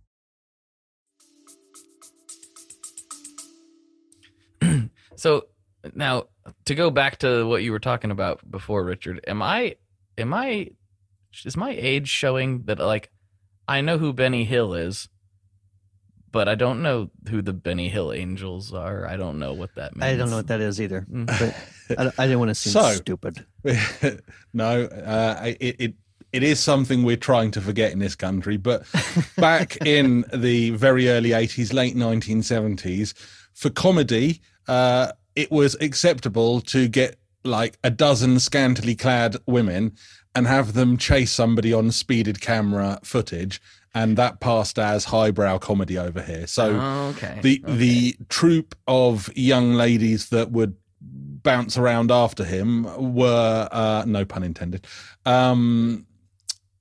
So 5.15 5.45
now 5.93 6.25
to 6.65 6.73
go 6.75 6.89
back 6.89 7.17
to 7.19 7.45
what 7.45 7.63
you 7.63 7.71
were 7.71 7.79
talking 7.79 8.11
about 8.11 8.49
before, 8.49 8.83
Richard, 8.83 9.23
am 9.27 9.41
I 9.41 9.75
am 10.17 10.33
I 10.33 10.71
is 11.45 11.55
my 11.57 11.71
age 11.71 12.07
showing 12.07 12.63
that 12.63 12.79
like 12.79 13.11
I 13.67 13.81
know 13.81 13.97
who 13.97 14.13
Benny 14.13 14.43
Hill 14.45 14.73
is, 14.73 15.09
but 16.31 16.47
I 16.47 16.55
don't 16.55 16.81
know 16.81 17.09
who 17.29 17.41
the 17.41 17.53
Benny 17.53 17.89
Hill 17.89 18.11
Angels 18.11 18.73
are. 18.73 19.05
I 19.05 19.15
don't 19.17 19.37
know 19.39 19.53
what 19.53 19.75
that 19.75 19.95
means. 19.95 20.03
I 20.05 20.17
don't 20.17 20.29
know 20.29 20.37
what 20.37 20.47
that 20.47 20.61
is 20.61 20.81
either. 20.81 21.05
Mm. 21.11 21.27
But 21.87 21.99
I, 21.99 22.23
I 22.23 22.25
didn't 22.27 22.39
want 22.39 22.49
to 22.49 22.55
seem 22.55 22.73
So- 22.73 22.91
stupid. 22.93 23.45
no, 24.53 24.83
uh, 24.85 25.53
it, 25.59 25.75
it 25.79 25.93
it 26.31 26.43
is 26.43 26.59
something 26.61 27.03
we're 27.03 27.17
trying 27.17 27.51
to 27.51 27.61
forget 27.61 27.91
in 27.91 27.99
this 27.99 28.15
country. 28.15 28.57
But 28.57 28.85
back 29.37 29.77
in 29.85 30.25
the 30.33 30.71
very 30.71 31.09
early 31.09 31.29
'80s, 31.31 31.73
late 31.73 31.95
1970s, 31.95 33.13
for 33.53 33.69
comedy, 33.69 34.41
uh, 34.71 35.11
it 35.35 35.49
was 35.51 35.75
acceptable 35.81 36.61
to 36.61 36.87
get 36.87 37.17
like 37.43 37.77
a 37.83 37.89
dozen 37.89 38.39
scantily 38.39 38.95
clad 38.95 39.35
women 39.45 39.91
and 40.33 40.47
have 40.47 40.73
them 40.73 40.97
chase 40.97 41.31
somebody 41.31 41.73
on 41.73 41.91
speeded 41.91 42.39
camera 42.39 42.99
footage, 43.03 43.61
and 43.93 44.17
that 44.17 44.39
passed 44.39 44.79
as 44.79 45.05
highbrow 45.05 45.57
comedy 45.57 45.97
over 45.97 46.21
here. 46.21 46.47
So 46.47 46.65
Oh, 46.79 47.07
okay. 47.13 47.39
the 47.41 47.61
okay. 47.65 47.75
the 47.75 48.15
troop 48.29 48.75
of 48.87 49.29
young 49.35 49.73
ladies 49.73 50.29
that 50.29 50.51
would 50.51 50.75
bounce 51.43 51.77
around 51.77 52.11
after 52.11 52.43
him 52.45 52.69
were 53.15 53.67
uh, 53.71 54.03
no 54.05 54.23
pun 54.23 54.43
intended 54.43 54.85
um 55.25 56.05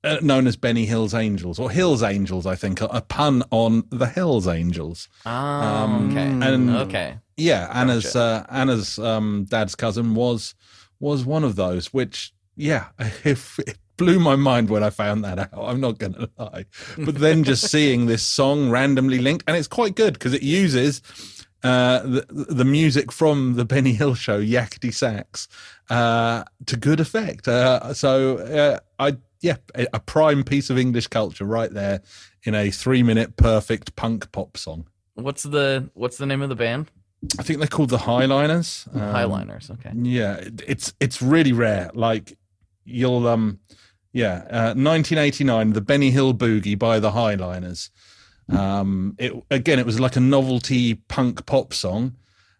uh, 0.04 0.18
known 0.22 0.46
as 0.46 0.56
Benny 0.56 0.86
Hill's 0.86 1.14
Angels 1.14 1.58
or 1.58 1.70
Hill's 1.70 2.02
Angels 2.02 2.46
I 2.46 2.54
think 2.56 2.80
a, 2.80 3.00
pun 3.02 3.42
on 3.50 3.84
the 3.90 4.06
Hell's 4.06 4.48
Angels 4.48 5.08
Oh, 5.26 5.30
um, 5.30 6.10
okay. 6.10 6.26
and- 6.48 6.70
okay. 6.70 7.18
yeah 7.36 7.70
Anna's 7.72 8.14
uh, 8.16 8.44
Anna's 8.50 8.98
um 8.98 9.46
dad's 9.48 9.74
cousin 9.74 10.14
was 10.14 10.54
was 11.00 11.24
one 11.24 11.44
of 11.44 11.56
those 11.56 11.92
which 11.92 12.32
yeah 12.56 12.86
if 13.24 13.58
it 13.60 13.78
blew 13.96 14.18
my 14.18 14.36
mind 14.36 14.70
when 14.70 14.82
I 14.82 14.88
found 14.90 15.22
that 15.24 15.38
out 15.38 15.50
I'm 15.54 15.80
not 15.80 15.98
gonna 15.98 16.28
lie 16.38 16.64
but 16.96 17.16
then 17.16 17.44
just 17.44 17.68
seeing 17.70 18.06
this 18.06 18.22
song 18.22 18.70
randomly 18.70 19.18
linked 19.18 19.44
and 19.46 19.56
it's 19.56 19.68
quite 19.68 19.94
good 19.94 20.14
because 20.14 20.32
it 20.32 20.42
uses 20.42 21.02
uh, 21.62 21.98
the 22.00 22.24
the 22.30 22.64
music 22.64 23.12
from 23.12 23.52
the 23.56 23.66
Benny 23.66 23.92
Hill 23.92 24.14
show 24.14 24.40
Yakety 24.40 24.94
Sax 24.94 25.46
uh, 25.90 26.42
to 26.64 26.74
good 26.78 27.00
effect. 27.00 27.46
Uh, 27.46 27.92
so 27.92 28.38
uh, 28.38 28.78
I 28.98 29.18
yeah, 29.40 29.56
a, 29.74 29.86
a 29.94 30.00
prime 30.00 30.44
piece 30.44 30.70
of 30.70 30.78
English 30.78 31.06
culture 31.08 31.44
right 31.44 31.72
there 31.72 32.00
in 32.44 32.54
a 32.54 32.70
three 32.70 33.02
minute 33.02 33.36
perfect 33.36 33.96
punk 33.96 34.30
pop 34.32 34.56
song. 34.56 34.86
What's 35.14 35.42
the 35.42 35.90
what's 35.94 36.16
the 36.18 36.26
name 36.26 36.42
of 36.42 36.48
the 36.48 36.56
band? 36.56 36.90
I 37.38 37.42
think 37.42 37.58
they're 37.58 37.68
called 37.68 37.90
the 37.90 37.98
Highliners. 37.98 38.86
Um, 38.94 39.00
Highliners. 39.14 39.70
Okay. 39.70 39.92
Yeah, 39.94 40.34
it- 40.36 40.62
it's 40.66 40.94
it's 41.00 41.20
really 41.20 41.52
rare. 41.52 41.90
Like 41.94 42.36
you'll 42.84 43.26
um 43.28 43.58
yeah, 44.12 44.38
uh, 44.50 44.74
1989, 44.74 45.72
the 45.74 45.80
Benny 45.80 46.10
Hill 46.10 46.34
Boogie 46.34 46.76
by 46.78 46.98
the 46.98 47.10
Highliners. 47.12 47.90
Um, 48.48 49.14
it 49.18 49.32
again, 49.50 49.78
it 49.78 49.86
was 49.86 50.00
like 50.00 50.16
a 50.16 50.20
novelty 50.20 50.94
punk 50.96 51.46
pop 51.46 51.72
song, 51.72 52.16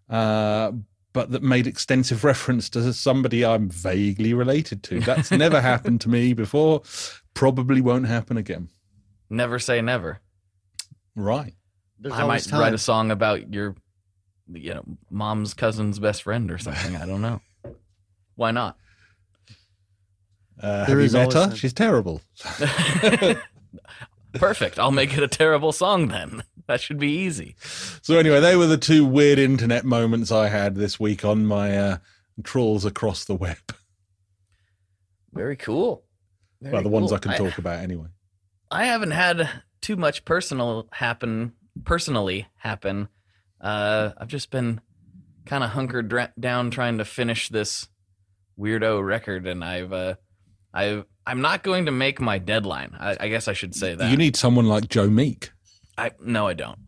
uh, 0.08 0.70
but 1.12 1.30
that 1.32 1.42
made 1.42 1.66
extensive 1.66 2.22
reference 2.24 2.68
to 2.70 2.92
somebody 2.92 3.44
I'm 3.44 3.68
vaguely 3.68 4.32
related 4.34 4.82
to. 4.84 5.00
That's 5.00 5.30
never 5.30 5.60
happened 5.72 6.00
to 6.02 6.08
me 6.08 6.32
before. 6.32 6.82
Probably 7.34 7.80
won't 7.80 8.06
happen 8.06 8.36
again. 8.36 8.68
Never 9.28 9.58
say 9.58 9.80
never. 9.80 10.20
Right. 11.16 11.54
There's 11.98 12.14
I 12.14 12.22
always 12.22 12.50
might 12.50 12.58
write 12.58 12.74
a 12.74 12.78
song 12.78 13.10
about 13.10 13.52
your, 13.52 13.76
you 14.52 14.74
know, 14.74 14.84
mom's 15.10 15.54
cousin's 15.54 15.98
best 15.98 16.22
friend 16.22 16.50
or 16.50 16.58
something. 16.58 16.96
I 16.96 17.06
don't 17.06 17.22
know. 17.22 17.40
Why 18.36 18.50
not? 18.52 18.76
Uh, 20.62 20.84
There 20.86 21.00
have 21.00 21.10
you 21.12 21.18
met 21.18 21.32
her? 21.32 21.46
time. 21.48 21.54
She's 21.56 21.72
terrible. 21.72 22.20
Perfect. 24.34 24.78
I'll 24.78 24.90
make 24.92 25.16
it 25.16 25.22
a 25.22 25.28
terrible 25.28 25.72
song 25.72 26.08
then. 26.08 26.42
That 26.70 26.80
should 26.80 27.00
be 27.00 27.10
easy. 27.10 27.56
So 28.00 28.16
anyway, 28.16 28.38
they 28.38 28.54
were 28.54 28.68
the 28.68 28.78
two 28.78 29.04
weird 29.04 29.40
internet 29.40 29.84
moments 29.84 30.30
I 30.30 30.46
had 30.46 30.76
this 30.76 31.00
week 31.00 31.24
on 31.24 31.44
my 31.44 31.76
uh, 31.76 31.98
trawls 32.44 32.84
across 32.84 33.24
the 33.24 33.34
web. 33.34 33.58
Very 35.32 35.56
cool. 35.56 36.04
Very 36.62 36.74
well, 36.74 36.82
the 36.84 36.88
ones. 36.88 37.12
I 37.12 37.18
can 37.18 37.36
talk 37.36 37.58
about 37.58 37.80
anyway. 37.80 38.06
I 38.70 38.84
haven't 38.84 39.10
had 39.10 39.50
too 39.80 39.96
much 39.96 40.24
personal 40.24 40.86
happen 40.92 41.54
personally 41.84 42.46
happen. 42.56 43.08
Uh, 43.60 44.10
I've 44.16 44.28
just 44.28 44.52
been 44.52 44.80
kind 45.46 45.64
of 45.64 45.70
hunkered 45.70 46.08
dra- 46.08 46.32
down 46.38 46.70
trying 46.70 46.98
to 46.98 47.04
finish 47.04 47.48
this 47.48 47.88
weirdo 48.56 49.04
record, 49.04 49.48
and 49.48 49.64
I've 49.64 49.92
uh, 49.92 50.14
I've 50.72 51.04
I'm 51.26 51.40
not 51.40 51.64
going 51.64 51.86
to 51.86 51.92
make 51.92 52.20
my 52.20 52.38
deadline. 52.38 52.96
I, 52.96 53.16
I 53.18 53.28
guess 53.28 53.48
I 53.48 53.54
should 53.54 53.74
say 53.74 53.96
that. 53.96 54.08
You 54.08 54.16
need 54.16 54.36
someone 54.36 54.66
like 54.66 54.88
Joe 54.88 55.08
Meek. 55.10 55.50
I 55.98 56.12
no, 56.20 56.46
I 56.48 56.54
don't. 56.54 56.78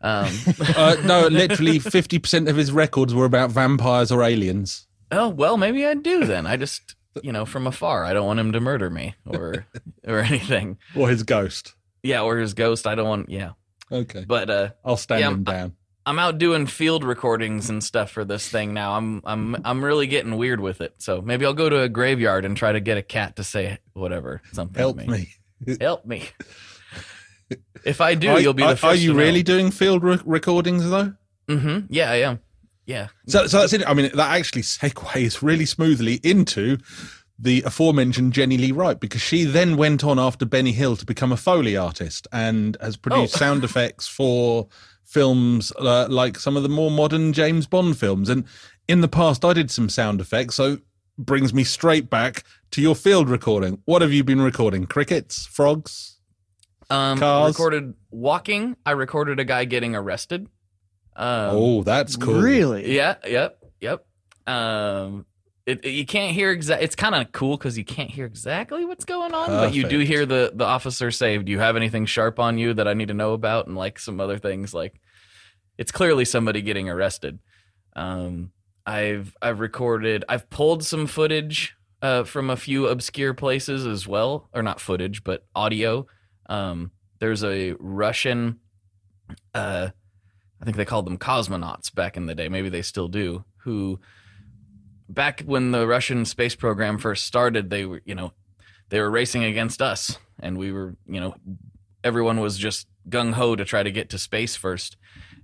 Um, 0.00 0.28
Uh, 0.76 0.96
no, 1.04 1.28
literally 1.28 1.78
50% 1.78 2.48
of 2.48 2.56
his 2.56 2.72
records 2.72 3.14
were 3.14 3.24
about 3.24 3.50
vampires 3.50 4.10
or 4.12 4.22
aliens. 4.22 4.86
oh 5.10 5.28
well, 5.28 5.56
maybe 5.56 5.84
I 5.86 5.94
do 5.94 6.24
then. 6.32 6.46
I 6.46 6.56
just 6.56 6.94
you 7.22 7.32
know 7.32 7.44
from 7.44 7.66
afar, 7.66 8.04
I 8.04 8.12
don't 8.14 8.26
want 8.26 8.40
him 8.40 8.52
to 8.52 8.60
murder 8.60 8.88
me 8.90 9.14
or 9.26 9.66
or 10.06 10.18
anything. 10.20 10.78
Or 10.96 11.08
his 11.08 11.22
ghost. 11.22 11.74
Yeah, 12.02 12.22
or 12.22 12.38
his 12.38 12.54
ghost. 12.54 12.86
I 12.86 12.94
don't 12.94 13.08
want. 13.08 13.28
Yeah, 13.30 13.50
Okay. 13.90 14.24
but 14.26 14.50
uh, 14.50 14.70
I'll 14.84 14.96
stand 14.96 15.20
Yeah, 15.20 15.30
him 15.30 15.44
down. 15.44 15.76
I'm 16.04 16.18
out 16.18 16.38
doing 16.38 16.66
field 16.66 17.04
recordings 17.04 17.70
and 17.70 17.84
stuff 17.84 18.10
for 18.10 18.24
this 18.24 18.48
thing 18.48 18.74
now. 18.74 18.94
I'm 18.96 19.20
I'm 19.24 19.56
I'm 19.64 19.84
really 19.84 20.08
getting 20.08 20.36
weird 20.36 20.58
with 20.60 20.80
it. 20.80 20.94
So 20.98 21.22
maybe 21.22 21.46
I'll 21.46 21.54
go 21.54 21.68
to 21.68 21.80
a 21.82 21.88
graveyard 21.88 22.44
and 22.44 22.56
try 22.56 22.72
to 22.72 22.80
get 22.80 22.98
a 22.98 23.02
cat 23.02 23.36
to 23.36 23.44
say 23.44 23.78
whatever 23.92 24.42
something. 24.52 24.74
to 24.74 24.80
Help 24.80 24.96
me. 24.96 25.06
me. 25.64 25.76
Help 25.80 26.04
me. 26.04 26.24
If 27.84 28.00
I 28.00 28.14
do, 28.14 28.30
are, 28.30 28.40
you'll 28.40 28.54
be 28.54 28.62
the 28.62 28.70
are- 28.70 28.76
first. 28.76 28.84
Are 28.84 28.94
you 28.94 29.14
really 29.14 29.42
doing 29.42 29.70
field 29.70 30.02
re- 30.02 30.18
recordings 30.24 30.88
though? 30.88 31.14
Mm-hmm. 31.48 31.86
Yeah, 31.92 32.10
I 32.10 32.16
am. 32.16 32.40
Yeah. 32.86 33.08
So, 33.28 33.46
so 33.46 33.60
that's 33.60 33.72
it. 33.72 33.86
I 33.88 33.94
mean, 33.94 34.10
that 34.14 34.36
actually 34.36 34.62
segues 34.62 35.42
really 35.42 35.66
smoothly 35.66 36.20
into 36.24 36.78
the 37.38 37.62
aforementioned 37.62 38.32
Jenny 38.32 38.56
Lee 38.56 38.72
Wright 38.72 38.98
because 38.98 39.20
she 39.22 39.44
then 39.44 39.76
went 39.76 40.04
on 40.04 40.18
after 40.18 40.44
Benny 40.44 40.72
Hill 40.72 40.96
to 40.96 41.04
become 41.06 41.32
a 41.32 41.36
Foley 41.36 41.76
artist 41.76 42.28
and 42.32 42.76
has 42.80 42.96
produced 42.96 43.34
Oh. 43.36 43.38
sound 43.44 43.64
effects 43.64 44.06
for 44.06 44.68
films 45.04 45.72
uh, 45.78 46.06
like 46.08 46.38
some 46.38 46.56
of 46.56 46.62
the 46.62 46.68
more 46.68 46.90
modern 46.90 47.32
James 47.32 47.66
Bond 47.66 47.98
films. 47.98 48.28
And 48.28 48.44
in 48.88 49.00
the 49.00 49.08
past, 49.08 49.44
I 49.44 49.52
did 49.52 49.70
some 49.70 49.88
sound 49.88 50.20
effects. 50.20 50.54
So 50.54 50.78
brings 51.18 51.52
me 51.52 51.64
straight 51.64 52.08
back 52.08 52.44
to 52.72 52.80
your 52.82 52.94
field 52.94 53.28
recording. 53.28 53.80
What 53.84 54.02
have 54.02 54.12
you 54.12 54.24
been 54.24 54.40
recording? 54.40 54.86
Crickets, 54.86 55.46
frogs? 55.46 56.11
Um, 56.92 57.18
Cars. 57.18 57.54
recorded 57.54 57.94
walking. 58.10 58.76
I 58.84 58.92
recorded 58.92 59.40
a 59.40 59.44
guy 59.44 59.64
getting 59.64 59.94
arrested. 59.96 60.46
Um, 61.16 61.50
oh, 61.52 61.82
that's 61.82 62.16
cool. 62.16 62.40
Really? 62.40 62.94
Yeah. 62.94 63.16
Yep. 63.26 63.58
Yep. 63.80 64.06
Um, 64.46 65.26
it, 65.66 65.84
it- 65.84 65.90
you 65.90 66.04
can't 66.06 66.34
hear 66.34 66.50
exact. 66.50 66.82
It's 66.82 66.94
kind 66.96 67.14
of 67.14 67.32
cool 67.32 67.56
because 67.56 67.78
you 67.78 67.84
can't 67.84 68.10
hear 68.10 68.26
exactly 68.26 68.84
what's 68.84 69.04
going 69.04 69.32
on, 69.34 69.48
but 69.48 69.74
you 69.74 69.88
do 69.88 69.98
hear 70.00 70.26
the 70.26 70.52
the 70.54 70.64
officer 70.64 71.10
say, 71.10 71.38
"Do 71.38 71.50
you 71.52 71.58
have 71.60 71.76
anything 71.76 72.06
sharp 72.06 72.38
on 72.38 72.58
you 72.58 72.74
that 72.74 72.88
I 72.88 72.94
need 72.94 73.08
to 73.08 73.14
know 73.14 73.32
about?" 73.32 73.66
And 73.66 73.76
like 73.76 73.98
some 73.98 74.20
other 74.20 74.38
things, 74.38 74.74
like 74.74 75.00
it's 75.78 75.92
clearly 75.92 76.24
somebody 76.24 76.62
getting 76.62 76.88
arrested. 76.88 77.38
Um, 77.94 78.50
I've 78.84 79.36
I've 79.40 79.60
recorded. 79.60 80.24
I've 80.28 80.50
pulled 80.50 80.84
some 80.84 81.06
footage 81.06 81.76
uh, 82.02 82.24
from 82.24 82.50
a 82.50 82.56
few 82.56 82.88
obscure 82.88 83.32
places 83.34 83.86
as 83.86 84.08
well, 84.08 84.48
or 84.52 84.62
not 84.62 84.80
footage, 84.80 85.22
but 85.22 85.44
audio. 85.54 86.06
Um, 86.52 86.90
there's 87.18 87.42
a 87.42 87.74
Russian. 87.78 88.60
Uh, 89.54 89.88
I 90.60 90.64
think 90.64 90.76
they 90.76 90.84
called 90.84 91.06
them 91.06 91.16
cosmonauts 91.16 91.92
back 91.94 92.18
in 92.18 92.26
the 92.26 92.34
day. 92.34 92.50
Maybe 92.50 92.68
they 92.68 92.82
still 92.82 93.08
do. 93.08 93.44
Who, 93.64 94.00
back 95.08 95.40
when 95.46 95.70
the 95.70 95.86
Russian 95.86 96.26
space 96.26 96.54
program 96.54 96.98
first 96.98 97.24
started, 97.24 97.70
they 97.70 97.86
were, 97.86 98.02
you 98.04 98.14
know, 98.14 98.34
they 98.90 99.00
were 99.00 99.10
racing 99.10 99.44
against 99.44 99.80
us, 99.80 100.18
and 100.40 100.58
we 100.58 100.72
were, 100.72 100.94
you 101.06 101.20
know, 101.20 101.34
everyone 102.04 102.38
was 102.38 102.58
just 102.58 102.86
gung 103.08 103.32
ho 103.32 103.56
to 103.56 103.64
try 103.64 103.82
to 103.82 103.90
get 103.90 104.10
to 104.10 104.18
space 104.18 104.54
first. 104.54 104.98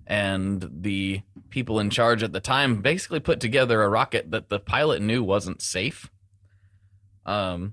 And 0.06 0.68
the 0.70 1.22
people 1.48 1.80
in 1.80 1.88
charge 1.88 2.22
at 2.22 2.34
the 2.34 2.40
time 2.40 2.82
basically 2.82 3.20
put 3.20 3.40
together 3.40 3.82
a 3.82 3.88
rocket 3.88 4.30
that 4.32 4.50
the 4.50 4.60
pilot 4.60 5.00
knew 5.00 5.22
wasn't 5.24 5.62
safe. 5.62 6.10
Um, 7.24 7.72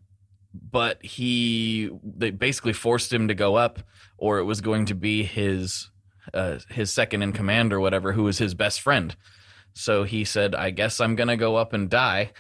but 0.72 1.04
he, 1.04 1.90
they 2.04 2.32
basically 2.32 2.74
forced 2.74 3.12
him 3.12 3.28
to 3.28 3.34
go 3.34 3.56
up, 3.56 3.80
or 4.18 4.40
it 4.40 4.44
was 4.44 4.62
going 4.62 4.86
to 4.86 4.96
be 4.96 5.24
his 5.24 5.90
uh, 6.34 6.60
his 6.70 6.92
second 6.92 7.22
in 7.22 7.34
command 7.34 7.72
or 7.72 7.80
whatever, 7.80 8.14
who 8.14 8.24
was 8.24 8.38
his 8.38 8.54
best 8.54 8.82
friend. 8.82 9.16
So 9.74 10.04
he 10.04 10.24
said, 10.24 10.56
"I 10.56 10.70
guess 10.72 11.00
I'm 11.00 11.16
gonna 11.16 11.38
go 11.38 11.56
up 11.56 11.74
and 11.74 11.90
die 11.90 12.32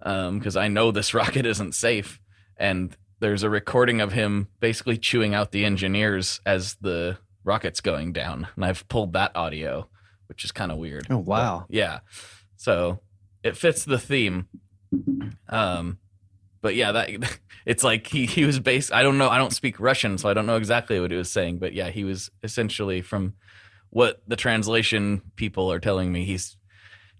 because 0.00 0.56
I 0.56 0.68
know 0.68 0.90
this 0.90 1.14
rocket 1.14 1.46
isn't 1.46 1.74
safe." 1.74 2.20
And 2.56 2.96
there's 3.20 3.42
a 3.42 3.50
recording 3.50 4.00
of 4.00 4.12
him 4.12 4.48
basically 4.60 4.98
chewing 4.98 5.34
out 5.34 5.50
the 5.50 5.64
engineers 5.64 6.40
as 6.44 6.76
the 6.80 7.18
rocket's 7.42 7.80
going 7.80 8.12
down, 8.12 8.48
and 8.54 8.64
I've 8.64 8.86
pulled 8.88 9.12
that 9.14 9.34
audio, 9.34 9.88
which 10.28 10.44
is 10.44 10.52
kind 10.52 10.70
of 10.70 10.78
weird. 10.78 11.06
Oh, 11.10 11.18
wow. 11.18 11.64
But, 11.68 11.74
yeah. 11.74 11.98
So 12.56 13.00
it 13.42 13.56
fits 13.56 13.84
the 13.84 13.98
theme. 13.98 14.48
Um, 15.48 15.98
but 16.64 16.74
yeah, 16.74 16.92
that 16.92 17.10
it's 17.66 17.84
like 17.84 18.06
he, 18.06 18.24
he 18.24 18.46
was 18.46 18.58
based. 18.58 18.90
I 18.90 19.02
don't 19.02 19.18
know. 19.18 19.28
I 19.28 19.36
don't 19.36 19.52
speak 19.52 19.78
Russian, 19.78 20.16
so 20.16 20.30
I 20.30 20.34
don't 20.34 20.46
know 20.46 20.56
exactly 20.56 20.98
what 20.98 21.10
he 21.10 21.16
was 21.16 21.30
saying. 21.30 21.58
But 21.58 21.74
yeah, 21.74 21.90
he 21.90 22.04
was 22.04 22.30
essentially 22.42 23.02
from 23.02 23.34
what 23.90 24.22
the 24.26 24.34
translation 24.34 25.20
people 25.36 25.70
are 25.70 25.78
telling 25.78 26.10
me. 26.10 26.24
He's 26.24 26.56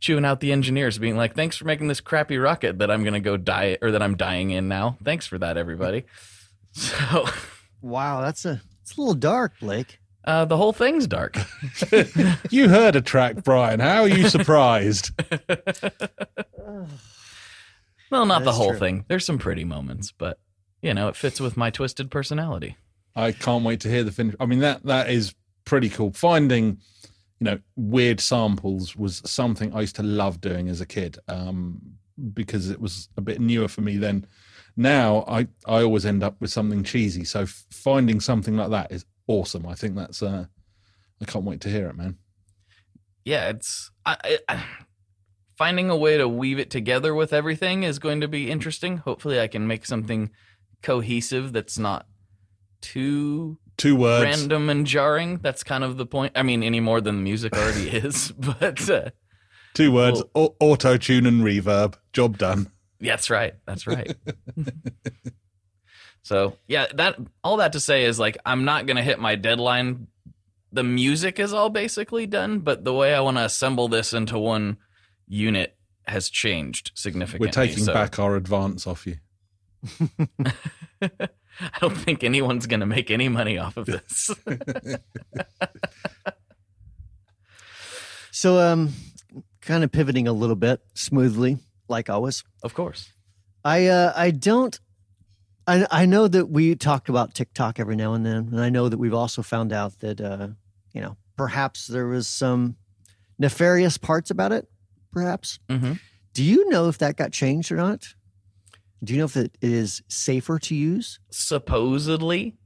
chewing 0.01 0.25
out 0.25 0.41
the 0.41 0.51
engineers, 0.51 0.99
being 0.99 1.19
like, 1.19 1.35
"Thanks 1.37 1.59
for 1.59 1.67
making 1.67 1.89
this 1.89 2.01
crappy 2.01 2.39
rocket 2.39 2.79
that 2.79 2.91
I'm 2.91 3.05
gonna 3.05 3.21
go 3.21 3.37
die 3.37 3.77
or 3.83 3.91
that 3.91 4.03
I'm 4.03 4.17
dying 4.17 4.51
in 4.51 4.67
now. 4.67 4.97
Thanks 5.05 5.27
for 5.27 5.37
that, 5.39 5.57
everybody." 5.59 6.05
So 6.73 7.27
Wow, 7.83 8.23
that's 8.23 8.45
a 8.47 8.61
it's 8.83 8.97
a 8.97 9.01
little 9.01 9.15
dark, 9.15 9.53
Blake. 9.61 10.01
uh, 10.25 10.45
the 10.47 10.57
whole 10.57 10.73
thing's 10.73 11.07
dark. 11.07 11.37
You 12.51 12.69
heard 12.69 12.97
a 12.97 13.01
track, 13.03 13.45
Brian. 13.45 13.79
How 13.79 14.03
are 14.03 14.09
you 14.09 14.29
surprised? 14.29 15.11
Well, 18.15 18.27
not 18.27 18.45
the 18.45 18.53
whole 18.53 18.71
true. 18.71 18.79
thing. 18.79 19.05
There's 19.09 19.25
some 19.25 19.39
pretty 19.39 19.65
moments, 19.65 20.13
but 20.17 20.39
you 20.83 20.95
know, 20.95 21.09
it 21.09 21.17
fits 21.17 21.41
with 21.41 21.57
my 21.57 21.71
twisted 21.71 22.13
personality. 22.13 22.77
I 23.17 23.33
can't 23.33 23.65
wait 23.65 23.81
to 23.81 23.89
hear 23.89 24.05
the 24.05 24.13
finish. 24.13 24.37
I 24.39 24.47
mean 24.47 24.61
that 24.61 24.85
that 24.85 25.11
is 25.11 25.35
pretty 25.65 25.89
cool. 25.89 26.13
Finding, 26.13 26.79
you 27.41 27.45
know, 27.45 27.59
weird 27.75 28.21
samples 28.21 28.95
was 28.95 29.21
something 29.27 29.75
I 29.75 29.81
used 29.81 29.97
to 29.97 30.05
love 30.05 30.41
doing 30.41 30.69
as 30.69 30.81
a 30.81 30.87
kid, 30.87 31.19
um, 31.27 31.81
because 32.35 32.71
it 32.71 32.81
was 32.81 33.09
a 33.17 33.21
bit 33.21 33.41
newer 33.41 33.67
for 33.67 33.81
me 33.81 33.97
then. 33.97 34.27
Now 34.77 35.25
I 35.27 35.49
I 35.67 35.83
always 35.83 36.07
end 36.07 36.23
up 36.23 36.41
with 36.41 36.53
something 36.53 36.85
cheesy. 36.85 37.25
So 37.25 37.47
finding 37.47 38.21
something 38.21 38.57
like 38.57 38.71
that 38.71 38.93
is 38.93 39.05
awesome. 39.27 39.67
I 39.67 39.75
think 39.75 39.97
that's 39.97 40.23
uh, 40.23 40.45
I 41.21 41.25
can't 41.25 41.45
wait 41.45 41.61
to 41.63 41.69
hear 41.69 41.89
it, 41.89 41.97
man. 41.97 42.19
yeah, 43.25 43.49
it's 43.49 43.91
I, 44.07 44.39
I, 44.49 44.65
finding 45.57 45.91
a 45.91 45.97
way 45.97 46.17
to 46.19 46.29
weave 46.29 46.59
it 46.59 46.71
together 46.71 47.15
with 47.15 47.33
everything 47.33 47.83
is 47.83 47.99
going 47.99 48.21
to 48.21 48.29
be 48.29 48.51
interesting. 48.51 48.99
Hopefully, 48.99 49.41
I 49.41 49.47
can 49.49 49.67
make 49.67 49.87
something 49.87 50.31
cohesive 50.83 51.53
that's 51.53 51.79
not 51.79 52.07
too 52.81 53.59
Two 53.77 53.97
words. 53.97 54.25
random 54.25 54.71
and 54.71 54.87
jarring. 54.87 55.39
That's 55.39 55.65
kind 55.65 55.83
of 55.83 55.97
the 55.97 56.07
point. 56.07 56.33
I 56.37 56.43
mean, 56.43 56.63
any 56.63 56.81
more 56.81 57.01
than 57.01 57.17
the 57.17 57.23
music 57.23 57.53
already 57.57 57.89
is, 57.89 58.31
but 58.33 58.89
uh, 58.89 59.11
Two 59.75 59.91
words. 59.91 60.23
Auto 60.35 60.97
tune 60.97 61.27
and 61.27 61.43
reverb. 61.43 61.95
Job 62.13 62.39
done. 62.39 62.71
that's 63.01 63.29
right. 63.29 63.55
That's 63.67 63.87
right. 63.89 64.15
so 66.23 66.57
yeah, 66.69 66.87
that 66.95 67.19
all 67.43 67.57
that 67.59 67.73
to 67.73 67.81
say 67.81 68.05
is 68.05 68.19
like 68.19 68.39
I'm 68.47 68.65
not 68.65 68.87
gonna 68.87 69.03
hit 69.03 69.19
my 69.19 69.35
deadline. 69.35 70.07
The 70.73 70.85
music 70.85 71.39
is 71.39 71.53
all 71.53 71.71
basically 71.71 72.27
done, 72.27 72.61
but 72.61 72.85
the 72.85 72.93
way 72.93 73.15
I 73.15 73.21
want 73.21 73.37
to 73.37 73.45
assemble 73.45 73.89
this 73.89 74.13
into 74.13 74.39
one 74.39 74.79
unit 75.27 75.77
has 76.07 76.29
changed 76.29 76.93
significantly. 76.95 77.49
We're 77.49 77.53
taking 77.53 77.85
so- 77.85 77.95
back 77.95 78.19
our 78.19 78.37
advance 78.37 78.87
off 78.87 79.07
you. 79.07 79.17
I 81.03 81.79
don't 81.81 81.97
think 81.97 82.25
anyone's 82.25 82.67
going 82.67 82.81
to 82.81 82.87
make 82.87 83.11
any 83.11 83.29
money 83.29 83.59
off 83.59 83.77
of 83.77 83.87
this. 83.87 84.31
So, 88.37 88.59
um, 88.59 88.93
kind 89.61 89.85
of 89.85 89.93
pivoting 89.93 90.27
a 90.27 90.33
little 90.33 90.57
bit 90.57 90.81
smoothly, 90.95 91.59
like 91.89 92.11
always. 92.11 92.43
of 92.65 92.75
course. 92.75 93.13
I 93.65 93.87
uh, 93.87 94.13
I 94.17 94.33
don't. 94.33 94.79
I 95.69 95.87
I 95.89 96.05
know 96.05 96.27
that 96.27 96.51
we 96.51 96.75
talked 96.75 97.09
about 97.09 97.33
TikTok 97.33 97.79
every 97.79 97.95
now 97.95 98.13
and 98.13 98.27
then, 98.27 98.49
and 98.51 98.61
I 98.61 98.71
know 98.71 98.89
that 98.89 98.99
we've 98.99 99.15
also 99.15 99.43
found 99.43 99.73
out 99.73 100.01
that 100.01 100.21
uh, 100.21 100.49
you 100.93 101.01
know 101.01 101.17
perhaps 101.37 101.87
there 101.87 102.09
was 102.09 102.27
some 102.27 102.75
nefarious 103.39 103.99
parts 103.99 104.33
about 104.33 104.51
it. 104.51 104.69
Perhaps. 105.15 105.61
Mhm. 105.71 106.01
Do 106.35 106.43
you 106.43 106.69
know 106.69 106.89
if 106.89 106.99
that 106.99 107.17
got 107.17 107.33
changed 107.33 107.71
or 107.71 107.77
not? 107.77 108.15
Do 109.03 109.13
you 109.13 109.19
know 109.21 109.27
if 109.27 109.37
it 109.37 109.57
is 109.63 110.03
safer 110.09 110.59
to 110.59 110.75
use? 110.75 111.21
Supposedly, 111.31 112.57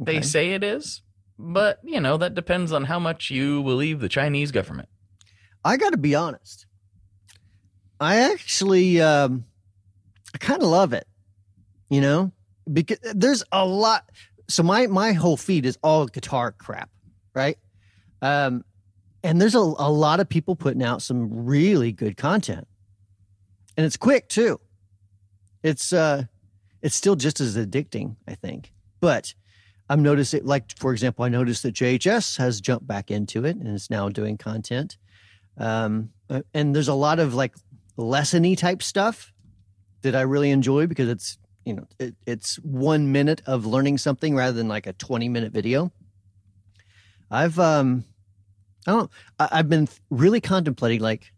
they 0.00 0.22
say 0.22 0.52
it 0.54 0.64
is, 0.64 1.02
but 1.38 1.80
you 1.84 2.00
know 2.00 2.16
that 2.16 2.34
depends 2.34 2.72
on 2.72 2.84
how 2.84 2.98
much 2.98 3.30
you 3.30 3.62
believe 3.62 4.00
the 4.00 4.08
Chinese 4.08 4.50
government. 4.50 4.88
I 5.64 5.76
got 5.76 5.90
to 5.90 5.98
be 5.98 6.14
honest. 6.14 6.66
I 8.00 8.32
actually, 8.32 9.00
um, 9.00 9.44
I 10.34 10.38
kind 10.38 10.62
of 10.62 10.68
love 10.68 10.92
it. 10.92 11.06
You 11.90 12.00
know, 12.00 12.32
because 12.72 12.98
there's 13.14 13.42
a 13.52 13.66
lot. 13.66 14.08
So 14.48 14.62
my 14.62 14.86
my 14.86 15.12
whole 15.12 15.36
feed 15.36 15.66
is 15.66 15.76
all 15.82 16.06
guitar 16.06 16.52
crap, 16.52 16.88
right? 17.34 17.58
Um, 18.22 18.64
and 19.22 19.40
there's 19.40 19.54
a, 19.54 19.58
a 19.58 19.90
lot 19.90 20.20
of 20.20 20.28
people 20.28 20.56
putting 20.56 20.82
out 20.82 21.02
some 21.02 21.46
really 21.46 21.92
good 21.92 22.16
content, 22.16 22.66
and 23.76 23.84
it's 23.84 23.96
quick 23.96 24.28
too. 24.28 24.60
It's 25.62 25.92
uh, 25.92 26.24
it's 26.82 26.94
still 26.94 27.16
just 27.16 27.40
as 27.40 27.56
addicting, 27.56 28.16
I 28.26 28.34
think. 28.34 28.72
But 29.00 29.34
I'm 29.88 30.02
noticing, 30.02 30.44
like 30.44 30.76
for 30.78 30.92
example, 30.92 31.24
I 31.24 31.28
noticed 31.28 31.62
that 31.62 31.74
JHS 31.74 32.38
has 32.38 32.60
jumped 32.60 32.86
back 32.86 33.10
into 33.10 33.44
it 33.44 33.56
and 33.56 33.68
is 33.68 33.90
now 33.90 34.08
doing 34.08 34.36
content. 34.36 34.96
Um, 35.56 36.10
uh, 36.30 36.42
and 36.54 36.74
there's 36.74 36.88
a 36.88 36.94
lot 36.94 37.18
of 37.18 37.34
like 37.34 37.54
lessony 37.96 38.56
type 38.56 38.82
stuff 38.82 39.32
that 40.02 40.14
I 40.14 40.20
really 40.20 40.50
enjoy 40.50 40.86
because 40.86 41.08
it's 41.08 41.38
you 41.64 41.74
know 41.74 41.86
it, 41.98 42.14
it's 42.26 42.56
one 42.56 43.10
minute 43.12 43.42
of 43.46 43.66
learning 43.66 43.98
something 43.98 44.36
rather 44.36 44.52
than 44.52 44.68
like 44.68 44.86
a 44.86 44.92
20 44.92 45.28
minute 45.28 45.52
video. 45.52 45.90
I've 47.30 47.58
um, 47.58 48.04
I 48.88 48.92
don't 48.92 49.10
I, 49.38 49.48
I've 49.52 49.68
been 49.68 49.88
really 50.10 50.40
contemplating 50.40 51.00
like 51.00 51.32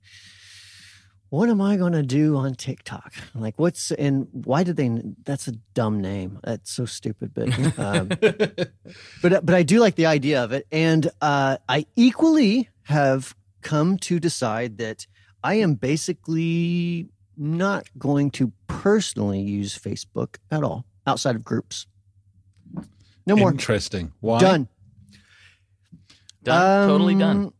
what 1.31 1.49
am 1.49 1.61
I 1.61 1.77
going 1.77 1.93
to 1.93 2.03
do 2.03 2.37
on 2.37 2.57
TikTok? 2.57 3.15
Like, 3.37 3.57
what's 3.57 3.93
and 3.93 4.27
why 4.33 4.65
did 4.65 4.77
they? 4.77 4.91
That's 5.25 5.47
a 5.47 5.53
dumb 5.75 6.01
name. 6.01 6.41
That's 6.43 6.73
so 6.73 6.87
stupid. 6.87 7.33
But 7.33 7.79
um, 7.79 8.09
but 9.23 9.47
but 9.47 9.55
I 9.55 9.63
do 9.63 9.79
like 9.79 9.95
the 9.95 10.07
idea 10.07 10.43
of 10.43 10.51
it, 10.51 10.67
and 10.73 11.09
uh, 11.21 11.59
I 11.69 11.87
equally 11.95 12.69
have 12.83 13.37
come 13.63 13.97
to 13.99 14.19
decide 14.19 14.79
that 14.79 15.07
I 15.45 15.55
am 15.55 15.75
basically 15.75 17.09
not 17.37 17.89
going 17.97 18.33
to 18.33 18.53
personally 18.67 19.41
use 19.41 19.79
Facebook 19.79 20.37
at 20.51 20.65
all 20.65 20.85
outside 21.07 21.37
of 21.37 21.45
groups. 21.45 21.87
No 23.25 23.37
more. 23.37 23.51
Interesting. 23.53 24.13
Why? 24.19 24.41
Done. 24.41 24.69
Done. 26.43 26.89
totally 26.89 27.15
done. 27.15 27.37
Um, 27.37 27.55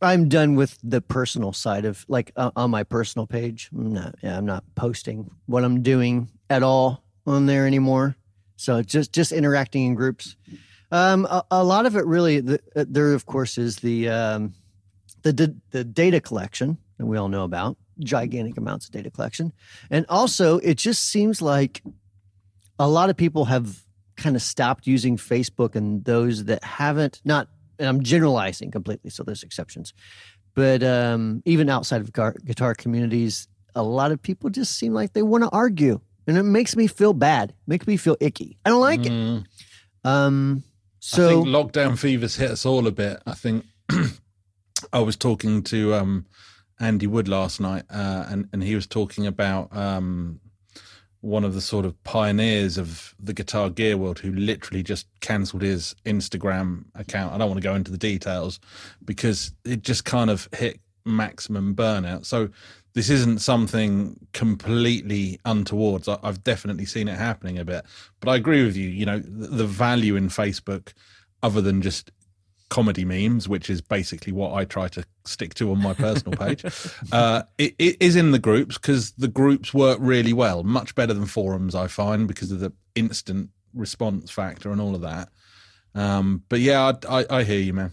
I'm 0.00 0.28
done 0.28 0.56
with 0.56 0.78
the 0.82 1.00
personal 1.00 1.52
side 1.52 1.84
of 1.84 2.04
like 2.08 2.32
uh, 2.36 2.50
on 2.56 2.70
my 2.70 2.82
personal 2.82 3.26
page. 3.26 3.70
I'm 3.72 3.92
not, 3.92 4.16
yeah, 4.22 4.36
I'm 4.36 4.46
not 4.46 4.64
posting 4.74 5.30
what 5.46 5.64
I'm 5.64 5.82
doing 5.82 6.28
at 6.50 6.62
all 6.62 7.04
on 7.26 7.46
there 7.46 7.66
anymore. 7.66 8.16
So 8.56 8.82
just 8.82 9.12
just 9.12 9.32
interacting 9.32 9.86
in 9.86 9.94
groups. 9.94 10.36
Um, 10.90 11.24
a, 11.26 11.44
a 11.50 11.64
lot 11.64 11.86
of 11.86 11.96
it 11.96 12.04
really 12.04 12.40
the, 12.40 12.60
uh, 12.76 12.84
there, 12.88 13.12
of 13.12 13.26
course, 13.26 13.58
is 13.58 13.76
the 13.76 14.08
um, 14.08 14.54
the 15.22 15.32
the 15.32 15.56
the 15.70 15.84
data 15.84 16.20
collection 16.20 16.78
that 16.98 17.06
we 17.06 17.16
all 17.16 17.28
know 17.28 17.44
about, 17.44 17.76
gigantic 18.00 18.56
amounts 18.56 18.86
of 18.86 18.92
data 18.92 19.10
collection, 19.10 19.52
and 19.90 20.04
also 20.08 20.58
it 20.58 20.78
just 20.78 21.02
seems 21.04 21.40
like 21.40 21.82
a 22.78 22.88
lot 22.88 23.08
of 23.10 23.16
people 23.16 23.46
have 23.46 23.84
kind 24.16 24.36
of 24.36 24.42
stopped 24.42 24.86
using 24.86 25.16
Facebook, 25.16 25.74
and 25.74 26.04
those 26.04 26.44
that 26.44 26.62
haven't, 26.62 27.20
not, 27.24 27.48
and 27.82 27.88
I'm 27.88 28.02
generalizing 28.02 28.70
completely, 28.70 29.10
so 29.10 29.24
there's 29.24 29.42
exceptions, 29.42 29.92
but 30.54 30.84
um, 30.84 31.42
even 31.44 31.68
outside 31.68 32.00
of 32.00 32.12
gar- 32.12 32.36
guitar 32.44 32.74
communities, 32.74 33.48
a 33.74 33.82
lot 33.82 34.12
of 34.12 34.22
people 34.22 34.50
just 34.50 34.78
seem 34.78 34.94
like 34.94 35.12
they 35.12 35.22
want 35.22 35.42
to 35.42 35.50
argue, 35.50 36.00
and 36.28 36.38
it 36.38 36.44
makes 36.44 36.76
me 36.76 36.86
feel 36.86 37.12
bad, 37.12 37.52
makes 37.66 37.88
me 37.88 37.96
feel 37.96 38.16
icky. 38.20 38.56
I 38.64 38.70
don't 38.70 38.80
like 38.80 39.04
it. 39.04 39.10
Mm. 39.10 39.44
Um, 40.04 40.62
I 40.64 40.70
so 41.00 41.28
think 41.28 41.48
lockdown 41.48 41.98
fever's 41.98 42.36
hit 42.36 42.52
us 42.52 42.64
all 42.64 42.86
a 42.86 42.92
bit. 42.92 43.20
I 43.26 43.34
think 43.34 43.64
I 44.92 45.00
was 45.00 45.16
talking 45.16 45.62
to 45.64 45.94
um, 45.94 46.26
Andy 46.78 47.08
Wood 47.08 47.26
last 47.26 47.60
night, 47.60 47.82
uh, 47.90 48.26
and 48.28 48.48
and 48.52 48.62
he 48.62 48.76
was 48.76 48.86
talking 48.86 49.26
about 49.26 49.76
um, 49.76 50.38
one 51.22 51.44
of 51.44 51.54
the 51.54 51.60
sort 51.60 51.86
of 51.86 52.00
pioneers 52.04 52.76
of 52.76 53.14
the 53.18 53.32
guitar 53.32 53.70
gear 53.70 53.96
world 53.96 54.18
who 54.18 54.32
literally 54.32 54.82
just 54.82 55.06
cancelled 55.20 55.62
his 55.62 55.94
Instagram 56.04 56.84
account. 56.96 57.32
I 57.32 57.38
don't 57.38 57.48
want 57.48 57.62
to 57.62 57.66
go 57.66 57.74
into 57.74 57.92
the 57.92 57.98
details 57.98 58.60
because 59.04 59.52
it 59.64 59.82
just 59.82 60.04
kind 60.04 60.30
of 60.30 60.48
hit 60.52 60.80
maximum 61.04 61.74
burnout. 61.74 62.26
So 62.26 62.48
this 62.94 63.08
isn't 63.08 63.40
something 63.40 64.18
completely 64.32 65.38
untowards. 65.44 66.08
I've 66.08 66.42
definitely 66.42 66.86
seen 66.86 67.08
it 67.08 67.16
happening 67.16 67.58
a 67.58 67.64
bit, 67.64 67.84
but 68.20 68.28
I 68.28 68.36
agree 68.36 68.64
with 68.64 68.76
you. 68.76 68.88
You 68.88 69.06
know, 69.06 69.20
the 69.20 69.66
value 69.66 70.16
in 70.16 70.28
Facebook, 70.28 70.92
other 71.42 71.60
than 71.60 71.82
just 71.82 72.10
comedy 72.72 73.04
memes, 73.04 73.48
which 73.48 73.68
is 73.68 73.80
basically 73.82 74.32
what 74.32 74.54
I 74.54 74.64
try 74.64 74.88
to 74.88 75.04
stick 75.26 75.52
to 75.54 75.70
on 75.72 75.82
my 75.82 75.92
personal 75.92 76.36
page, 76.36 76.64
uh, 77.12 77.42
it, 77.58 77.74
it 77.78 77.96
is 78.00 78.16
in 78.16 78.30
the 78.30 78.38
groups 78.38 78.78
because 78.78 79.12
the 79.12 79.28
groups 79.28 79.74
work 79.74 79.98
really 80.00 80.32
well, 80.32 80.62
much 80.64 80.94
better 80.94 81.12
than 81.14 81.26
forums. 81.26 81.74
I 81.74 81.86
find 81.86 82.26
because 82.26 82.50
of 82.50 82.60
the 82.60 82.72
instant 82.94 83.50
response 83.74 84.30
factor 84.30 84.72
and 84.72 84.80
all 84.80 84.94
of 84.94 85.02
that. 85.02 85.28
Um, 85.94 86.42
but 86.48 86.60
yeah, 86.60 86.92
I, 87.08 87.20
I, 87.20 87.26
I 87.38 87.42
hear 87.44 87.60
you, 87.60 87.74
man. 87.74 87.92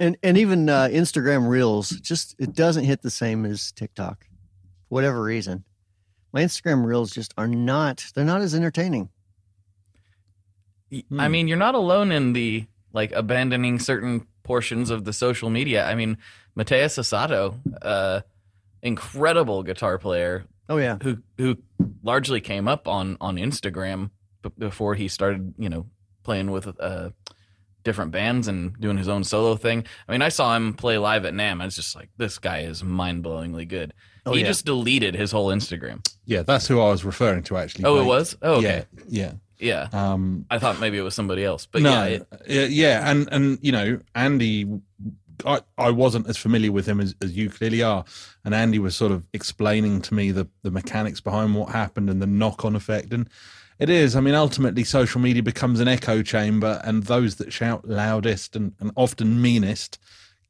and 0.00 0.16
and 0.22 0.38
even 0.38 0.68
uh, 0.70 0.88
Instagram 0.90 1.46
Reels 1.48 1.90
just 1.90 2.34
it 2.38 2.54
doesn't 2.54 2.84
hit 2.84 3.02
the 3.02 3.10
same 3.10 3.44
as 3.44 3.70
TikTok, 3.72 4.24
for 4.24 4.94
whatever 4.94 5.22
reason. 5.22 5.64
My 6.32 6.42
Instagram 6.42 6.84
Reels 6.86 7.10
just 7.10 7.34
are 7.36 7.48
not. 7.48 8.06
They're 8.14 8.24
not 8.24 8.40
as 8.40 8.54
entertaining. 8.54 9.10
I 10.92 11.04
Hmm. 11.10 11.30
mean, 11.30 11.48
you're 11.48 11.56
not 11.58 11.74
alone 11.74 12.10
in 12.12 12.32
the 12.32 12.66
like 12.92 13.12
abandoning 13.12 13.78
certain 13.78 14.26
portions 14.42 14.90
of 14.90 15.04
the 15.04 15.12
social 15.12 15.50
media. 15.50 15.86
I 15.86 15.94
mean, 15.94 16.18
Mateus 16.54 16.96
Asato, 16.96 17.54
uh, 17.82 18.20
incredible 18.82 19.62
guitar 19.62 19.98
player 19.98 20.44
Oh 20.70 20.76
yeah, 20.76 20.98
who 21.02 21.18
who 21.36 21.58
largely 22.04 22.40
came 22.40 22.68
up 22.68 22.86
on 22.86 23.16
on 23.20 23.36
Instagram 23.36 24.10
b- 24.42 24.52
before 24.56 24.94
he 24.94 25.08
started, 25.08 25.52
you 25.58 25.68
know, 25.68 25.86
playing 26.22 26.52
with 26.52 26.68
uh, 26.78 27.10
different 27.82 28.12
bands 28.12 28.46
and 28.46 28.78
doing 28.80 28.96
his 28.96 29.08
own 29.08 29.24
solo 29.24 29.56
thing. 29.56 29.84
I 30.08 30.12
mean, 30.12 30.22
I 30.22 30.28
saw 30.28 30.54
him 30.54 30.74
play 30.74 30.96
live 30.96 31.24
at 31.24 31.34
NAMM. 31.34 31.60
I 31.60 31.64
was 31.64 31.74
just 31.74 31.96
like, 31.96 32.10
this 32.18 32.38
guy 32.38 32.60
is 32.60 32.84
mind 32.84 33.24
blowingly 33.24 33.66
good. 33.66 33.92
Oh, 34.24 34.32
he 34.32 34.42
yeah. 34.42 34.46
just 34.46 34.64
deleted 34.64 35.16
his 35.16 35.32
whole 35.32 35.48
Instagram. 35.48 36.06
Yeah, 36.24 36.42
that's 36.42 36.68
who 36.68 36.80
I 36.80 36.90
was 36.90 37.04
referring 37.04 37.42
to 37.44 37.56
actually. 37.56 37.86
Oh, 37.86 38.00
it 38.00 38.04
was. 38.04 38.36
Oh, 38.40 38.58
okay. 38.58 38.84
Yeah, 38.96 39.02
Yeah. 39.08 39.32
Yeah. 39.60 39.88
Um, 39.92 40.46
I 40.50 40.58
thought 40.58 40.80
maybe 40.80 40.98
it 40.98 41.02
was 41.02 41.14
somebody 41.14 41.44
else, 41.44 41.66
but 41.66 41.82
no, 41.82 41.90
yeah, 41.90 42.04
it, 42.04 42.26
yeah, 42.46 42.64
yeah, 42.64 43.10
and 43.10 43.28
and 43.30 43.58
you 43.62 43.72
know, 43.72 44.00
Andy, 44.14 44.80
I, 45.44 45.60
I 45.78 45.90
wasn't 45.90 46.28
as 46.28 46.36
familiar 46.36 46.72
with 46.72 46.86
him 46.86 47.00
as, 47.00 47.14
as 47.22 47.36
you 47.36 47.50
clearly 47.50 47.82
are, 47.82 48.04
and 48.44 48.54
Andy 48.54 48.78
was 48.78 48.96
sort 48.96 49.12
of 49.12 49.24
explaining 49.32 50.02
to 50.02 50.14
me 50.14 50.30
the 50.30 50.48
the 50.62 50.70
mechanics 50.70 51.20
behind 51.20 51.54
what 51.54 51.70
happened 51.70 52.10
and 52.10 52.20
the 52.20 52.26
knock 52.26 52.64
on 52.64 52.74
effect, 52.74 53.12
and 53.12 53.28
it 53.78 53.88
is. 53.88 54.16
I 54.16 54.20
mean, 54.20 54.34
ultimately, 54.34 54.84
social 54.84 55.20
media 55.20 55.42
becomes 55.42 55.80
an 55.80 55.88
echo 55.88 56.22
chamber, 56.22 56.80
and 56.84 57.04
those 57.04 57.36
that 57.36 57.52
shout 57.52 57.86
loudest 57.86 58.56
and, 58.56 58.72
and 58.80 58.92
often 58.96 59.40
meanest 59.40 59.98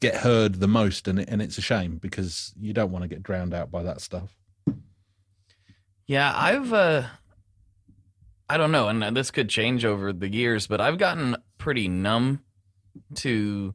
get 0.00 0.16
heard 0.16 0.56
the 0.56 0.68
most, 0.68 1.08
and 1.08 1.20
it, 1.20 1.28
and 1.28 1.42
it's 1.42 1.58
a 1.58 1.62
shame 1.62 1.98
because 1.98 2.54
you 2.60 2.72
don't 2.72 2.90
want 2.90 3.02
to 3.02 3.08
get 3.08 3.22
drowned 3.22 3.54
out 3.54 3.70
by 3.70 3.82
that 3.82 4.00
stuff. 4.00 4.36
Yeah, 6.06 6.32
I've 6.34 6.72
uh 6.72 7.04
I 8.50 8.56
don't 8.56 8.72
know, 8.72 8.88
and 8.88 9.16
this 9.16 9.30
could 9.30 9.48
change 9.48 9.84
over 9.84 10.12
the 10.12 10.28
years, 10.28 10.66
but 10.66 10.80
I've 10.80 10.98
gotten 10.98 11.36
pretty 11.56 11.86
numb 11.86 12.42
to 13.14 13.74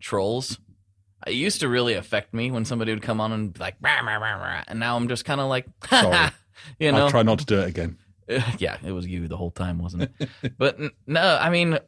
trolls. 0.00 0.58
It 1.26 1.32
used 1.32 1.60
to 1.60 1.68
really 1.68 1.94
affect 1.94 2.34
me 2.34 2.50
when 2.50 2.66
somebody 2.66 2.92
would 2.92 3.00
come 3.00 3.22
on 3.22 3.32
and 3.32 3.54
be 3.54 3.58
like, 3.58 3.76
rah, 3.80 4.00
rah, 4.00 4.18
rah, 4.18 4.64
and 4.68 4.78
now 4.78 4.96
I'm 4.96 5.08
just 5.08 5.24
kind 5.24 5.40
of 5.40 5.48
like, 5.48 5.64
Sorry. 5.88 6.28
you 6.78 6.92
know, 6.92 7.04
I'll 7.04 7.10
try 7.10 7.22
not 7.22 7.38
to 7.38 7.46
do 7.46 7.60
it 7.60 7.68
again. 7.68 7.96
yeah, 8.58 8.76
it 8.84 8.92
was 8.92 9.06
you 9.06 9.28
the 9.28 9.36
whole 9.38 9.50
time, 9.50 9.78
wasn't 9.78 10.10
it? 10.18 10.58
but 10.58 10.78
n- 10.78 10.90
no, 11.06 11.38
I 11.40 11.48
mean, 11.48 11.78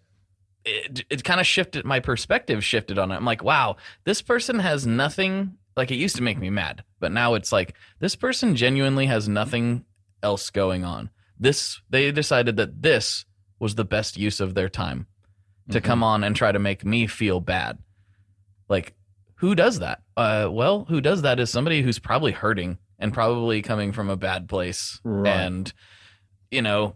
it, 0.64 1.04
it 1.10 1.24
kind 1.24 1.40
of 1.40 1.46
shifted 1.46 1.84
my 1.84 2.00
perspective 2.00 2.64
shifted 2.64 2.98
on 2.98 3.10
it. 3.10 3.16
I'm 3.16 3.26
like, 3.26 3.44
wow, 3.44 3.76
this 4.04 4.22
person 4.22 4.60
has 4.60 4.86
nothing. 4.86 5.58
Like 5.76 5.90
it 5.90 5.96
used 5.96 6.16
to 6.16 6.22
make 6.22 6.38
me 6.38 6.48
mad, 6.48 6.84
but 7.00 7.12
now 7.12 7.34
it's 7.34 7.52
like 7.52 7.74
this 7.98 8.16
person 8.16 8.56
genuinely 8.56 9.06
has 9.06 9.28
nothing 9.28 9.84
else 10.22 10.48
going 10.48 10.84
on. 10.84 11.10
This 11.38 11.80
they 11.90 12.10
decided 12.12 12.56
that 12.56 12.82
this 12.82 13.24
was 13.58 13.74
the 13.74 13.84
best 13.84 14.16
use 14.16 14.40
of 14.40 14.54
their 14.54 14.68
time 14.68 15.06
to 15.70 15.78
Mm-hmm. 15.78 15.86
come 15.86 16.02
on 16.02 16.24
and 16.24 16.36
try 16.36 16.52
to 16.52 16.58
make 16.58 16.84
me 16.84 17.06
feel 17.06 17.40
bad. 17.40 17.78
Like 18.68 18.94
who 19.36 19.54
does 19.54 19.78
that? 19.80 20.02
Uh, 20.16 20.48
well, 20.50 20.84
who 20.88 21.00
does 21.00 21.22
that 21.22 21.40
is 21.40 21.50
somebody 21.50 21.82
who's 21.82 21.98
probably 21.98 22.32
hurting 22.32 22.78
and 22.98 23.12
probably 23.12 23.60
coming 23.62 23.92
from 23.92 24.08
a 24.08 24.16
bad 24.16 24.48
place 24.48 25.00
Right. 25.04 25.28
and 25.28 25.72
you 26.50 26.62
know 26.62 26.94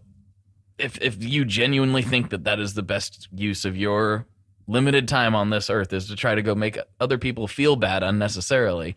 if 0.77 0.97
if 1.01 1.21
you 1.21 1.43
genuinely 1.43 2.01
think 2.01 2.29
that 2.29 2.45
that 2.45 2.59
is 2.59 2.73
the 2.73 2.81
best 2.83 3.27
use 3.35 3.65
of 3.65 3.75
your 3.75 4.25
limited 4.67 5.07
time 5.07 5.35
on 5.35 5.49
this 5.49 5.69
earth 5.69 5.91
is 5.91 6.07
to 6.07 6.15
try 6.15 6.35
to 6.35 6.41
go 6.41 6.55
make 6.55 6.77
other 7.01 7.17
people 7.17 7.47
feel 7.47 7.75
bad 7.75 8.01
unnecessarily 8.03 8.95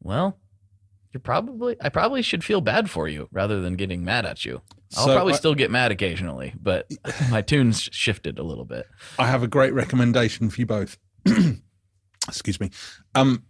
well 0.00 0.38
you're 1.12 1.20
probably 1.20 1.76
i 1.80 1.88
probably 1.88 2.22
should 2.22 2.42
feel 2.42 2.60
bad 2.60 2.88
for 2.90 3.06
you 3.08 3.28
rather 3.32 3.60
than 3.60 3.74
getting 3.76 4.04
mad 4.04 4.24
at 4.26 4.44
you 4.44 4.60
i'll 4.96 5.06
So 5.06 5.14
probably 5.14 5.34
I- 5.34 5.36
still 5.36 5.54
get 5.54 5.70
mad 5.70 5.92
occasionally 5.92 6.54
but 6.60 6.90
my 7.30 7.42
tunes 7.42 7.88
shifted 7.92 8.38
a 8.38 8.42
little 8.42 8.64
bit 8.64 8.86
I 9.18 9.26
have 9.26 9.42
a 9.42 9.48
great 9.48 9.74
recommendation 9.74 10.48
for 10.50 10.60
you 10.60 10.66
both. 10.66 10.96
Excuse 12.28 12.60
me. 12.60 12.70
Um, 13.14 13.44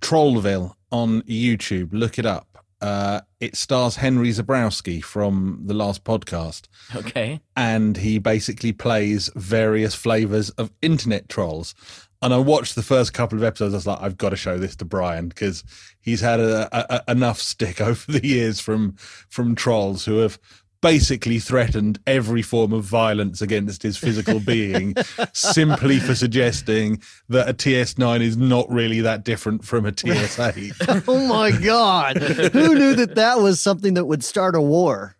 Trollville 0.00 0.74
on 0.90 1.22
YouTube. 1.22 1.88
Look 1.92 2.18
it 2.18 2.26
up. 2.26 2.64
Uh, 2.80 3.20
it 3.40 3.56
stars 3.56 3.96
Henry 3.96 4.28
Zebrowski 4.30 5.02
from 5.02 5.62
the 5.64 5.72
last 5.72 6.04
podcast, 6.04 6.66
okay 6.94 7.40
and 7.56 7.96
he 7.96 8.18
basically 8.18 8.70
plays 8.72 9.30
various 9.34 9.94
flavors 9.94 10.50
of 10.50 10.70
internet 10.82 11.28
trolls. 11.30 11.74
And 12.22 12.32
I 12.32 12.38
watched 12.38 12.74
the 12.74 12.82
first 12.82 13.12
couple 13.12 13.38
of 13.38 13.44
episodes. 13.44 13.74
I 13.74 13.76
was 13.76 13.86
like, 13.86 14.00
I've 14.00 14.16
got 14.16 14.30
to 14.30 14.36
show 14.36 14.58
this 14.58 14.76
to 14.76 14.84
Brian 14.84 15.28
because 15.28 15.64
he's 16.00 16.20
had 16.20 16.40
a, 16.40 16.68
a, 16.72 17.10
enough 17.10 17.40
stick 17.40 17.80
over 17.80 18.10
the 18.10 18.26
years 18.26 18.60
from 18.60 18.96
from 19.28 19.54
trolls 19.54 20.04
who 20.04 20.18
have 20.18 20.38
basically 20.86 21.40
threatened 21.40 21.98
every 22.06 22.42
form 22.42 22.72
of 22.72 22.84
violence 22.84 23.42
against 23.42 23.82
his 23.82 23.96
physical 23.96 24.38
being 24.38 24.94
simply 25.32 25.98
for 25.98 26.14
suggesting 26.14 27.02
that 27.28 27.48
a 27.48 27.52
TS9 27.52 28.20
is 28.20 28.36
not 28.36 28.70
really 28.70 29.00
that 29.00 29.24
different 29.24 29.64
from 29.64 29.84
a 29.84 29.90
TS8. 29.90 31.04
oh 31.08 31.26
my 31.26 31.50
god, 31.50 32.18
who 32.18 32.76
knew 32.76 32.94
that 32.94 33.16
that 33.16 33.40
was 33.40 33.60
something 33.60 33.94
that 33.94 34.04
would 34.04 34.22
start 34.22 34.54
a 34.54 34.60
war? 34.60 35.16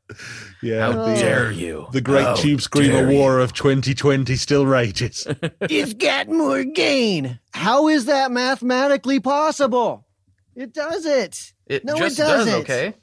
Yeah, 0.62 0.92
how 0.92 0.92
the, 0.92 1.12
uh, 1.12 1.14
dare 1.16 1.50
you 1.50 1.88
the 1.90 2.00
Great 2.00 2.22
How 2.22 2.36
Tube 2.36 2.60
Screamer. 2.60 3.08
War 3.08 3.40
of 3.40 3.52
2020 3.52 4.36
still 4.36 4.66
rages. 4.66 5.26
it's 5.62 5.94
got 5.94 6.28
more 6.28 6.62
gain. 6.62 7.40
How 7.50 7.88
is 7.88 8.04
that 8.04 8.30
mathematically 8.30 9.18
possible? 9.18 10.06
It 10.54 10.72
does 10.72 11.04
it. 11.04 11.52
it 11.66 11.84
No, 11.84 11.96
it 11.96 11.98
just 11.98 12.18
does 12.18 12.46
doesn't. 12.46 12.60
okay 12.60 12.94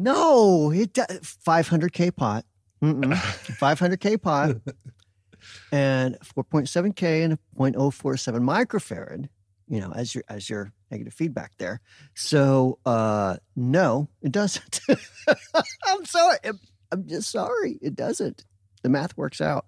No, 0.00 0.70
it 0.70 0.94
does. 0.94 1.36
500k 1.46 2.16
pot. 2.16 2.46
500k 2.82 4.22
pot 4.22 4.56
and 5.70 6.18
4.7k 6.20 7.24
and 7.24 7.34
a 7.34 7.38
0.047 7.58 8.40
microfarad. 8.40 9.28
You 9.68 9.80
know, 9.80 9.92
as 9.94 10.14
your 10.14 10.24
as 10.28 10.50
your 10.50 10.72
negative 10.90 11.14
feedback 11.14 11.52
there. 11.58 11.80
So, 12.14 12.78
uh, 12.84 13.36
no, 13.54 14.08
it 14.20 14.32
doesn't. 14.32 14.80
I'm 15.86 16.04
sorry. 16.06 16.38
I'm 16.90 17.06
just 17.06 17.30
sorry. 17.30 17.78
It 17.80 17.94
doesn't. 17.94 18.44
The 18.82 18.88
math 18.88 19.16
works 19.16 19.40
out. 19.40 19.66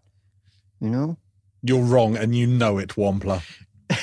You 0.80 0.91
know. 0.91 1.18
You're 1.62 1.85
wrong, 1.85 2.16
and 2.16 2.35
you 2.35 2.49
know 2.49 2.78
it, 2.78 2.97
Wampler. 2.97 3.43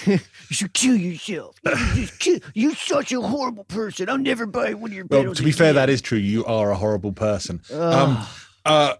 You 0.06 0.20
should 0.52 0.74
kill 0.74 0.96
yourself. 0.96 1.56
You 1.66 1.76
should 1.78 1.96
just 1.96 2.20
kill. 2.20 2.40
You're 2.54 2.76
such 2.76 3.12
a 3.12 3.22
horrible 3.22 3.64
person. 3.66 4.10
I'll 4.10 4.18
never 4.18 4.46
buy 4.46 4.74
one 4.74 4.92
of 4.92 4.96
your 4.96 5.06
Well, 5.10 5.34
to 5.34 5.44
be 5.44 5.52
fair, 5.52 5.68
again. 5.68 5.76
that 5.76 5.90
is 5.90 6.02
true. 6.02 6.18
You 6.18 6.46
are 6.46 6.72
a 6.72 6.76
horrible 6.76 7.12
person. 7.14 7.62
Um, 7.74 8.26
uh, 8.66 8.96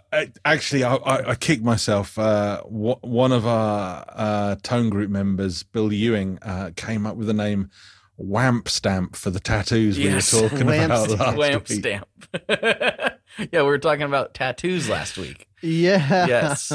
actually, 0.46 0.84
I, 0.84 0.96
I, 0.96 1.30
I 1.32 1.36
kicked 1.36 1.64
myself. 1.64 2.18
Uh, 2.18 2.62
one 2.64 3.32
of 3.32 3.46
our 3.46 4.06
uh, 4.10 4.56
tone 4.64 4.90
group 4.90 5.10
members, 5.10 5.64
Bill 5.64 5.92
Ewing, 5.94 6.40
uh, 6.42 6.72
came 6.76 7.06
up 7.06 7.16
with 7.18 7.28
the 7.28 7.34
name 7.34 7.70
Wamp 8.18 8.68
Stamp 8.68 9.16
for 9.16 9.30
the 9.30 9.40
tattoos 9.40 9.98
Yes. 9.98 10.34
we 10.34 10.42
were 10.42 10.50
talking 10.50 10.68
Wamp 10.68 10.86
about 10.86 11.10
Stamp. 11.10 11.20
last 11.22 11.38
Wamp 11.38 11.70
week. 11.70 11.80
stamp. 11.80 12.08
yeah, 13.52 13.62
we 13.62 13.64
were 13.64 13.78
talking 13.78 14.04
about 14.04 14.34
tattoos 14.34 14.90
last 14.90 15.18
week. 15.18 15.48
yeah. 15.62 16.26
Yes. 16.28 16.72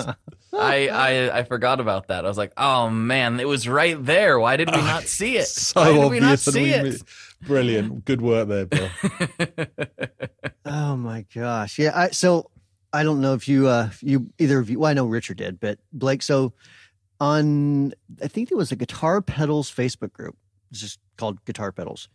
I, 0.57 0.89
I 0.89 1.39
I 1.39 1.43
forgot 1.45 1.81
about 1.81 2.09
that. 2.09 2.25
I 2.25 2.29
was 2.29 2.39
like, 2.39 2.53
oh 2.57 2.91
man, 2.91 3.41
it 3.41 3.49
was 3.49 3.69
right 3.69 4.03
there. 4.05 4.39
Why 4.39 4.57
did 4.57 4.71
we 4.71 4.77
not 4.79 5.03
see 5.19 5.37
it? 5.37 5.47
So 5.47 5.81
Why 5.81 5.89
did 5.93 5.97
obvious. 6.05 6.11
we 6.11 6.21
not 6.21 6.31
and 6.33 6.41
see 6.41 6.63
we 6.63 6.73
it? 6.75 6.85
mi- 6.85 7.47
Brilliant. 7.47 8.05
Good 8.05 8.23
work 8.23 8.49
there, 8.49 8.67
Bill. 8.67 8.89
Oh 10.67 10.97
my 10.97 11.27
gosh. 11.35 11.79
Yeah. 11.79 11.93
I, 11.95 12.09
so 12.11 12.51
I 12.93 13.03
don't 13.03 13.21
know 13.21 13.35
if 13.35 13.47
you, 13.49 13.69
uh, 13.69 13.89
if 13.91 14.03
you 14.03 14.31
either 14.39 14.59
of 14.59 14.71
you, 14.71 14.79
well, 14.79 14.91
I 14.91 14.95
know 14.95 15.05
Richard 15.07 15.37
did, 15.37 15.61
but 15.61 15.79
Blake, 15.93 16.23
so 16.23 16.55
on, 17.21 17.93
I 18.23 18.29
think 18.29 18.51
it 18.51 18.55
was 18.55 18.73
a 18.73 18.77
Guitar 18.77 19.21
Pedals 19.21 19.71
Facebook 19.71 20.13
group. 20.15 20.37
It's 20.71 20.81
just 20.81 20.99
called 21.19 21.45
Guitar 21.45 21.71
Pedals. 21.71 22.09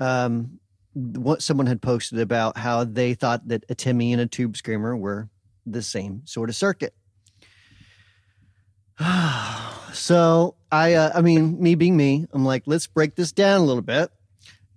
Um, 0.00 0.58
what 0.94 1.42
someone 1.42 1.66
had 1.66 1.80
posted 1.80 2.18
about 2.18 2.56
how 2.58 2.82
they 2.84 3.14
thought 3.14 3.46
that 3.48 3.64
a 3.68 3.74
Timmy 3.76 4.12
and 4.12 4.20
a 4.20 4.26
Tube 4.26 4.56
Screamer 4.56 4.96
were 4.96 5.28
the 5.64 5.82
same 5.82 6.22
sort 6.24 6.48
of 6.48 6.56
circuit. 6.56 6.94
so 9.92 10.54
I, 10.70 10.94
uh, 10.94 11.12
I 11.14 11.22
mean, 11.22 11.60
me 11.60 11.74
being 11.74 11.96
me, 11.96 12.26
I'm 12.32 12.44
like, 12.44 12.64
let's 12.66 12.86
break 12.86 13.14
this 13.14 13.32
down 13.32 13.60
a 13.60 13.64
little 13.64 13.82
bit. 13.82 14.10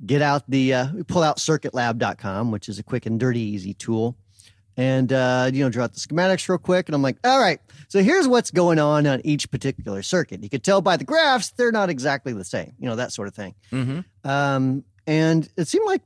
Get 0.06 0.22
out 0.22 0.44
the 0.50 0.74
uh, 0.74 0.88
pull 1.08 1.24
out 1.24 1.38
circuitlab.com 1.38 2.52
which 2.52 2.68
is 2.68 2.78
a 2.78 2.84
quick 2.84 3.06
and 3.06 3.20
dirty 3.20 3.40
easy 3.40 3.74
tool. 3.74 4.18
And 4.76 5.14
uh, 5.14 5.52
you 5.54 5.64
know 5.64 5.70
draw 5.70 5.84
out 5.86 5.94
the 5.94 6.00
schematics 6.00 6.50
real 6.50 6.58
quick 6.58 6.90
and 6.90 6.96
i'm 6.96 7.04
like 7.04 7.18
all 7.24 7.40
right 7.40 7.60
so 7.90 8.02
here's 8.02 8.28
what's 8.28 8.50
going 8.50 8.80
on 8.80 9.06
on 9.06 9.22
each 9.24 9.52
particular 9.52 10.02
circuit. 10.02 10.44
You 10.44 10.50
could 10.50 10.64
tell 10.64 10.82
by 10.82 10.98
the 10.98 11.04
graphs 11.04 11.52
they're 11.52 11.72
not 11.72 11.92
exactly 11.92 12.34
the 12.34 12.44
same 12.44 12.74
you 12.80 12.90
know 12.90 12.96
that 12.96 13.14
sort 13.14 13.28
of 13.28 13.36
thing. 13.36 13.54
Hmm 13.70 14.00
um, 14.24 14.84
and 15.06 15.48
it 15.58 15.68
seemed 15.68 15.86
like 15.86 16.02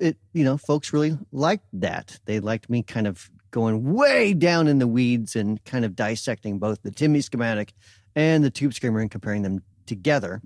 it 0.00 0.16
you 0.32 0.44
know 0.44 0.56
folks 0.56 0.92
really 0.92 1.16
liked 1.32 1.64
that. 1.74 2.18
They 2.24 2.40
liked 2.40 2.68
me 2.68 2.82
kind 2.82 3.06
of 3.06 3.30
going 3.50 3.94
way 3.94 4.34
down 4.34 4.68
in 4.68 4.78
the 4.78 4.86
weeds 4.86 5.36
and 5.36 5.62
kind 5.64 5.84
of 5.84 5.96
dissecting 5.96 6.58
both 6.58 6.82
the 6.82 6.90
timmy 6.90 7.20
schematic 7.20 7.72
and 8.14 8.42
the 8.42 8.50
Tube 8.50 8.74
Screamer 8.74 9.00
and 9.00 9.10
comparing 9.10 9.42
them 9.42 9.62
together 9.86 10.42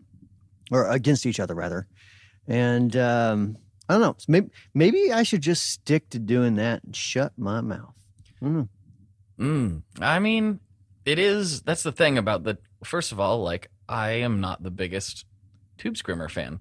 or 0.71 0.89
against 0.89 1.27
each 1.27 1.41
other 1.41 1.55
rather. 1.55 1.87
And 2.47 2.95
um, 2.97 3.57
I 3.89 3.95
don't 3.95 4.03
know. 4.03 4.17
Maybe 4.29 4.51
maybe 4.75 5.13
I 5.13 5.23
should 5.23 5.43
just 5.43 5.71
stick 5.71 6.09
to 6.11 6.19
doing 6.19 6.57
that 6.57 6.83
and 6.85 6.95
shut 6.95 7.33
my 7.37 7.61
mouth. 7.61 7.95
I 8.43 8.47
don't. 8.47 8.69
Mm, 9.39 9.83
I 10.01 10.19
mean, 10.19 10.61
it 11.05 11.19
is. 11.19 11.63
That's 11.63 11.83
the 11.83 11.93
thing 11.93 12.19
about 12.19 12.45
the. 12.45 12.59
First 12.85 13.13
of 13.13 13.21
all, 13.21 13.43
like 13.43 13.71
I 13.89 14.11
am 14.11 14.41
not 14.41 14.63
the 14.63 14.71
biggest 14.71 15.25
Tube 15.79 15.97
Screamer 15.97 16.29
fan. 16.29 16.61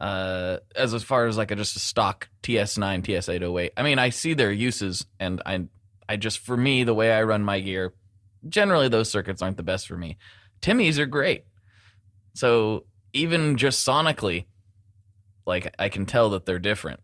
Uh, 0.00 0.58
as 0.74 0.94
as 0.94 1.02
far 1.02 1.26
as 1.26 1.36
like 1.36 1.50
a, 1.50 1.56
just 1.56 1.76
a 1.76 1.80
stock 1.80 2.28
TS9, 2.42 3.02
TS808. 3.02 3.70
I 3.76 3.82
mean, 3.82 3.98
I 3.98 4.08
see 4.08 4.32
their 4.32 4.50
uses, 4.50 5.04
and 5.18 5.42
I, 5.44 5.66
I 6.10 6.16
just 6.16 6.40
for 6.40 6.56
me 6.56 6.82
the 6.82 6.92
way 6.92 7.12
I 7.12 7.22
run 7.22 7.44
my 7.44 7.60
gear, 7.60 7.94
generally 8.48 8.88
those 8.88 9.08
circuits 9.08 9.42
aren't 9.42 9.56
the 9.56 9.62
best 9.62 9.86
for 9.86 9.96
me. 9.96 10.18
Timmy's 10.60 10.98
are 10.98 11.06
great. 11.06 11.44
So 12.34 12.84
even 13.12 13.56
just 13.56 13.86
sonically, 13.86 14.46
like 15.46 15.72
I 15.78 15.88
can 15.88 16.06
tell 16.06 16.30
that 16.30 16.46
they're 16.46 16.58
different. 16.58 16.98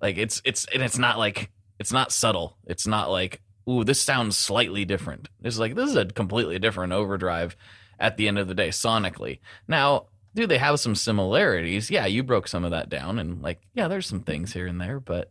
Like 0.00 0.16
it's 0.16 0.40
it's 0.46 0.64
and 0.72 0.82
it's 0.82 0.96
not 0.96 1.18
like 1.18 1.50
it's 1.78 1.92
not 1.92 2.10
subtle. 2.10 2.56
It's 2.64 2.86
not 2.86 3.10
like 3.10 3.42
ooh 3.68 3.84
this 3.84 4.00
sounds 4.00 4.38
slightly 4.38 4.86
different. 4.86 5.28
It's 5.42 5.58
like 5.58 5.74
this 5.74 5.90
is 5.90 5.96
a 5.96 6.06
completely 6.06 6.58
different 6.58 6.94
overdrive 6.94 7.54
at 8.00 8.16
the 8.16 8.28
end 8.28 8.38
of 8.38 8.48
the 8.48 8.54
day 8.54 8.68
sonically. 8.70 9.40
Now, 9.66 10.06
do 10.34 10.46
they 10.46 10.56
have 10.56 10.80
some 10.80 10.94
similarities? 10.94 11.90
Yeah, 11.90 12.06
you 12.06 12.22
broke 12.22 12.48
some 12.48 12.64
of 12.64 12.70
that 12.70 12.88
down 12.88 13.18
and 13.18 13.42
like 13.42 13.60
yeah, 13.74 13.88
there's 13.88 14.06
some 14.06 14.22
things 14.22 14.54
here 14.54 14.66
and 14.66 14.80
there, 14.80 15.00
but 15.00 15.30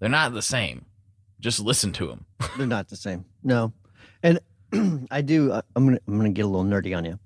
they're 0.00 0.10
not 0.10 0.34
the 0.34 0.42
same. 0.42 0.84
Just 1.40 1.60
listen 1.60 1.92
to 1.92 2.06
them. 2.06 2.26
They're 2.56 2.66
not 2.66 2.88
the 2.88 2.96
same. 2.96 3.24
No, 3.42 3.72
and 4.22 4.40
I 5.10 5.22
do. 5.22 5.52
uh, 5.52 5.62
I'm 5.74 5.86
gonna 5.86 6.00
I'm 6.06 6.16
gonna 6.16 6.30
get 6.30 6.44
a 6.44 6.48
little 6.48 6.66
nerdy 6.66 6.96
on 6.96 7.04
you. 7.04 7.18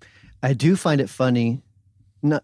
I 0.42 0.52
do 0.52 0.76
find 0.76 1.00
it 1.00 1.10
funny. 1.10 1.62
Not, 2.22 2.42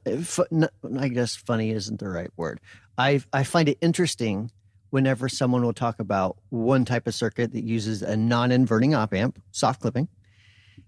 not, 0.51 0.73
I 0.99 1.09
guess 1.09 1.37
funny 1.37 1.71
isn't 1.71 2.01
the 2.01 2.09
right 2.09 2.31
word. 2.37 2.61
I 2.99 3.23
I 3.33 3.45
find 3.45 3.69
it 3.69 3.79
interesting 3.81 4.51
whenever 4.91 5.29
someone 5.29 5.65
will 5.65 5.73
talk 5.73 6.01
about 6.01 6.37
one 6.51 6.85
type 6.85 7.07
of 7.07 7.15
circuit 7.15 7.53
that 7.53 7.65
uses 7.65 8.03
a 8.03 8.17
non-inverting 8.17 8.95
op 8.95 9.15
amp, 9.15 9.41
soft 9.53 9.81
clipping, 9.81 10.09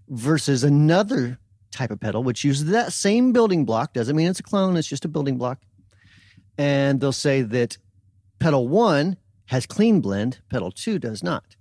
versus 0.09 0.63
another 0.63 1.39
type 1.71 1.89
of 1.89 1.99
pedal 1.99 2.23
which 2.23 2.43
uses 2.43 2.65
that 2.65 2.93
same 2.93 3.31
building 3.31 3.65
block. 3.65 3.93
Doesn't 3.93 4.15
mean 4.15 4.27
it's 4.27 4.39
a 4.39 4.43
clone. 4.43 4.77
It's 4.77 4.87
just 4.87 5.05
a 5.05 5.07
building 5.07 5.37
block. 5.37 5.59
And 6.57 6.99
they'll 6.99 7.11
say 7.11 7.41
that 7.41 7.77
pedal 8.39 8.67
one 8.67 9.17
has 9.47 9.65
clean 9.65 10.01
blend, 10.01 10.39
pedal 10.49 10.71
two 10.71 10.99
does 10.99 11.23
not. 11.23 11.55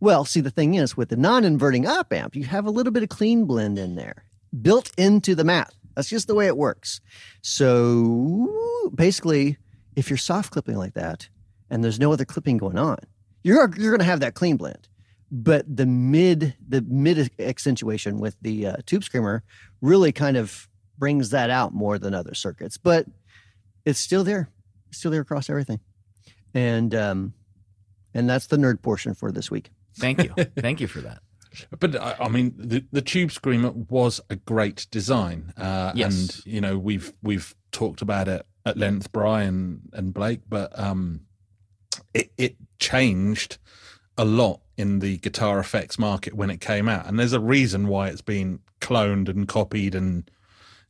Well, 0.00 0.24
see, 0.24 0.40
the 0.40 0.50
thing 0.50 0.74
is, 0.74 0.96
with 0.96 1.08
the 1.08 1.16
non 1.16 1.44
inverting 1.44 1.86
op 1.86 2.12
amp, 2.12 2.36
you 2.36 2.44
have 2.44 2.66
a 2.66 2.70
little 2.70 2.92
bit 2.92 3.02
of 3.02 3.08
clean 3.08 3.44
blend 3.44 3.78
in 3.78 3.94
there 3.96 4.24
built 4.62 4.92
into 4.96 5.34
the 5.34 5.44
math. 5.44 5.74
That's 5.94 6.08
just 6.08 6.26
the 6.26 6.34
way 6.34 6.46
it 6.46 6.56
works. 6.56 7.00
So 7.42 8.90
basically, 8.94 9.58
if 9.96 10.10
you're 10.10 10.16
soft 10.16 10.52
clipping 10.52 10.76
like 10.76 10.94
that 10.94 11.28
and 11.70 11.82
there's 11.82 12.00
no 12.00 12.12
other 12.12 12.24
clipping 12.24 12.56
going 12.56 12.78
on, 12.78 12.98
you're, 13.42 13.58
you're 13.76 13.90
going 13.90 14.00
to 14.00 14.04
have 14.04 14.20
that 14.20 14.34
clean 14.34 14.56
blend. 14.56 14.88
But 15.30 15.64
the 15.76 15.86
mid 15.86 16.54
the 16.68 16.82
mid 16.82 17.30
accentuation 17.40 18.20
with 18.20 18.36
the 18.40 18.66
uh, 18.66 18.76
tube 18.86 19.02
screamer 19.02 19.42
really 19.80 20.12
kind 20.12 20.36
of 20.36 20.68
brings 20.96 21.30
that 21.30 21.50
out 21.50 21.74
more 21.74 21.98
than 21.98 22.14
other 22.14 22.34
circuits. 22.34 22.76
But 22.76 23.06
it's 23.84 23.98
still 23.98 24.22
there, 24.22 24.48
it's 24.88 24.98
still 24.98 25.10
there 25.10 25.22
across 25.22 25.50
everything, 25.50 25.80
and 26.54 26.94
um, 26.94 27.34
and 28.14 28.28
that's 28.30 28.46
the 28.46 28.56
nerd 28.56 28.80
portion 28.82 29.14
for 29.14 29.30
this 29.32 29.50
week. 29.50 29.70
Thank 29.98 30.22
you. 30.24 30.32
Thank 30.56 30.80
you 30.80 30.86
for 30.86 31.00
that. 31.00 31.18
But 31.78 31.94
I, 31.94 32.16
I 32.18 32.28
mean, 32.28 32.52
the, 32.56 32.84
the 32.90 33.00
Tube 33.00 33.30
Screamer 33.30 33.70
was 33.70 34.20
a 34.28 34.34
great 34.34 34.88
design, 34.90 35.52
uh, 35.56 35.92
Yes. 35.94 36.12
and 36.44 36.46
you 36.52 36.60
know 36.60 36.76
we've 36.78 37.12
we've 37.22 37.54
talked 37.70 38.02
about 38.02 38.26
it 38.26 38.44
at 38.66 38.76
length, 38.76 39.12
Brian 39.12 39.82
and 39.92 40.12
Blake. 40.12 40.40
But 40.48 40.76
um, 40.76 41.20
it 42.12 42.32
it 42.36 42.56
changed 42.80 43.58
a 44.18 44.24
lot 44.24 44.62
in 44.76 44.98
the 44.98 45.18
guitar 45.18 45.60
effects 45.60 45.96
market 45.96 46.34
when 46.34 46.50
it 46.50 46.60
came 46.60 46.88
out, 46.88 47.06
and 47.06 47.20
there's 47.20 47.32
a 47.32 47.38
reason 47.38 47.86
why 47.86 48.08
it's 48.08 48.20
been 48.22 48.58
cloned 48.80 49.28
and 49.28 49.46
copied 49.46 49.94
and 49.94 50.28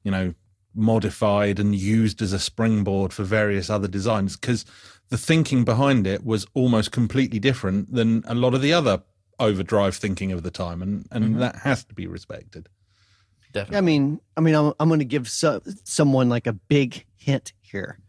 you 0.03 0.11
know 0.11 0.33
modified 0.75 1.59
and 1.61 1.75
used 1.75 2.23
as 2.23 2.33
a 2.33 2.39
springboard 2.39 3.13
for 3.13 3.23
various 3.23 3.69
other 3.69 3.87
designs 3.87 4.35
because 4.37 4.65
the 5.11 5.19
thinking 5.19 5.65
behind 5.65 6.07
it 6.07 6.25
was 6.25 6.47
almost 6.55 6.91
completely 6.93 7.39
different 7.39 7.93
than 7.93 8.23
a 8.27 8.35
lot 8.35 8.55
of 8.55 8.63
the 8.63 8.73
other 8.73 9.03
overdrive 9.39 9.97
thinking 9.97 10.33
of 10.33 10.43
the 10.43 10.51
time 10.51 10.81
and 10.83 11.07
and 11.11 11.37
Mhm. 11.37 11.39
that 11.41 11.57
has 11.57 11.85
to 11.85 11.95
be 11.95 12.07
respected 12.07 12.69
Definitely. 13.53 13.79
I 13.79 13.81
mean, 13.83 14.21
I 14.37 14.41
mean, 14.41 14.55
I'm, 14.57 14.73
I'm 14.81 14.89
going 14.89 14.99
to 14.99 15.05
give 15.05 15.29
so, 15.31 15.61
someone 15.85 16.29
like 16.29 16.49
a 16.49 16.53
big 16.55 17.05
hint 17.17 17.53
here, 17.61 18.01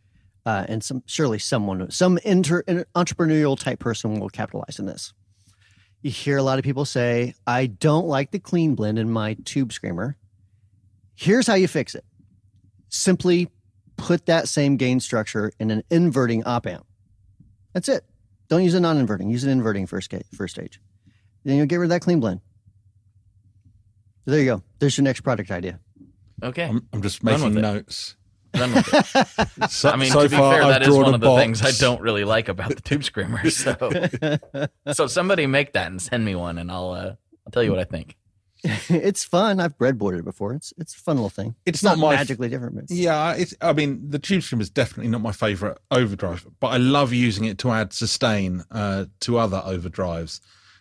uh, 0.44 0.66
and 0.68 0.84
some 0.84 1.04
surely 1.06 1.38
someone, 1.38 1.92
some 1.92 2.18
inter, 2.24 2.64
an 2.68 2.84
entrepreneurial 2.96 3.56
type 3.60 3.78
person 3.78 4.20
will 4.20 4.30
capitalize 4.30 4.80
on 4.80 4.88
this. 4.88 5.14
You 6.02 6.10
hear 6.10 6.38
a 6.38 6.42
lot 6.44 6.58
of 6.58 6.66
people 6.66 6.84
say, 6.84 7.36
"I 7.46 7.68
don't 7.68 8.08
like 8.08 8.32
the 8.32 8.40
clean 8.40 8.74
blend 8.74 8.98
in 8.98 9.08
my 9.12 9.36
tube 9.46 9.72
screamer." 9.72 10.18
Here's 11.14 11.46
how 11.46 11.54
you 11.54 11.68
fix 11.68 11.94
it: 11.94 12.06
simply 12.90 13.48
put 13.98 14.26
that 14.26 14.48
same 14.48 14.78
gain 14.78 15.00
structure 15.00 15.52
in 15.60 15.72
an 15.72 15.84
inverting 15.90 16.44
op 16.46 16.68
amp. 16.68 16.86
That's 17.74 17.90
it. 17.90 18.04
Don't 18.48 18.64
use 18.64 18.74
a 18.74 18.80
non-inverting. 18.80 19.30
Use 19.30 19.44
an 19.44 19.50
inverting 19.50 19.88
first 19.88 20.10
ga- 20.10 20.22
first 20.34 20.56
stage. 20.56 20.80
Then 21.44 21.58
you'll 21.58 21.66
get 21.66 21.78
rid 21.78 21.86
of 21.86 21.90
that 21.90 22.02
clean 22.02 22.20
blend. 22.20 22.42
There 24.26 24.40
you 24.40 24.46
go. 24.46 24.64
There's 24.80 24.98
your 24.98 25.04
next 25.04 25.22
product 25.22 25.52
idea. 25.52 25.80
okay. 26.42 26.64
i'm, 26.66 26.88
I'm 26.92 27.02
just 27.02 27.24
Run 27.24 27.40
making 27.40 27.56
with 27.56 27.62
notes 27.62 28.16
Done 28.56 28.74
with 28.74 28.94
it. 28.94 29.70
so, 29.70 29.90
I 29.90 29.96
mean, 29.96 30.12
so 30.12 30.24
to 30.24 30.30
be 30.30 30.36
far, 30.36 30.54
fair, 30.54 30.64
I've 30.64 30.70
that 30.70 30.84
is 30.84 30.96
one 30.96 31.14
of 31.14 31.20
the 31.20 31.26
box. 31.26 31.42
things 31.42 31.62
I 31.62 31.72
don't 31.86 32.02
really 32.02 32.24
like 32.24 32.48
about 32.48 32.74
the 32.74 32.82
tube 32.82 33.04
screamer. 33.04 33.50
So, 33.50 33.76
so 34.94 35.08
somebody 35.08 35.46
make 35.48 35.74
that 35.74 35.88
and 35.88 36.02
send 36.02 36.24
me 36.24 36.36
one, 36.36 36.58
and 36.58 36.72
I'll 36.72 36.92
uh, 36.92 37.16
I'll 37.46 37.52
tell 37.52 37.64
you 37.64 37.72
what 37.72 37.80
I 37.80 37.84
think. 37.84 38.16
it's 38.90 39.24
fun. 39.24 39.60
I've 39.60 39.78
breadboarded 39.78 40.20
it 40.20 40.26
before. 40.26 40.54
It's 40.54 40.74
it's 40.78 40.96
a 40.96 40.98
fun 41.00 41.16
little 41.18 41.30
thing. 41.30 41.56
It's 41.66 41.84
not 41.84 41.98
my 41.98 42.14
f- 42.14 42.20
magically 42.22 42.50
different. 42.50 42.78
It's- 42.78 42.92
Yeah, 42.98 43.34
it's, 43.34 43.54
I 43.62 43.74
mean, 43.74 44.10
the 44.10 44.20
Tube 44.20 44.42
Screamer 44.44 44.62
is 44.64 44.70
definitely 44.70 45.10
not 45.12 45.22
my 45.22 45.32
favorite 45.32 45.78
overdrive, 45.92 46.46
but 46.60 46.68
I 46.68 46.78
love 46.78 47.14
using 47.14 47.46
it 47.46 47.58
to 47.60 47.72
add 47.72 47.94
sustain 47.94 48.64
uh, 48.72 49.06
to 49.22 49.38
other 49.38 49.62
overdrives. 49.66 50.40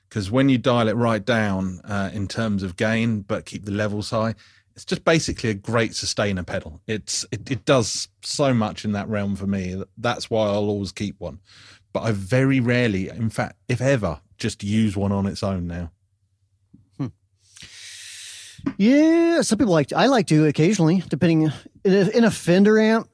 Because 0.09 0.30
when 0.30 0.49
you 0.49 0.59
dial 0.59 0.89
it 0.89 0.95
right 0.97 1.24
down 1.24 1.80
uh, 1.85 2.11
in 2.12 2.28
terms 2.28 2.62
of 2.62 2.76
gain, 2.76 3.22
but 3.22 3.47
keep 3.47 3.64
the 3.64 3.72
levels 3.72 4.11
high, 4.11 4.35
it's 4.76 4.85
just 4.85 5.05
basically 5.05 5.51
a 5.51 5.55
great 5.55 5.95
sustainer 5.95 6.43
pedal. 6.45 6.80
It's 6.87 7.24
it, 7.32 7.51
it 7.51 7.64
does 7.64 8.09
so 8.22 8.55
much 8.55 8.85
in 8.85 8.93
that 8.93 9.09
realm 9.09 9.35
for 9.37 9.47
me. 9.47 9.82
That's 9.99 10.30
why 10.30 10.47
I'll 10.47 10.68
always 10.68 10.93
keep 10.93 11.16
one. 11.20 11.41
But 11.93 12.03
I 12.03 12.12
very 12.12 12.59
rarely, 12.61 13.09
in 13.09 13.30
fact, 13.30 13.57
if 13.68 13.80
ever, 13.80 14.20
just 14.37 14.64
use 14.64 14.97
one 14.97 15.12
on 15.12 15.26
its 15.26 15.43
own 15.45 15.66
now. 15.68 15.91
Yeah, 18.77 19.43
some 19.43 19.59
people 19.59 19.73
like. 19.73 19.93
I 19.93 20.07
like 20.07 20.27
to 20.29 20.47
occasionally, 20.47 21.03
depending 21.09 21.53
in 21.85 21.93
a, 21.93 22.09
in 22.11 22.25
a 22.25 22.31
Fender 22.31 22.79
amp. 22.79 23.09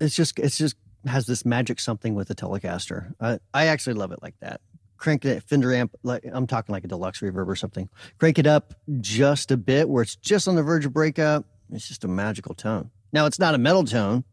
It's 0.00 0.14
just 0.14 0.38
it's 0.38 0.58
just 0.58 0.76
has 1.06 1.26
this 1.26 1.44
magic 1.44 1.80
something 1.80 2.14
with 2.14 2.28
the 2.28 2.34
Telecaster. 2.34 3.12
I 3.20 3.38
I 3.52 3.66
actually 3.66 3.94
love 3.94 4.12
it 4.12 4.22
like 4.22 4.34
that. 4.40 4.60
Crank 4.96 5.24
it 5.24 5.42
Fender 5.44 5.72
amp 5.74 5.94
like 6.02 6.24
I'm 6.30 6.46
talking 6.46 6.72
like 6.72 6.84
a 6.84 6.88
deluxe 6.88 7.20
reverb 7.20 7.46
or 7.48 7.56
something. 7.56 7.88
Crank 8.18 8.38
it 8.38 8.46
up 8.46 8.74
just 9.00 9.50
a 9.50 9.56
bit 9.56 9.88
where 9.88 10.02
it's 10.02 10.16
just 10.16 10.48
on 10.48 10.56
the 10.56 10.62
verge 10.62 10.86
of 10.86 10.92
breakup. 10.92 11.44
It's 11.72 11.88
just 11.88 12.04
a 12.04 12.08
magical 12.08 12.54
tone. 12.54 12.90
Now 13.12 13.26
it's 13.26 13.38
not 13.38 13.54
a 13.54 13.58
metal 13.58 13.84
tone 13.84 14.24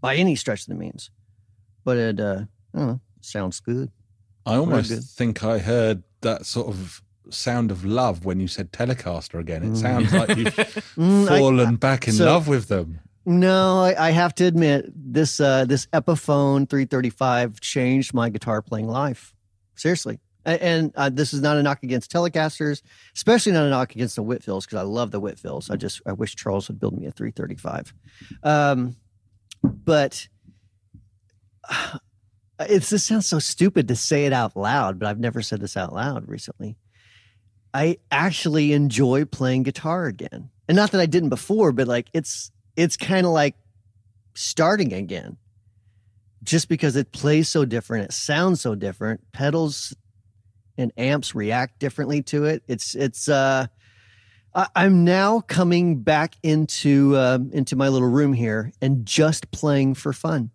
by 0.00 0.16
any 0.16 0.36
stretch 0.36 0.62
of 0.62 0.66
the 0.68 0.74
means, 0.74 1.10
but 1.84 1.96
it 1.96 2.20
uh, 2.20 2.44
I 2.74 2.78
don't 2.78 2.86
know, 2.88 3.00
sounds 3.20 3.60
good. 3.60 3.90
I 4.44 4.56
almost 4.56 4.90
good. 4.90 5.04
think 5.04 5.44
I 5.44 5.58
heard 5.58 6.02
that 6.22 6.46
sort 6.46 6.68
of 6.68 7.02
sound 7.30 7.70
of 7.70 7.84
love 7.84 8.24
when 8.24 8.40
you 8.40 8.48
said 8.48 8.72
Telecaster 8.72 9.38
again. 9.40 9.62
It 9.62 9.76
sounds 9.76 10.12
like 10.14 10.36
you've 10.36 10.54
Mm, 10.96 11.28
I- 11.30 11.38
fallen 11.38 11.76
back 11.76 12.06
in 12.08 12.14
so- 12.14 12.26
love 12.26 12.48
with 12.48 12.68
them. 12.68 13.00
No, 13.24 13.78
I, 13.82 14.08
I 14.08 14.10
have 14.10 14.34
to 14.36 14.44
admit 14.46 14.86
this 14.94 15.38
uh, 15.38 15.64
this 15.64 15.86
Epiphone 15.92 16.68
335 16.68 17.60
changed 17.60 18.12
my 18.12 18.28
guitar 18.28 18.60
playing 18.62 18.88
life. 18.88 19.32
Seriously, 19.76 20.18
A- 20.44 20.60
and 20.60 20.92
uh, 20.96 21.08
this 21.08 21.32
is 21.32 21.40
not 21.40 21.56
a 21.56 21.62
knock 21.62 21.84
against 21.84 22.10
Telecasters, 22.10 22.82
especially 23.14 23.52
not 23.52 23.64
a 23.64 23.70
knock 23.70 23.94
against 23.94 24.16
the 24.16 24.24
Whitfields 24.24 24.62
because 24.64 24.78
I 24.78 24.82
love 24.82 25.12
the 25.12 25.20
Whitfields. 25.20 25.70
I 25.70 25.76
just 25.76 26.02
I 26.04 26.10
wish 26.12 26.34
Charles 26.34 26.66
would 26.66 26.80
build 26.80 26.98
me 26.98 27.06
a 27.06 27.12
335. 27.12 27.94
Um, 28.42 28.96
but 29.62 30.26
uh, 31.70 31.98
it's 32.60 32.90
this 32.90 33.04
sounds 33.04 33.26
so 33.28 33.38
stupid 33.38 33.86
to 33.86 33.94
say 33.94 34.26
it 34.26 34.32
out 34.32 34.56
loud, 34.56 34.98
but 34.98 35.06
I've 35.06 35.20
never 35.20 35.42
said 35.42 35.60
this 35.60 35.76
out 35.76 35.92
loud 35.92 36.28
recently. 36.28 36.76
I 37.74 37.98
actually 38.10 38.72
enjoy 38.72 39.24
playing 39.24 39.62
guitar 39.62 40.06
again. 40.06 40.50
And 40.68 40.76
not 40.76 40.90
that 40.92 41.00
I 41.00 41.06
didn't 41.06 41.30
before, 41.30 41.72
but 41.72 41.88
like 41.88 42.08
it's 42.12 42.50
it's 42.76 42.96
kind 42.96 43.26
of 43.26 43.32
like 43.32 43.56
starting 44.34 44.92
again. 44.92 45.36
Just 46.42 46.68
because 46.68 46.96
it 46.96 47.12
plays 47.12 47.48
so 47.48 47.64
different, 47.64 48.06
it 48.06 48.12
sounds 48.12 48.60
so 48.60 48.74
different, 48.74 49.20
pedals 49.32 49.94
and 50.76 50.92
amps 50.96 51.34
react 51.34 51.78
differently 51.78 52.22
to 52.22 52.44
it. 52.46 52.62
It's 52.66 52.94
it's 52.94 53.28
uh 53.28 53.66
I'm 54.54 55.04
now 55.04 55.40
coming 55.40 56.02
back 56.02 56.36
into 56.42 57.16
um, 57.16 57.50
into 57.52 57.74
my 57.74 57.88
little 57.88 58.08
room 58.08 58.34
here 58.34 58.72
and 58.82 59.06
just 59.06 59.50
playing 59.50 59.94
for 59.94 60.12
fun. 60.12 60.50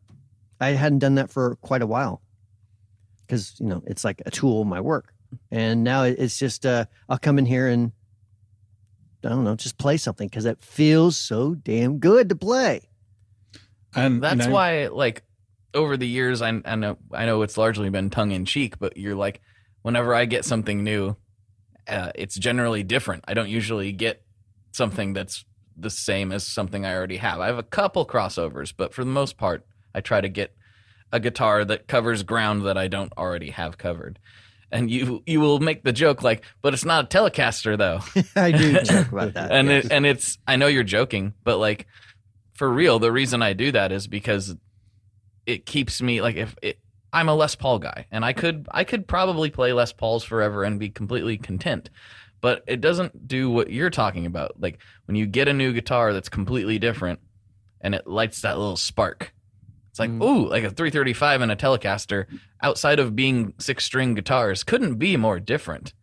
I 0.62 0.70
hadn't 0.70 1.00
done 1.00 1.16
that 1.16 1.32
for 1.32 1.56
quite 1.58 1.82
a 1.82 1.88
while 1.88 2.22
because 3.26 3.56
you 3.60 3.66
know 3.66 3.82
it's 3.88 4.04
like 4.04 4.22
a 4.26 4.32
tool 4.32 4.62
in 4.62 4.68
my 4.68 4.82
work, 4.82 5.14
and 5.52 5.84
now 5.84 6.04
it's 6.04 6.38
just 6.38 6.66
uh, 6.66 6.86
I'll 7.10 7.18
come 7.18 7.40
in 7.40 7.46
here 7.46 7.68
and 7.68 7.92
I 9.24 9.30
don't 9.30 9.44
know, 9.44 9.56
just 9.56 9.78
play 9.78 9.98
something 9.98 10.28
because 10.28 10.46
it 10.46 10.62
feels 10.62 11.18
so 11.18 11.56
damn 11.56 12.00
good 12.00 12.30
to 12.30 12.36
play. 12.36 12.90
And 13.96 14.22
That's 14.22 14.42
you 14.42 14.48
know, 14.48 14.54
why, 14.54 14.88
like, 14.88 15.24
over 15.74 15.98
the 15.98 16.08
years, 16.08 16.42
I, 16.42 16.62
I 16.66 16.76
know 16.76 16.98
I 17.12 17.26
know 17.26 17.42
it's 17.42 17.58
largely 17.58 17.90
been 17.90 18.10
tongue 18.10 18.32
in 18.32 18.46
cheek, 18.46 18.80
but 18.80 18.96
you're 18.96 19.16
like, 19.16 19.42
whenever 19.82 20.14
I 20.14 20.26
get 20.26 20.46
something 20.46 20.84
new, 20.84 21.16
uh, 21.88 22.12
it's 22.16 22.38
generally 22.38 22.84
different. 22.84 23.24
I 23.28 23.34
don't 23.34 23.50
usually 23.50 23.92
get 23.92 24.24
something 24.72 25.14
that's 25.14 25.46
the 25.76 25.90
same 25.90 26.32
as 26.32 26.46
something 26.46 26.86
I 26.86 26.96
already 26.96 27.18
have. 27.18 27.40
I 27.40 27.48
have 27.48 27.58
a 27.58 27.64
couple 27.64 28.06
crossovers, 28.06 28.74
but 28.76 28.94
for 28.94 29.04
the 29.04 29.12
most 29.12 29.38
part, 29.38 29.66
I 29.94 30.02
try 30.02 30.22
to 30.22 30.30
get 30.30 30.54
a 31.12 31.20
guitar 31.20 31.64
that 31.66 31.88
covers 31.88 32.24
ground 32.24 32.66
that 32.66 32.78
I 32.78 32.88
don't 32.88 33.14
already 33.18 33.52
have 33.52 33.78
covered. 33.78 34.20
And 34.72 34.92
you 34.92 35.24
you 35.26 35.40
will 35.40 35.60
make 35.60 35.84
the 35.84 35.94
joke 35.94 36.24
like, 36.24 36.44
but 36.62 36.74
it's 36.74 36.84
not 36.84 37.06
a 37.06 37.18
Telecaster 37.18 37.78
though 37.78 38.02
I 38.42 38.52
do 38.52 38.74
joke 38.84 39.12
about 39.12 39.34
that. 39.34 39.52
and 39.52 39.70
yes. 39.70 39.86
it, 39.86 39.92
and 39.92 40.06
it's 40.06 40.38
I 40.46 40.58
know 40.58 40.68
you're 40.68 40.84
joking, 40.84 41.34
but 41.44 41.58
like 41.58 41.88
for 42.54 42.70
real, 42.70 43.00
the 43.00 43.12
reason 43.12 43.42
I 43.42 43.54
do 43.54 43.72
that 43.72 43.92
is 43.92 44.08
because 44.08 44.56
it 45.46 45.66
keeps 45.66 46.02
me 46.02 46.22
like 46.22 46.36
if 46.36 46.56
it, 46.62 46.80
I'm 47.14 47.30
a 47.30 47.36
Les 47.36 47.56
Paul 47.56 47.80
guy, 47.80 48.06
and 48.12 48.26
I 48.26 48.34
could 48.34 48.68
I 48.70 48.84
could 48.84 49.08
probably 49.08 49.50
play 49.50 49.74
Les 49.74 49.94
Pauls 49.94 50.24
forever 50.24 50.64
and 50.64 50.80
be 50.80 50.90
completely 50.90 51.38
content, 51.38 51.90
but 52.42 52.64
it 52.68 52.82
doesn't 52.82 53.28
do 53.28 53.50
what 53.50 53.72
you're 53.72 53.90
talking 53.90 54.26
about. 54.26 54.60
Like 54.60 54.80
when 55.06 55.16
you 55.16 55.26
get 55.26 55.48
a 55.48 55.54
new 55.54 55.72
guitar 55.72 56.14
that's 56.14 56.30
completely 56.30 56.80
different, 56.80 57.20
and 57.80 57.96
it 57.96 58.06
lights 58.06 58.42
that 58.42 58.58
little 58.58 58.76
spark. 58.76 59.34
It's 59.98 60.00
like, 60.00 60.12
Mm. 60.12 60.24
ooh, 60.24 60.48
like 60.48 60.64
a 60.64 60.70
335 60.70 61.42
and 61.42 61.52
a 61.52 61.56
Telecaster, 61.56 62.28
outside 62.62 63.00
of 63.00 63.16
being 63.16 63.56
six 63.58 63.84
string 63.84 64.14
guitars, 64.14 64.64
couldn't 64.64 64.96
be 65.00 65.18
more 65.18 65.40
different 65.40 65.94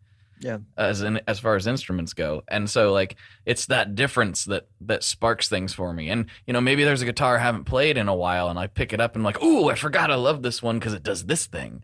yeah. 0.41 0.57
as 0.75 1.01
in 1.01 1.21
as 1.29 1.39
far 1.39 1.55
as 1.55 1.65
instruments 1.65 2.11
go 2.11 2.43
and 2.49 2.69
so 2.69 2.91
like 2.91 3.15
it's 3.45 3.67
that 3.67 3.95
difference 3.95 4.43
that 4.43 4.67
that 4.81 5.01
sparks 5.01 5.47
things 5.47 5.73
for 5.73 5.93
me 5.93 6.09
and 6.09 6.25
you 6.45 6.51
know 6.51 6.59
maybe 6.59 6.83
there's 6.83 7.01
a 7.01 7.05
guitar 7.05 7.37
i 7.37 7.39
haven't 7.39 7.63
played 7.63 7.95
in 7.97 8.09
a 8.09 8.13
while 8.15 8.49
and 8.49 8.59
i 8.59 8.67
pick 8.67 8.91
it 8.91 8.99
up 8.99 9.15
and 9.15 9.21
I'm 9.21 9.23
like 9.23 9.37
oh 9.41 9.69
i 9.69 9.75
forgot 9.75 10.11
i 10.11 10.15
love 10.15 10.43
this 10.43 10.61
one 10.61 10.77
because 10.77 10.93
it 10.93 11.03
does 11.03 11.25
this 11.25 11.45
thing 11.45 11.81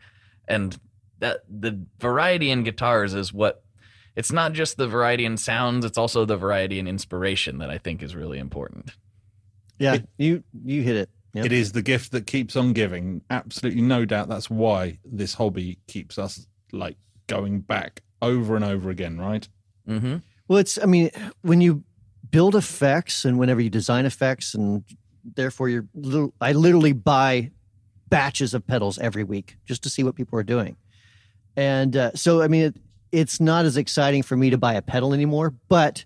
and 0.50 0.78
that 1.20 1.40
the 1.50 1.86
variety 1.98 2.52
in 2.52 2.64
guitars 2.64 3.14
is 3.14 3.32
what 3.32 3.64
it's 4.18 4.34
not 4.34 4.52
just 4.52 4.76
the 4.76 4.88
variety 4.88 5.24
in 5.24 5.38
sounds 5.38 5.86
it's 5.86 5.98
also 5.98 6.26
the 6.26 6.38
variety 6.38 6.78
in 6.78 6.90
inspiration 6.90 7.60
that 7.60 7.70
i 7.70 7.78
think 7.78 8.04
is 8.04 8.16
really 8.18 8.38
important 8.38 8.92
Yeah, 9.80 10.00
you 10.18 10.44
you 10.66 10.82
hit 10.84 10.98
it. 10.98 11.10
Yep. 11.34 11.46
It 11.46 11.52
is 11.54 11.72
the 11.72 11.82
gift 11.82 12.12
that 12.12 12.28
keeps 12.28 12.56
on 12.56 12.74
giving. 12.74 13.22
Absolutely 13.30 13.82
no 13.82 14.04
doubt 14.04 14.28
that's 14.28 14.50
why 14.50 15.00
this 15.06 15.34
hobby 15.34 15.80
keeps 15.88 16.18
us 16.18 16.46
like 16.74 16.98
going 17.28 17.62
back 17.62 18.02
over 18.22 18.56
and 18.56 18.66
over 18.66 18.90
again, 18.90 19.18
right? 19.20 19.48
mm-hmm 19.88 20.18
Well, 20.48 20.60
it's 20.60 20.78
I 20.82 20.86
mean, 20.86 21.10
when 21.42 21.62
you 21.62 21.84
build 22.30 22.56
effects 22.56 23.26
and 23.26 23.40
whenever 23.40 23.62
you 23.62 23.70
design 23.70 24.06
effects, 24.06 24.54
and 24.54 24.84
therefore 25.24 25.70
you're 25.70 25.88
little, 25.96 26.34
I 26.42 26.52
literally 26.52 26.94
buy 26.94 27.52
batches 28.10 28.54
of 28.54 28.68
pedals 28.68 29.00
every 29.00 29.24
week 29.24 29.58
just 29.66 29.84
to 29.84 29.90
see 29.90 30.04
what 30.04 30.16
people 30.16 30.38
are 30.38 30.44
doing, 30.44 30.76
and 31.56 31.96
uh, 31.96 32.12
so 32.14 32.42
I 32.42 32.48
mean, 32.48 32.64
it, 32.64 32.76
it's 33.12 33.40
not 33.40 33.66
as 33.66 33.78
exciting 33.78 34.24
for 34.24 34.36
me 34.38 34.50
to 34.50 34.58
buy 34.58 34.74
a 34.74 34.82
pedal 34.82 35.14
anymore, 35.14 35.54
but 35.70 36.06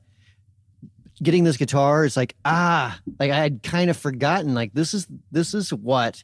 getting 1.24 1.44
this 1.44 1.58
guitar 1.58 2.06
is 2.06 2.18
like 2.18 2.36
ah 2.46 3.00
like 3.20 3.32
i 3.32 3.38
had 3.38 3.64
kind 3.64 3.90
of 3.90 3.98
forgotten 3.98 4.54
like 4.54 4.74
this 4.74 4.94
is 4.94 5.08
this 5.32 5.54
is 5.54 5.72
what 5.74 6.24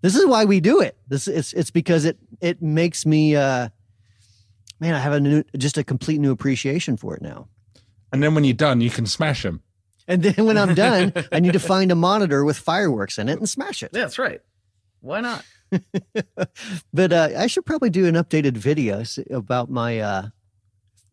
this 0.00 0.14
is 0.14 0.24
why 0.26 0.44
we 0.44 0.60
do 0.60 0.80
it. 0.80 0.96
This 1.08 1.26
it's 1.26 1.52
it's 1.52 1.72
because 1.72 2.04
it 2.04 2.18
it 2.40 2.62
makes 2.62 3.04
me 3.04 3.34
uh 3.34 3.68
man 4.78 4.94
i 4.94 4.98
have 5.00 5.12
a 5.12 5.18
new 5.20 5.42
just 5.56 5.76
a 5.76 5.82
complete 5.82 6.20
new 6.20 6.30
appreciation 6.30 6.96
for 6.96 7.16
it 7.16 7.22
now. 7.22 7.48
And 8.12 8.22
then 8.22 8.34
when 8.34 8.44
you're 8.44 8.54
done, 8.54 8.80
you 8.80 8.90
can 8.90 9.06
smash 9.06 9.42
them. 9.42 9.60
and 10.06 10.22
then 10.22 10.46
when 10.46 10.56
i'm 10.56 10.74
done 10.74 11.12
i 11.32 11.40
need 11.40 11.52
to 11.54 11.58
find 11.58 11.90
a 11.90 11.96
monitor 11.96 12.44
with 12.44 12.56
fireworks 12.56 13.18
in 13.18 13.28
it 13.28 13.38
and 13.38 13.48
smash 13.48 13.82
it. 13.82 13.90
Yeah 13.92 14.00
that's 14.02 14.18
right. 14.20 14.40
Why 15.00 15.20
not? 15.20 15.44
But 16.94 17.12
uh 17.12 17.28
i 17.36 17.46
should 17.48 17.66
probably 17.66 17.90
do 17.90 18.06
an 18.06 18.14
updated 18.14 18.56
video 18.56 19.02
about 19.30 19.68
my 19.68 19.98
uh 19.98 20.28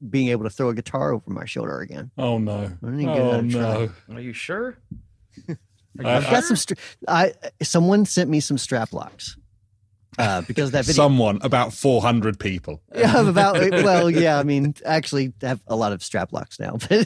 being 0.09 0.29
able 0.29 0.43
to 0.43 0.49
throw 0.49 0.69
a 0.69 0.73
guitar 0.73 1.13
over 1.13 1.29
my 1.29 1.45
shoulder 1.45 1.79
again 1.81 2.11
Oh 2.17 2.37
no! 2.37 2.53
I 2.83 2.85
didn't 2.85 2.99
get 3.05 3.17
Oh 3.19 3.41
that 3.41 3.49
try. 3.51 3.61
no! 4.09 4.15
are 4.15 4.21
you 4.21 4.33
sure 4.33 4.77
Are 5.49 5.55
you 6.03 6.07
I- 6.07 6.17
I've 6.17 6.23
got 6.29 6.43
some. 6.43 6.57
Stra- 6.57 6.77
I 7.07 7.33
someone 7.63 8.05
sent 8.05 8.29
me 8.29 8.39
some 8.41 8.57
strap 8.57 8.91
locks 8.93 9.37
uh, 10.17 10.41
because 10.47 10.71
that 10.71 10.85
video. 10.85 11.03
Someone, 11.03 11.39
about 11.41 11.73
400 11.73 12.39
people. 12.39 12.81
yeah, 12.95 13.27
about 13.27 13.55
well, 13.59 14.09
yeah. 14.09 14.37
I 14.39 14.43
mean, 14.43 14.75
actually, 14.85 15.33
I 15.41 15.47
have 15.47 15.61
a 15.67 15.75
lot 15.75 15.93
of 15.93 16.03
strap 16.03 16.33
locks 16.33 16.59
now, 16.59 16.77
but 16.89 17.05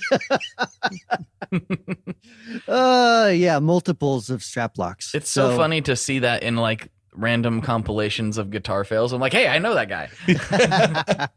uh, 2.68 3.32
yeah, 3.34 3.60
multiples 3.60 4.30
of 4.30 4.44
strap 4.44 4.78
locks. 4.78 5.14
It's 5.14 5.30
so, 5.30 5.56
funny 5.56 5.82
to 5.82 5.96
see 5.96 6.20
that 6.20 6.44
in 6.44 6.56
like 6.56 6.92
random 7.14 7.62
compilations 7.62 8.38
of 8.38 8.50
guitar 8.52 8.84
fails. 8.84 9.14
I'm 9.14 9.20
like, 9.22 9.34
hey, 9.34 9.48
I 9.48 9.60
know 9.60 9.74
that 9.76 9.90
guy. 9.90 10.10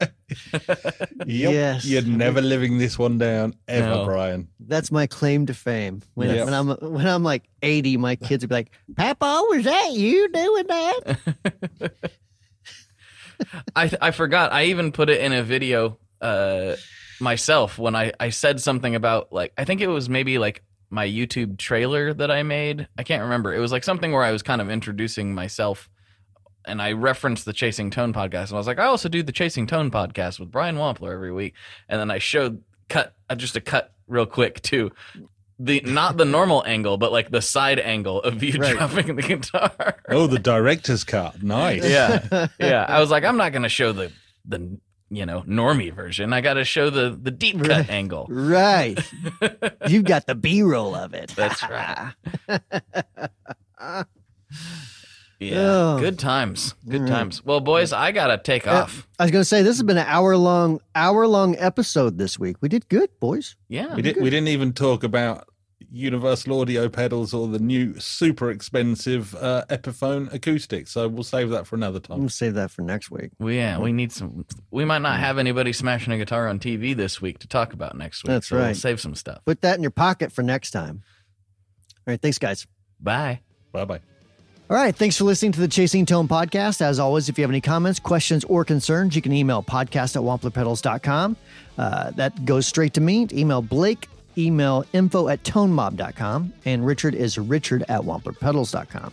Yep. 1.27 1.53
Yes. 1.53 1.85
You're 1.85 2.03
never 2.03 2.41
living 2.41 2.79
this 2.79 2.99
one 2.99 3.18
down 3.18 3.55
ever, 3.68 3.87
No. 3.87 4.05
Brian. 4.07 4.49
That's 4.61 4.91
my 4.91 5.07
claim 5.07 5.45
to 5.47 5.55
fame. 5.55 6.01
When, 6.14 6.31
Yes. 6.35 6.45
when 6.47 6.55
I'm 6.55 6.68
when 6.68 7.07
I'm 7.07 7.23
like 7.23 7.45
80, 7.62 7.99
my 7.99 8.16
kids 8.16 8.43
will 8.43 8.49
be 8.49 8.55
like, 8.55 8.70
"Papa, 8.97 9.43
was 9.51 9.64
that 9.64 9.93
you 9.93 10.29
doing 10.33 10.66
that?" 10.68 12.01
I 13.77 13.91
I 14.01 14.11
forgot. 14.11 14.53
I 14.53 14.64
even 14.64 14.93
put 14.93 15.11
it 15.11 15.20
in 15.20 15.33
a 15.33 15.43
video 15.43 15.99
uh, 16.20 16.77
myself 17.20 17.79
when 17.79 17.95
I 17.95 18.12
I 18.18 18.31
said 18.31 18.61
something 18.61 18.95
about 18.95 19.33
like 19.33 19.53
I 19.59 19.64
think 19.64 19.81
it 19.81 19.89
was 19.89 20.09
maybe 20.09 20.39
like 20.39 20.62
my 20.93 21.07
YouTube 21.09 21.59
trailer 21.59 22.12
that 22.14 22.30
I 22.30 22.43
made. 22.43 22.86
I 22.99 23.03
can't 23.03 23.22
remember. 23.22 23.55
It 23.55 23.59
was 23.61 23.72
like 23.72 23.82
something 23.82 24.12
where 24.12 24.22
I 24.22 24.30
was 24.30 24.43
kind 24.43 24.61
of 24.61 24.70
introducing 24.70 25.34
myself. 25.34 25.88
And 26.64 26.80
I 26.80 26.93
referenced 26.93 27.45
the 27.45 27.53
Chasing 27.53 27.90
Tone 27.90 28.12
podcast, 28.12 28.49
and 28.49 28.53
I 28.53 28.59
was 28.59 28.68
like, 28.68 28.78
I 28.78 28.84
also 28.84 29.09
do 29.09 29.24
the 29.24 29.32
Chasing 29.32 29.66
Tone 29.66 29.90
podcast 29.90 30.38
with 30.38 30.53
Brian 30.53 30.76
Wampler 30.76 31.12
every 31.12 31.32
week. 31.32 31.55
And 31.88 31.99
then 31.99 32.11
I 32.11 32.18
showed 32.18 32.62
cut 32.88 33.14
uh, 33.28 33.34
just 33.34 33.57
a 33.57 33.61
cut 33.61 33.93
real 34.07 34.26
quick 34.26 34.61
too, 34.62 34.93
the 35.59 35.80
not 35.80 36.18
the 36.18 36.24
normal 36.24 36.62
angle, 36.66 36.99
but 36.99 37.11
like 37.11 37.30
the 37.30 37.43
side 37.43 37.80
angle 37.80 38.20
of 38.22 38.43
you 38.45 38.61
Right. 38.61 38.76
dropping 38.76 39.16
the 39.16 39.22
guitar. 39.22 39.97
Oh, 40.09 40.26
the 40.28 40.38
director's 40.38 41.03
cut. 41.05 41.43
Nice. 41.43 41.84
Yeah, 41.88 42.47
yeah. 42.61 42.84
I 42.88 43.01
was 43.01 43.11
like, 43.11 43.24
I'm 43.24 43.36
not 43.38 43.51
going 43.51 43.62
to 43.62 43.68
show 43.68 43.93
the 43.93 44.12
the 44.45 44.78
you 45.14 45.26
know 45.26 45.42
normie 45.42 45.92
version. 45.92 46.32
I 46.32 46.40
got 46.40 46.54
to 46.54 46.64
show 46.64 46.90
the 46.90 47.10
the 47.20 47.30
deep 47.30 47.58
cut 47.58 47.68
Right. 47.68 47.90
angle. 47.90 48.26
right. 48.30 48.98
You've 49.88 50.04
got 50.04 50.26
the 50.26 50.34
B-roll 50.34 50.94
of 50.94 51.14
it. 51.14 51.32
That's 51.36 51.62
right. 51.62 52.12
Yeah, 55.40 55.56
Oh. 55.58 55.98
good 55.98 56.20
times, 56.20 56.74
good 56.88 57.00
All 57.00 57.06
right. 57.08 57.10
times. 57.12 57.44
Well, 57.44 57.58
boys, 57.58 57.92
I 57.92 58.12
gotta 58.12 58.38
take 58.38 58.64
Yeah. 58.64 58.82
off. 58.82 59.08
I 59.18 59.24
was 59.24 59.32
going 59.32 59.40
to 59.40 59.44
say 59.44 59.62
this 59.62 59.76
has 59.76 59.82
been 59.82 59.96
an 59.98 60.06
hour 60.06 60.36
long 60.36 60.80
hour 60.94 61.26
long 61.26 61.56
episode 61.58 62.16
this 62.16 62.38
week. 62.38 62.58
We 62.60 62.68
did 62.68 62.88
good, 62.88 63.10
boys. 63.18 63.56
Yeah, 63.68 63.92
We, 63.96 64.02
did, 64.02 64.18
we 64.18 64.30
didn't 64.30 64.48
even 64.48 64.72
talk 64.72 65.02
about 65.02 65.48
Universal 65.93 66.59
Audio 66.61 66.88
pedals 66.88 67.34
or 67.34 67.47
the 67.49 67.59
new 67.59 67.99
super 68.01 68.51
expensive 68.51 69.34
uh, 69.34 69.64
Epiphone 69.68 70.32
acoustic. 70.32 70.88
So 70.88 71.07
we'll 71.07 71.22
save 71.22 71.51
that 71.51 71.66
for 71.66 71.76
another 71.76 72.01
time. 72.01 72.20
We'll 72.20 72.28
save 72.30 72.55
that 72.55 72.70
for 72.70 72.80
next 72.82 73.11
week. 73.11 73.30
we, 73.38 73.57
yeah, 73.57 73.78
we 73.78 73.93
need 73.93 74.11
some. 74.11 74.47
We 74.70 74.84
might 74.84 75.03
not 75.03 75.20
have 75.20 75.38
anybody 75.38 75.72
smashing 75.72 76.12
a 76.12 76.18
guitar 76.18 76.49
on 76.49 76.59
TV 76.59 76.97
this 76.97 77.20
week 77.20 77.38
to 77.40 77.47
talk 77.49 77.72
about 77.74 77.97
next 77.97 78.24
week. 78.24 78.28
That's 78.28 78.49
so 78.49 78.57
We'll 78.57 78.64
right. 78.66 78.76
save 78.76 79.01
some 79.01 79.14
stuff. 79.14 79.40
Put 79.45 79.61
that 79.61 79.76
in 79.76 79.82
your 79.82 79.90
pocket 79.90 80.32
for 80.32 80.43
next 80.43 80.70
time. 80.70 81.03
All 82.07 82.12
right, 82.12 82.20
thanks, 82.20 82.38
guys. 82.38 82.66
Bye. 82.99 83.40
Bye 83.72 83.84
bye. 83.84 84.01
All 84.70 84.76
right, 84.78 84.97
thanks 84.97 85.18
for 85.18 85.24
listening 85.24 85.53
to 85.53 85.61
the 85.61 85.68
Chasing 85.68 86.07
Tone 86.07 86.26
podcast. 86.28 86.80
As 86.80 86.99
always, 86.99 87.28
if 87.28 87.36
you 87.36 87.43
have 87.43 87.51
any 87.51 87.61
comments, 87.61 87.99
questions, 88.01 88.43
or 88.45 88.64
concerns, 88.64 89.14
you 89.14 89.20
can 89.20 89.32
email 89.32 89.62
podcast 89.62 90.16
at 90.16 90.22
wamplerpedals.com. 90.22 91.36
Uh, 91.76 92.11
that 92.12 92.45
goes 92.47 92.66
straight 92.66 92.95
to 92.95 93.01
me. 93.03 93.28
Email 93.32 93.61
Blake, 93.61 94.09
email 94.37 94.85
info 94.93 95.28
at 95.28 95.43
tonemob.com, 95.45 96.53
and 96.64 96.87
Richard 96.87 97.14
is 97.14 97.39
richard 97.39 97.85
at 97.89 98.01
wamplerpedals.com. 98.01 99.12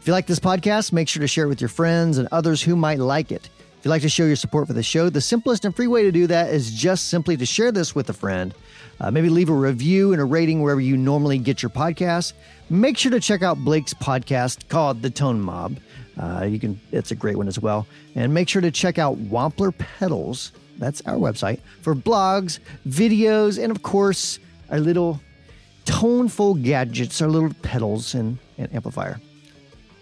If 0.00 0.06
you 0.06 0.12
like 0.12 0.26
this 0.26 0.40
podcast, 0.40 0.92
make 0.92 1.08
sure 1.08 1.20
to 1.20 1.28
share 1.28 1.44
it 1.44 1.48
with 1.48 1.60
your 1.60 1.68
friends 1.68 2.18
and 2.18 2.28
others 2.32 2.62
who 2.62 2.74
might 2.74 2.98
like 2.98 3.30
it. 3.30 3.48
If 3.82 3.86
you'd 3.86 3.90
like 3.90 4.02
to 4.02 4.08
show 4.08 4.24
your 4.24 4.36
support 4.36 4.66
for 4.66 4.72
the 4.72 4.82
show, 4.82 5.10
the 5.10 5.20
simplest 5.20 5.64
and 5.64 5.74
free 5.74 5.86
way 5.86 6.02
to 6.02 6.12
do 6.12 6.26
that 6.28 6.50
is 6.50 6.72
just 6.72 7.08
simply 7.08 7.36
to 7.36 7.46
share 7.46 7.72
this 7.72 7.94
with 7.94 8.08
a 8.10 8.12
friend. 8.12 8.54
Uh, 9.00 9.10
maybe 9.10 9.28
leave 9.28 9.48
a 9.48 9.54
review 9.54 10.12
and 10.12 10.20
a 10.20 10.24
rating 10.24 10.62
wherever 10.62 10.80
you 10.80 10.96
normally 10.96 11.38
get 11.38 11.62
your 11.62 11.70
podcasts. 11.70 12.32
Make 12.70 12.96
sure 12.96 13.10
to 13.10 13.18
check 13.20 13.42
out 13.42 13.58
Blake's 13.58 13.94
podcast 13.94 14.68
called 14.68 15.02
The 15.02 15.10
Tone 15.10 15.40
Mob. 15.40 15.78
Uh, 16.16 16.44
you 16.48 16.60
can; 16.60 16.80
it's 16.92 17.10
a 17.10 17.14
great 17.14 17.36
one 17.36 17.48
as 17.48 17.58
well. 17.58 17.86
And 18.14 18.32
make 18.32 18.48
sure 18.48 18.62
to 18.62 18.70
check 18.70 18.98
out 18.98 19.16
Wampler 19.18 19.76
Pedals 19.76 20.52
That's 20.78 21.00
our 21.02 21.16
website 21.16 21.60
for 21.80 21.94
blogs, 21.94 22.60
videos, 22.88 23.62
and 23.62 23.70
of 23.70 23.82
course, 23.82 24.38
our 24.72 24.80
little 24.80 25.20
toneful 25.84 26.54
gadgets, 26.54 27.22
our 27.22 27.28
little 27.28 27.52
pedals 27.62 28.14
and, 28.14 28.38
and 28.58 28.74
amplifier. 28.74 29.20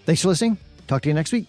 Thanks 0.07 0.23
for 0.23 0.29
listening. 0.29 0.57
Talk 0.87 1.03
to 1.03 1.09
you 1.09 1.15
next 1.15 1.33
week. 1.33 1.47